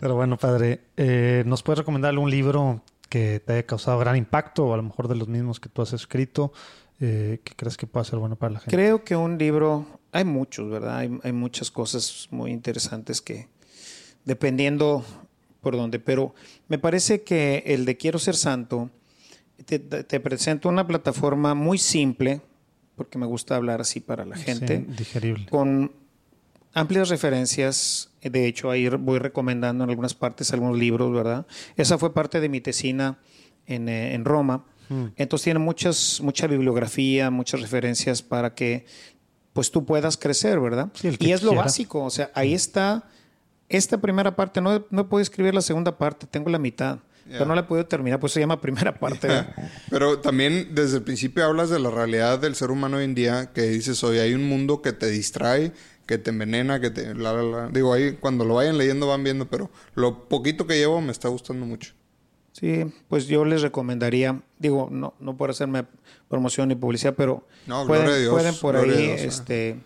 Pero 0.00 0.16
bueno, 0.16 0.36
padre, 0.36 0.80
eh, 0.96 1.44
¿nos 1.46 1.62
puedes 1.62 1.78
recomendar 1.78 2.10
algún 2.10 2.30
libro 2.30 2.82
que 3.08 3.40
te 3.40 3.52
haya 3.52 3.62
causado 3.64 3.98
gran 3.98 4.16
impacto 4.16 4.66
o 4.66 4.74
a 4.74 4.76
lo 4.76 4.82
mejor 4.82 5.08
de 5.08 5.14
los 5.14 5.28
mismos 5.28 5.60
que 5.60 5.68
tú 5.68 5.82
has 5.82 5.92
escrito 5.92 6.52
eh, 7.00 7.40
que 7.44 7.54
crees 7.54 7.76
que 7.76 7.86
pueda 7.86 8.04
ser 8.04 8.18
bueno 8.18 8.36
para 8.36 8.54
la 8.54 8.58
gente? 8.60 8.76
Creo 8.76 9.04
que 9.04 9.14
un 9.14 9.38
libro, 9.38 9.86
hay 10.10 10.24
muchos, 10.24 10.68
¿verdad? 10.68 10.98
Hay, 10.98 11.32
muchas 11.32 11.70
cosas 11.70 12.28
muy 12.30 12.50
interesantes 12.50 13.20
que, 13.20 13.48
dependiendo 14.24 15.04
por 15.60 15.76
dónde, 15.76 16.00
pero 16.00 16.34
me 16.68 16.78
parece 16.78 17.22
que 17.22 17.62
el 17.66 17.84
de 17.84 17.96
Quiero 17.96 18.18
ser 18.18 18.34
santo, 18.34 18.90
te, 19.64 19.78
te 19.78 20.20
presento 20.20 20.68
una 20.68 20.86
plataforma 20.86 21.54
muy 21.54 21.78
simple, 21.78 22.40
porque 22.96 23.18
me 23.18 23.26
gusta 23.26 23.56
hablar 23.56 23.80
así 23.80 24.00
para 24.00 24.24
la 24.24 24.36
gente, 24.36 24.84
Sí, 24.88 24.94
digerible. 24.96 25.46
con 25.46 25.92
amplias 26.72 27.08
referencias. 27.08 28.10
De 28.22 28.46
hecho, 28.46 28.70
ahí 28.70 28.88
voy 28.88 29.18
recomendando 29.18 29.84
en 29.84 29.90
algunas 29.90 30.14
partes 30.14 30.52
algunos 30.52 30.78
libros, 30.78 31.12
¿verdad? 31.12 31.46
Esa 31.76 31.98
fue 31.98 32.14
parte 32.14 32.40
de 32.40 32.48
mi 32.48 32.60
tesina 32.60 33.18
en, 33.66 33.88
eh, 33.88 34.14
en 34.14 34.24
Roma. 34.24 34.64
Mm. 34.88 35.06
Entonces 35.16 35.44
tiene 35.44 35.58
muchas, 35.60 36.20
mucha 36.22 36.46
bibliografía, 36.46 37.30
muchas 37.30 37.60
referencias 37.60 38.22
para 38.22 38.54
que 38.54 38.86
pues 39.52 39.70
tú 39.70 39.84
puedas 39.84 40.16
crecer, 40.16 40.58
¿verdad? 40.60 40.90
Sí, 40.94 41.16
y 41.20 41.30
es 41.30 41.42
lo 41.42 41.54
básico, 41.54 42.02
o 42.02 42.10
sea, 42.10 42.30
ahí 42.34 42.54
está 42.54 43.04
esta 43.68 43.98
primera 44.00 44.34
parte, 44.34 44.60
no, 44.60 44.84
no 44.90 45.08
podido 45.08 45.22
escribir 45.22 45.54
la 45.54 45.60
segunda 45.62 45.96
parte, 45.96 46.26
tengo 46.26 46.50
la 46.50 46.58
mitad, 46.58 46.98
pero 47.28 47.46
no 47.46 47.54
la 47.54 47.62
he 47.62 47.64
podido 47.64 47.86
terminar, 47.86 48.20
pues 48.20 48.32
se 48.32 48.40
llama 48.40 48.60
primera 48.60 48.98
parte. 48.98 49.28
Pero 49.90 50.18
también 50.18 50.74
desde 50.74 50.98
el 50.98 51.02
principio 51.02 51.44
hablas 51.44 51.70
de 51.70 51.78
la 51.78 51.90
realidad 51.90 52.38
del 52.38 52.54
ser 52.54 52.70
humano 52.70 52.98
hoy 52.98 53.04
en 53.04 53.14
día, 53.14 53.52
que 53.52 53.62
dices, 53.62 54.02
hoy 54.04 54.18
hay 54.18 54.34
un 54.34 54.48
mundo 54.48 54.82
que 54.82 54.92
te 54.92 55.06
distrae, 55.08 55.72
que 56.06 56.18
te 56.18 56.30
envenena, 56.30 56.80
que 56.80 56.90
te... 56.90 57.14
la, 57.14 57.32
la, 57.32 57.42
la". 57.42 57.68
Digo, 57.68 57.92
ahí 57.94 58.12
cuando 58.20 58.44
lo 58.44 58.54
vayan 58.54 58.76
leyendo 58.76 59.06
van 59.06 59.24
viendo, 59.24 59.48
pero 59.48 59.70
lo 59.94 60.28
poquito 60.28 60.66
que 60.66 60.76
llevo 60.76 61.00
me 61.00 61.12
está 61.12 61.28
gustando 61.28 61.64
mucho. 61.64 61.94
Sí, 62.52 62.84
pues 63.08 63.26
yo 63.26 63.44
les 63.44 63.62
recomendaría, 63.62 64.40
digo, 64.60 64.88
no, 64.88 65.14
no 65.18 65.36
por 65.36 65.50
hacerme 65.50 65.86
promoción 66.28 66.68
ni 66.68 66.76
publicidad, 66.76 67.14
pero 67.16 67.44
No, 67.66 67.84
pueden, 67.84 68.06
Dios, 68.20 68.32
pueden 68.32 68.54
por 68.56 68.76
ahí 68.76 68.90
Dios, 68.90 69.20
ah. 69.22 69.24
este, 69.24 69.68
eh, 69.70 69.76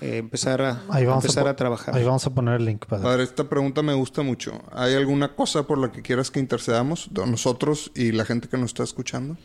empezar, 0.00 0.62
a, 0.62 0.82
Ahí 0.88 1.04
vamos, 1.04 1.24
empezar 1.24 1.48
a, 1.48 1.56
trabajar. 1.56 1.94
Ahí 1.94 2.04
vamos 2.04 2.26
a 2.26 2.30
poner 2.30 2.54
el 2.54 2.64
link, 2.64 2.86
padre. 2.86 3.04
Padre, 3.04 3.22
esta 3.22 3.48
pregunta 3.48 3.82
me 3.82 3.94
gusta 3.94 4.22
mucho. 4.22 4.60
¿Hay 4.72 4.94
alguna 4.94 5.34
cosa 5.34 5.66
por 5.66 5.78
la 5.78 5.92
que 5.92 6.02
quieras 6.02 6.30
que 6.30 6.40
intercedamos 6.40 7.10
nosotros 7.12 7.92
y 7.94 8.12
la 8.12 8.24
gente 8.24 8.48
que 8.48 8.58
nos 8.58 8.70
está 8.70 8.82
escuchando? 8.82 9.36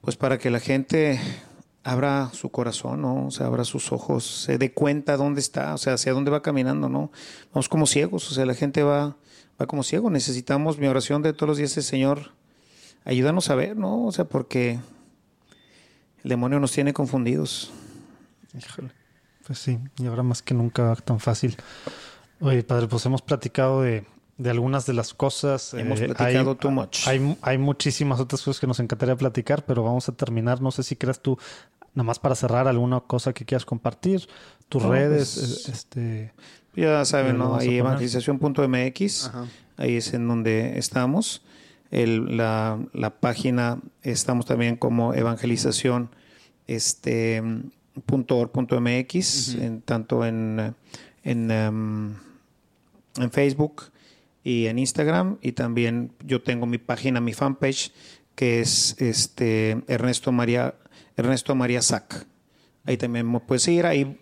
Pues 0.00 0.16
para 0.16 0.38
que 0.38 0.50
la 0.50 0.60
gente 0.60 1.20
abra 1.82 2.30
su 2.32 2.50
corazón, 2.50 3.02
¿no? 3.02 3.26
O 3.26 3.30
sea, 3.30 3.46
abra 3.46 3.64
sus 3.64 3.92
ojos, 3.92 4.44
se 4.44 4.58
dé 4.58 4.72
cuenta 4.72 5.16
dónde 5.16 5.40
está, 5.40 5.74
o 5.74 5.78
sea, 5.78 5.94
hacia 5.94 6.12
dónde 6.12 6.30
va 6.30 6.42
caminando, 6.42 6.88
¿no? 6.88 7.10
Vamos 7.52 7.68
como 7.68 7.86
ciegos, 7.86 8.30
o 8.30 8.34
sea, 8.34 8.46
la 8.46 8.54
gente 8.54 8.82
va, 8.82 9.16
va 9.60 9.66
como 9.66 9.82
ciego. 9.82 10.10
Necesitamos 10.10 10.78
mi 10.78 10.86
oración 10.86 11.22
de 11.22 11.32
todos 11.32 11.48
los 11.48 11.58
días, 11.58 11.76
es, 11.76 11.86
Señor, 11.86 12.32
ayúdanos 13.04 13.50
a 13.50 13.54
ver, 13.54 13.76
¿no? 13.76 14.04
O 14.04 14.12
sea, 14.12 14.24
porque 14.24 14.80
el 16.22 16.28
demonio 16.28 16.60
nos 16.60 16.72
tiene 16.72 16.92
confundidos. 16.92 17.70
Híjole. 18.58 18.99
Pues 19.50 19.58
sí, 19.58 19.80
y 19.98 20.06
ahora 20.06 20.22
más 20.22 20.42
que 20.42 20.54
nunca 20.54 20.94
tan 21.04 21.18
fácil. 21.18 21.56
Oye, 22.38 22.62
padre, 22.62 22.86
pues 22.86 23.04
hemos 23.06 23.20
platicado 23.20 23.82
de, 23.82 24.06
de 24.38 24.48
algunas 24.50 24.86
de 24.86 24.92
las 24.92 25.12
cosas. 25.12 25.74
Hemos 25.74 26.00
eh, 26.00 26.04
platicado 26.04 26.50
hay, 26.52 26.56
too 26.56 26.70
much. 26.70 27.08
Hay, 27.08 27.36
hay 27.42 27.58
muchísimas 27.58 28.20
otras 28.20 28.42
cosas 28.42 28.60
que 28.60 28.68
nos 28.68 28.78
encantaría 28.78 29.16
platicar, 29.16 29.64
pero 29.66 29.82
vamos 29.82 30.08
a 30.08 30.12
terminar. 30.12 30.60
No 30.62 30.70
sé 30.70 30.84
si 30.84 30.94
creas 30.94 31.18
tú, 31.18 31.36
nada 31.94 32.04
más 32.04 32.20
para 32.20 32.36
cerrar, 32.36 32.68
alguna 32.68 33.00
cosa 33.00 33.32
que 33.32 33.44
quieras 33.44 33.66
compartir. 33.66 34.28
Tus 34.68 34.84
No, 34.84 34.92
redes, 34.92 35.34
pues, 35.36 35.68
eh, 35.68 35.72
este... 35.72 36.32
Ya 36.76 37.04
saben, 37.04 37.36
¿no? 37.36 37.56
Ahí 37.56 37.78
evangelización.mx, 37.78 39.26
Ajá. 39.26 39.46
ahí 39.78 39.96
es 39.96 40.14
en 40.14 40.28
donde 40.28 40.78
estamos. 40.78 41.42
El- 41.90 42.36
la, 42.36 42.78
la 42.92 43.10
página, 43.18 43.80
estamos 44.02 44.46
también 44.46 44.76
como 44.76 45.12
evangelización 45.12 46.10
este, 46.68 47.42
punto 48.06 48.38
org 48.38 48.52
punto 48.52 48.80
MX, 48.80 49.54
en, 49.54 49.82
tanto 49.82 50.24
en, 50.24 50.74
en, 51.22 51.50
em, 51.50 52.14
en 53.16 53.30
Facebook 53.30 53.84
y 54.44 54.66
en 54.66 54.78
Instagram. 54.78 55.38
Y 55.42 55.52
también 55.52 56.12
yo 56.24 56.42
tengo 56.42 56.66
mi 56.66 56.78
página, 56.78 57.20
mi 57.20 57.32
fanpage, 57.32 57.92
que 58.34 58.60
es 58.60 58.96
este 59.00 59.82
Ernesto 59.86 60.32
María, 60.32 60.74
Ernesto 61.16 61.54
María 61.54 61.82
Sac. 61.82 62.26
Ahí 62.84 62.96
también 62.96 63.30
me 63.30 63.40
puedes 63.40 63.62
seguir. 63.62 63.86
Ahí 63.86 64.18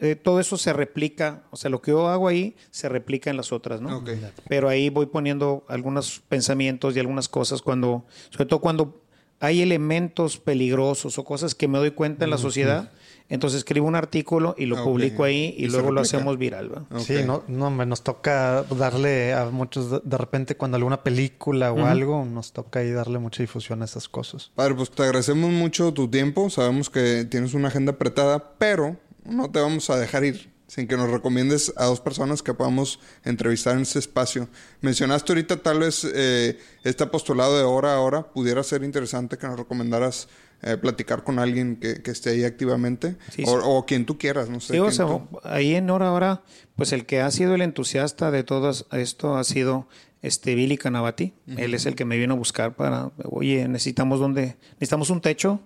eh, 0.00 0.16
todo 0.16 0.40
eso 0.40 0.56
se 0.56 0.72
replica, 0.72 1.44
o 1.50 1.56
sea, 1.56 1.70
lo 1.70 1.80
que 1.80 1.92
yo 1.92 2.08
hago 2.08 2.26
ahí 2.26 2.56
se 2.70 2.88
replica 2.88 3.30
en 3.30 3.36
las 3.36 3.52
otras, 3.52 3.80
¿no? 3.80 4.04
Pero 4.48 4.68
ahí 4.68 4.90
voy 4.90 5.06
poniendo 5.06 5.64
algunos 5.68 6.20
pensamientos 6.28 6.96
y 6.96 7.00
algunas 7.00 7.28
cosas 7.28 7.62
cuando, 7.62 8.04
sobre 8.30 8.46
todo 8.46 8.60
cuando 8.60 9.00
hay 9.38 9.62
elementos 9.62 10.38
peligrosos 10.38 11.16
o 11.18 11.24
cosas 11.24 11.54
que 11.54 11.68
me 11.68 11.78
doy 11.78 11.92
cuenta 11.92 12.24
en 12.24 12.30
la 12.30 12.38
sociedad, 12.38 12.90
entonces 13.28 13.58
escribo 13.58 13.86
un 13.86 13.94
artículo 13.94 14.54
y 14.58 14.66
lo 14.66 14.82
publico 14.84 15.24
ahí 15.24 15.54
y, 15.56 15.68
luego 15.68 15.90
lo 15.90 16.00
hacemos 16.00 16.38
viral. 16.38 16.86
Sí, 16.98 17.16
no, 17.24 17.42
nos 17.48 18.02
toca 18.02 18.64
darle 18.64 19.32
a 19.32 19.46
muchos, 19.46 19.90
de, 19.90 20.00
de 20.04 20.18
repente 20.18 20.56
cuando 20.56 20.76
alguna 20.76 21.02
película 21.02 21.72
o 21.72 21.86
algo, 21.86 22.24
nos 22.24 22.52
toca 22.52 22.80
ahí 22.80 22.90
darle 22.90 23.18
mucha 23.18 23.42
difusión 23.42 23.82
a 23.82 23.86
esas 23.86 24.08
cosas. 24.08 24.52
Padre, 24.54 24.74
pues 24.74 24.90
te 24.90 25.02
agradecemos 25.02 25.50
mucho 25.50 25.92
tu 25.92 26.08
tiempo. 26.08 26.50
Sabemos 26.50 26.90
que 26.90 27.24
tienes 27.24 27.54
una 27.54 27.68
agenda 27.68 27.92
apretada, 27.92 28.56
pero 28.58 28.96
no 29.24 29.50
te 29.50 29.60
vamos 29.60 29.88
a 29.90 29.96
dejar 29.96 30.24
ir 30.24 30.53
sin 30.66 30.88
que 30.88 30.96
nos 30.96 31.10
recomiendes 31.10 31.72
a 31.76 31.84
dos 31.86 32.00
personas 32.00 32.42
que 32.42 32.54
podamos 32.54 32.98
entrevistar 33.24 33.76
en 33.76 33.82
ese 33.82 33.98
espacio. 33.98 34.48
Mencionaste 34.80 35.32
ahorita 35.32 35.56
tal 35.62 35.80
vez 35.80 36.06
eh, 36.14 36.58
este 36.84 37.04
apostolado 37.04 37.56
de 37.56 37.64
hora 37.64 37.94
a 37.94 38.00
hora. 38.00 38.32
Pudiera 38.32 38.62
ser 38.62 38.82
interesante 38.82 39.36
que 39.38 39.46
nos 39.46 39.58
recomendaras 39.58 40.28
eh, 40.62 40.76
platicar 40.78 41.22
con 41.22 41.38
alguien 41.38 41.76
que, 41.76 42.02
que 42.02 42.10
esté 42.10 42.30
ahí 42.30 42.44
activamente. 42.44 43.16
Sí, 43.30 43.42
o, 43.46 43.50
sí. 43.50 43.56
o 43.62 43.84
quien 43.86 44.06
tú 44.06 44.16
quieras, 44.16 44.48
no 44.48 44.60
sé. 44.60 44.72
Sí, 44.72 44.78
o 44.78 44.84
quien 44.84 44.94
sea, 44.94 45.06
tú- 45.06 45.28
ahí 45.44 45.74
en 45.74 45.90
hora 45.90 46.08
ahora, 46.08 46.42
pues 46.76 46.92
el 46.92 47.04
que 47.04 47.20
ha 47.20 47.30
sido 47.30 47.54
el 47.54 47.60
entusiasta 47.62 48.30
de 48.30 48.42
todo 48.44 48.72
esto 48.92 49.36
ha 49.36 49.44
sido 49.44 49.86
este 50.22 50.54
Billy 50.54 50.78
Canavati. 50.78 51.34
Él 51.58 51.74
es 51.74 51.84
el 51.84 51.94
que 51.94 52.06
me 52.06 52.16
vino 52.16 52.32
a 52.32 52.36
buscar 52.38 52.74
para, 52.74 53.12
oye, 53.24 53.68
necesitamos 53.68 54.18
donde, 54.20 54.56
necesitamos 54.80 55.10
un 55.10 55.20
techo. 55.20 55.60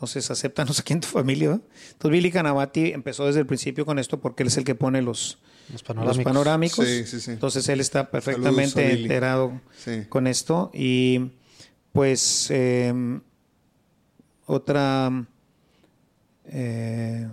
Entonces, 0.00 0.30
acéptanos 0.30 0.80
aquí 0.80 0.94
en 0.94 1.00
tu 1.00 1.08
familia. 1.08 1.50
¿va? 1.50 1.54
Entonces, 1.92 2.10
Billy 2.10 2.30
Canavati 2.30 2.92
empezó 2.92 3.26
desde 3.26 3.40
el 3.40 3.46
principio 3.46 3.84
con 3.84 3.98
esto 3.98 4.18
porque 4.18 4.42
él 4.44 4.46
es 4.46 4.56
el 4.56 4.64
que 4.64 4.74
pone 4.74 5.02
los, 5.02 5.38
Los 5.70 5.84
los 5.94 6.18
panorámicos. 6.18 6.86
Sí, 6.86 7.04
sí, 7.04 7.20
sí. 7.20 7.32
Entonces, 7.32 7.68
él 7.68 7.80
está 7.80 8.10
perfectamente 8.10 8.92
enterado 8.94 9.60
Sí. 9.76 10.04
con 10.08 10.26
esto. 10.26 10.70
Y 10.72 11.32
pues, 11.92 12.46
eh, 12.50 12.94
otra. 14.46 15.26
eh, 16.46 17.28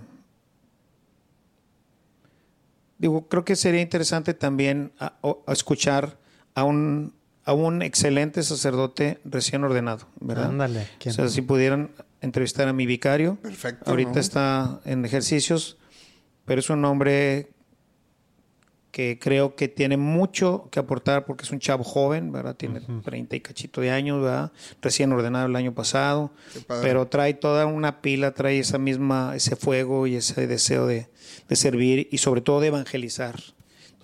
digo, 2.97 3.28
creo 3.30 3.45
que 3.45 3.55
sería 3.55 3.82
interesante 3.82 4.34
también 4.34 4.91
a- 4.99 5.13
o- 5.22 5.41
a 5.47 5.53
escuchar 5.53 6.18
a 6.53 6.63
un, 6.65 7.13
a 7.45 7.53
un 7.53 7.82
excelente 7.82 8.43
sacerdote 8.43 9.20
recién 9.24 9.63
ordenado, 9.63 10.07
¿verdad? 10.20 10.49
Ándale, 10.49 10.88
O 11.05 11.11
sea, 11.11 11.30
si 11.30 11.41
pudieran 11.41 11.91
entrevistar 12.22 12.68
a 12.68 12.74
mi 12.74 12.86
vicario. 12.86 13.38
Perfecto, 13.41 13.89
Ahorita 13.89 14.13
¿no? 14.13 14.20
está 14.20 14.82
en 14.86 15.05
ejercicios, 15.05 15.78
pero 16.45 16.59
es 16.59 16.70
un 16.70 16.84
hombre 16.86 17.49
que 18.91 19.20
creo 19.20 19.55
que 19.55 19.68
tiene 19.68 19.95
mucho 19.95 20.70
que 20.72 20.80
aportar 20.80 21.26
porque 21.26 21.43
es 21.43 21.51
un 21.51 21.59
chavo 21.59 21.84
joven, 21.84 22.32
¿verdad? 22.32 22.55
Tiene 22.55 22.82
30 22.82 23.36
y 23.36 23.41
cachito 23.41 23.80
de 23.80 23.91
años, 23.91 24.24
¿verdad? 24.24 24.51
Recién 24.82 25.11
ordenado 25.11 25.45
el 25.45 25.55
año 25.55 25.76
pasado, 25.76 26.32
pero 26.68 27.07
trae 27.07 27.36
toda 27.36 27.68
una 27.68 28.01
pila, 28.01 28.34
trae 28.34 28.57
esa 28.57 28.80
misma, 28.80 29.36
ese 29.36 29.55
fuego 29.55 30.07
y 30.07 30.15
ese 30.15 30.47
deseo 30.47 30.88
de, 30.88 31.09
de 31.47 31.55
servir 31.55 32.07
y 32.11 32.18
sobre 32.18 32.41
todo 32.41 32.59
de 32.59 32.68
evangelizar. 32.68 33.36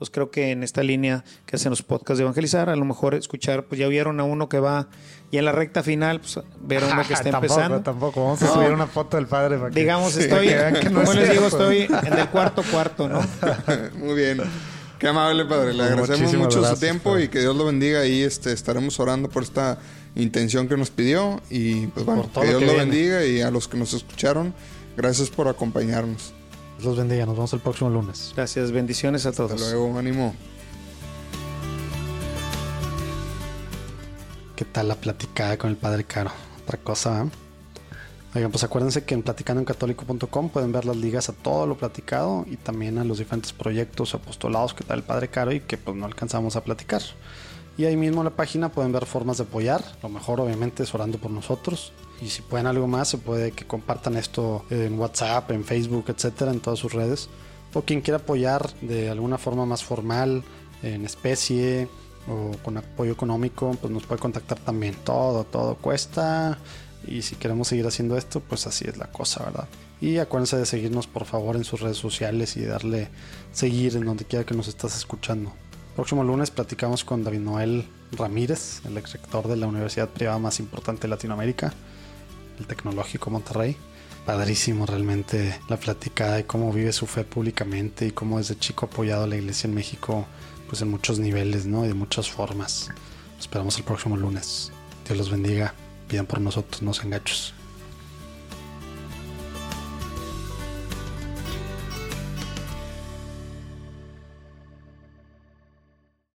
Entonces 0.04 0.14
creo 0.16 0.32
que 0.32 0.52
en 0.52 0.64
esta 0.64 0.84
línea 0.84 1.24
que 1.46 1.56
hacen 1.56 1.70
los 1.70 1.82
podcasts 1.82 2.18
de 2.18 2.24
evangelizar, 2.24 2.68
a 2.70 2.76
lo 2.76 2.84
mejor 2.84 3.16
escuchar, 3.16 3.64
pues 3.64 3.80
ya 3.80 3.88
vieron 3.88 4.20
a 4.20 4.26
uno 4.26 4.50
que 4.50 4.60
va 4.60 4.90
y 5.32 5.38
en 5.38 5.46
la 5.46 5.54
recta 5.54 5.82
final, 5.82 6.20
pues 6.20 6.42
ver 6.60 6.84
a 6.84 6.88
uno 6.88 7.08
que 7.08 7.14
está 7.14 7.32
tampoco, 7.32 7.54
empezando. 7.54 7.82
Tampoco, 7.82 8.22
vamos 8.26 8.42
a 8.42 8.46
No. 8.48 8.54
subir 8.56 8.72
una 8.72 8.88
foto 8.88 9.16
del 9.16 9.28
padre 9.28 9.58
para 9.58 9.70
que- 9.72 9.80
Digamos, 9.80 10.18
estoy, 10.18 10.50
que 10.50 10.56
vean 10.56 10.74
que 10.74 10.90
no 10.90 11.00
como 11.00 11.14
es 11.14 11.20
les 11.20 11.32
digo, 11.32 11.48
estoy 11.48 11.78
en 11.84 12.14
el 12.20 12.28
cuarto 12.32 12.64
cuarto, 12.70 13.08
¿no? 13.08 13.22
Muy 13.98 14.14
bien. 14.16 14.42
Qué 15.00 15.08
amable, 15.08 15.46
padre. 15.46 15.74
Le 15.74 15.84
agradecemos 15.84 16.20
Muchísimas 16.20 16.46
mucho 16.48 16.60
gracias, 16.60 16.80
su 16.80 16.86
tiempo 16.86 17.12
padre. 17.12 17.24
y 17.24 17.28
que 17.30 17.40
Dios 17.40 17.56
lo 17.56 17.64
bendiga. 17.66 18.02
Ahí 18.02 18.24
este, 18.24 18.52
estaremos 18.52 19.00
orando 19.00 19.30
por 19.30 19.44
esta 19.44 19.78
intención 20.16 20.68
que 20.68 20.76
nos 20.76 20.90
pidió. 20.90 21.42
Y 21.50 21.88
pues 21.88 22.06
bueno, 22.06 22.30
que 22.34 22.40
lo 22.42 22.46
Dios 22.46 22.60
que 22.60 22.66
lo 22.66 22.74
viene. 22.74 22.86
bendiga. 22.92 23.26
Y 23.26 23.40
a 23.42 23.52
los 23.52 23.70
que 23.70 23.78
nos 23.78 23.94
escucharon, 23.94 24.54
gracias 24.98 25.30
por 25.30 25.48
acompañarnos. 25.48 26.34
Dios 26.78 26.86
los 26.86 26.98
bendiga. 26.98 27.26
Nos 27.26 27.36
vemos 27.36 27.54
el 27.54 27.60
próximo 27.60 27.90
lunes. 27.90 28.34
Gracias, 28.36 28.72
bendiciones 28.72 29.26
a 29.26 29.32
todos. 29.32 29.54
Hasta 29.54 29.72
luego, 29.72 29.98
ánimo. 29.98 30.36
¿Qué 34.56 34.66
tal 34.66 34.88
la 34.88 34.96
platicada 34.96 35.58
con 35.58 35.70
el 35.70 35.78
padre 35.78 36.04
Caro? 36.04 36.32
Otra 36.64 36.78
cosa, 36.78 37.24
¿eh? 37.24 37.30
Oigan, 38.36 38.50
pues 38.50 38.64
acuérdense 38.64 39.04
que 39.04 39.14
en 39.14 39.22
platicandoencatólico.com 39.22 40.50
pueden 40.50 40.72
ver 40.72 40.86
las 40.86 40.98
ligas 40.98 41.30
a 41.30 41.34
todo 41.34 41.68
lo 41.68 41.78
platicado 41.78 42.46
y 42.50 42.58
también 42.58 42.98
a 42.98 43.04
los 43.04 43.20
diferentes 43.20 43.54
proyectos 43.54 44.16
apostolados 44.16 44.74
que 44.74 44.84
da 44.84 44.96
el 44.96 45.04
padre 45.04 45.28
Caro 45.28 45.52
y 45.52 45.60
que 45.60 45.78
pues 45.78 45.96
no 45.96 46.06
alcanzamos 46.06 46.56
a 46.56 46.64
platicar. 46.64 47.02
Y 47.78 47.86
ahí 47.86 47.96
mismo 47.96 48.22
en 48.22 48.26
la 48.26 48.32
página 48.32 48.70
pueden 48.70 48.92
ver 48.92 49.06
formas 49.06 49.38
de 49.38 49.44
apoyar. 49.44 49.84
Lo 50.02 50.10
mejor 50.10 50.40
obviamente 50.40 50.82
es 50.84 50.94
orando 50.96 51.20
por 51.20 51.30
nosotros. 51.30 51.94
Y 52.24 52.30
si 52.30 52.42
pueden 52.42 52.68
algo 52.68 52.88
más, 52.88 53.10
se 53.10 53.18
puede 53.18 53.52
que 53.52 53.68
compartan 53.68 54.16
esto 54.16 54.64
en 54.70 54.98
WhatsApp, 54.98 55.52
en 55.52 55.66
Facebook, 55.66 56.06
etcétera, 56.08 56.52
en 56.52 56.62
todas 56.62 56.80
sus 56.80 56.94
redes. 56.94 57.28
O 57.74 57.82
quien 57.82 58.00
quiera 58.00 58.20
apoyar 58.20 58.74
de 58.82 59.10
alguna 59.10 59.38
forma 59.38 59.66
más 59.66 59.84
formal, 59.84 60.44
en 60.84 61.04
especie 61.06 61.90
o 62.30 62.52
con 62.64 62.78
apoyo 62.78 63.12
económico, 63.12 63.76
pues 63.82 63.92
nos 63.92 64.06
puede 64.06 64.22
contactar 64.22 64.58
también. 64.60 64.96
Todo, 65.04 65.44
todo 65.44 65.76
cuesta. 65.76 66.58
Y 67.06 67.24
si 67.24 67.36
queremos 67.36 67.68
seguir 67.68 67.86
haciendo 67.86 68.16
esto, 68.16 68.40
pues 68.40 68.68
así 68.68 68.86
es 68.88 68.96
la 68.96 69.12
cosa, 69.12 69.44
¿verdad? 69.44 69.68
Y 70.00 70.20
acuérdense 70.20 70.56
de 70.56 70.66
seguirnos 70.66 71.08
por 71.08 71.26
favor 71.26 71.58
en 71.58 71.66
sus 71.66 71.82
redes 71.82 71.98
sociales 71.98 72.56
y 72.56 72.64
darle 72.64 73.10
seguir 73.52 73.98
en 73.98 74.06
donde 74.06 74.24
quiera 74.24 74.46
que 74.46 74.54
nos 74.54 74.70
estás 74.70 74.96
escuchando. 74.96 75.52
Próximo 75.98 76.24
lunes 76.24 76.52
platicamos 76.52 77.04
con 77.04 77.24
David 77.24 77.40
Noel 77.40 77.86
Ramírez, 78.14 78.82
el 78.86 78.98
ex 78.98 79.12
rector 79.12 79.48
de 79.50 79.58
la 79.58 79.68
universidad 79.68 80.08
privada 80.08 80.40
más 80.40 80.60
importante 80.60 81.04
de 81.04 81.10
Latinoamérica, 81.10 81.74
Tecnológico 82.66 83.30
Monterrey. 83.30 83.78
Padrísimo 84.26 84.86
realmente 84.86 85.60
la 85.68 85.78
platicada 85.78 86.40
y 86.40 86.44
cómo 86.44 86.72
vive 86.72 86.94
su 86.94 87.08
fe 87.08 87.24
públicamente 87.24 88.08
y 88.08 88.12
cómo 88.12 88.38
desde 88.38 88.58
chico 88.58 88.86
ha 88.86 88.90
apoyado 88.90 89.26
a 89.26 89.28
la 89.28 89.36
iglesia 89.36 89.68
en 89.68 89.76
México 89.76 90.26
pues 90.68 90.82
en 90.82 90.90
muchos 90.90 91.20
niveles, 91.20 91.66
¿no? 91.66 91.86
Y 91.86 91.90
de 91.90 91.94
muchas 91.94 92.30
formas. 92.30 92.90
Esperamos 93.40 93.78
el 93.78 93.84
próximo 93.84 94.18
lunes. 94.18 94.72
Dios 95.06 95.18
los 95.18 95.30
bendiga. 95.30 95.74
Pidan 96.08 96.26
por 96.26 96.42
nosotros, 96.42 96.82
no 96.82 96.94
sean 96.94 97.12
gachos. 97.12 97.54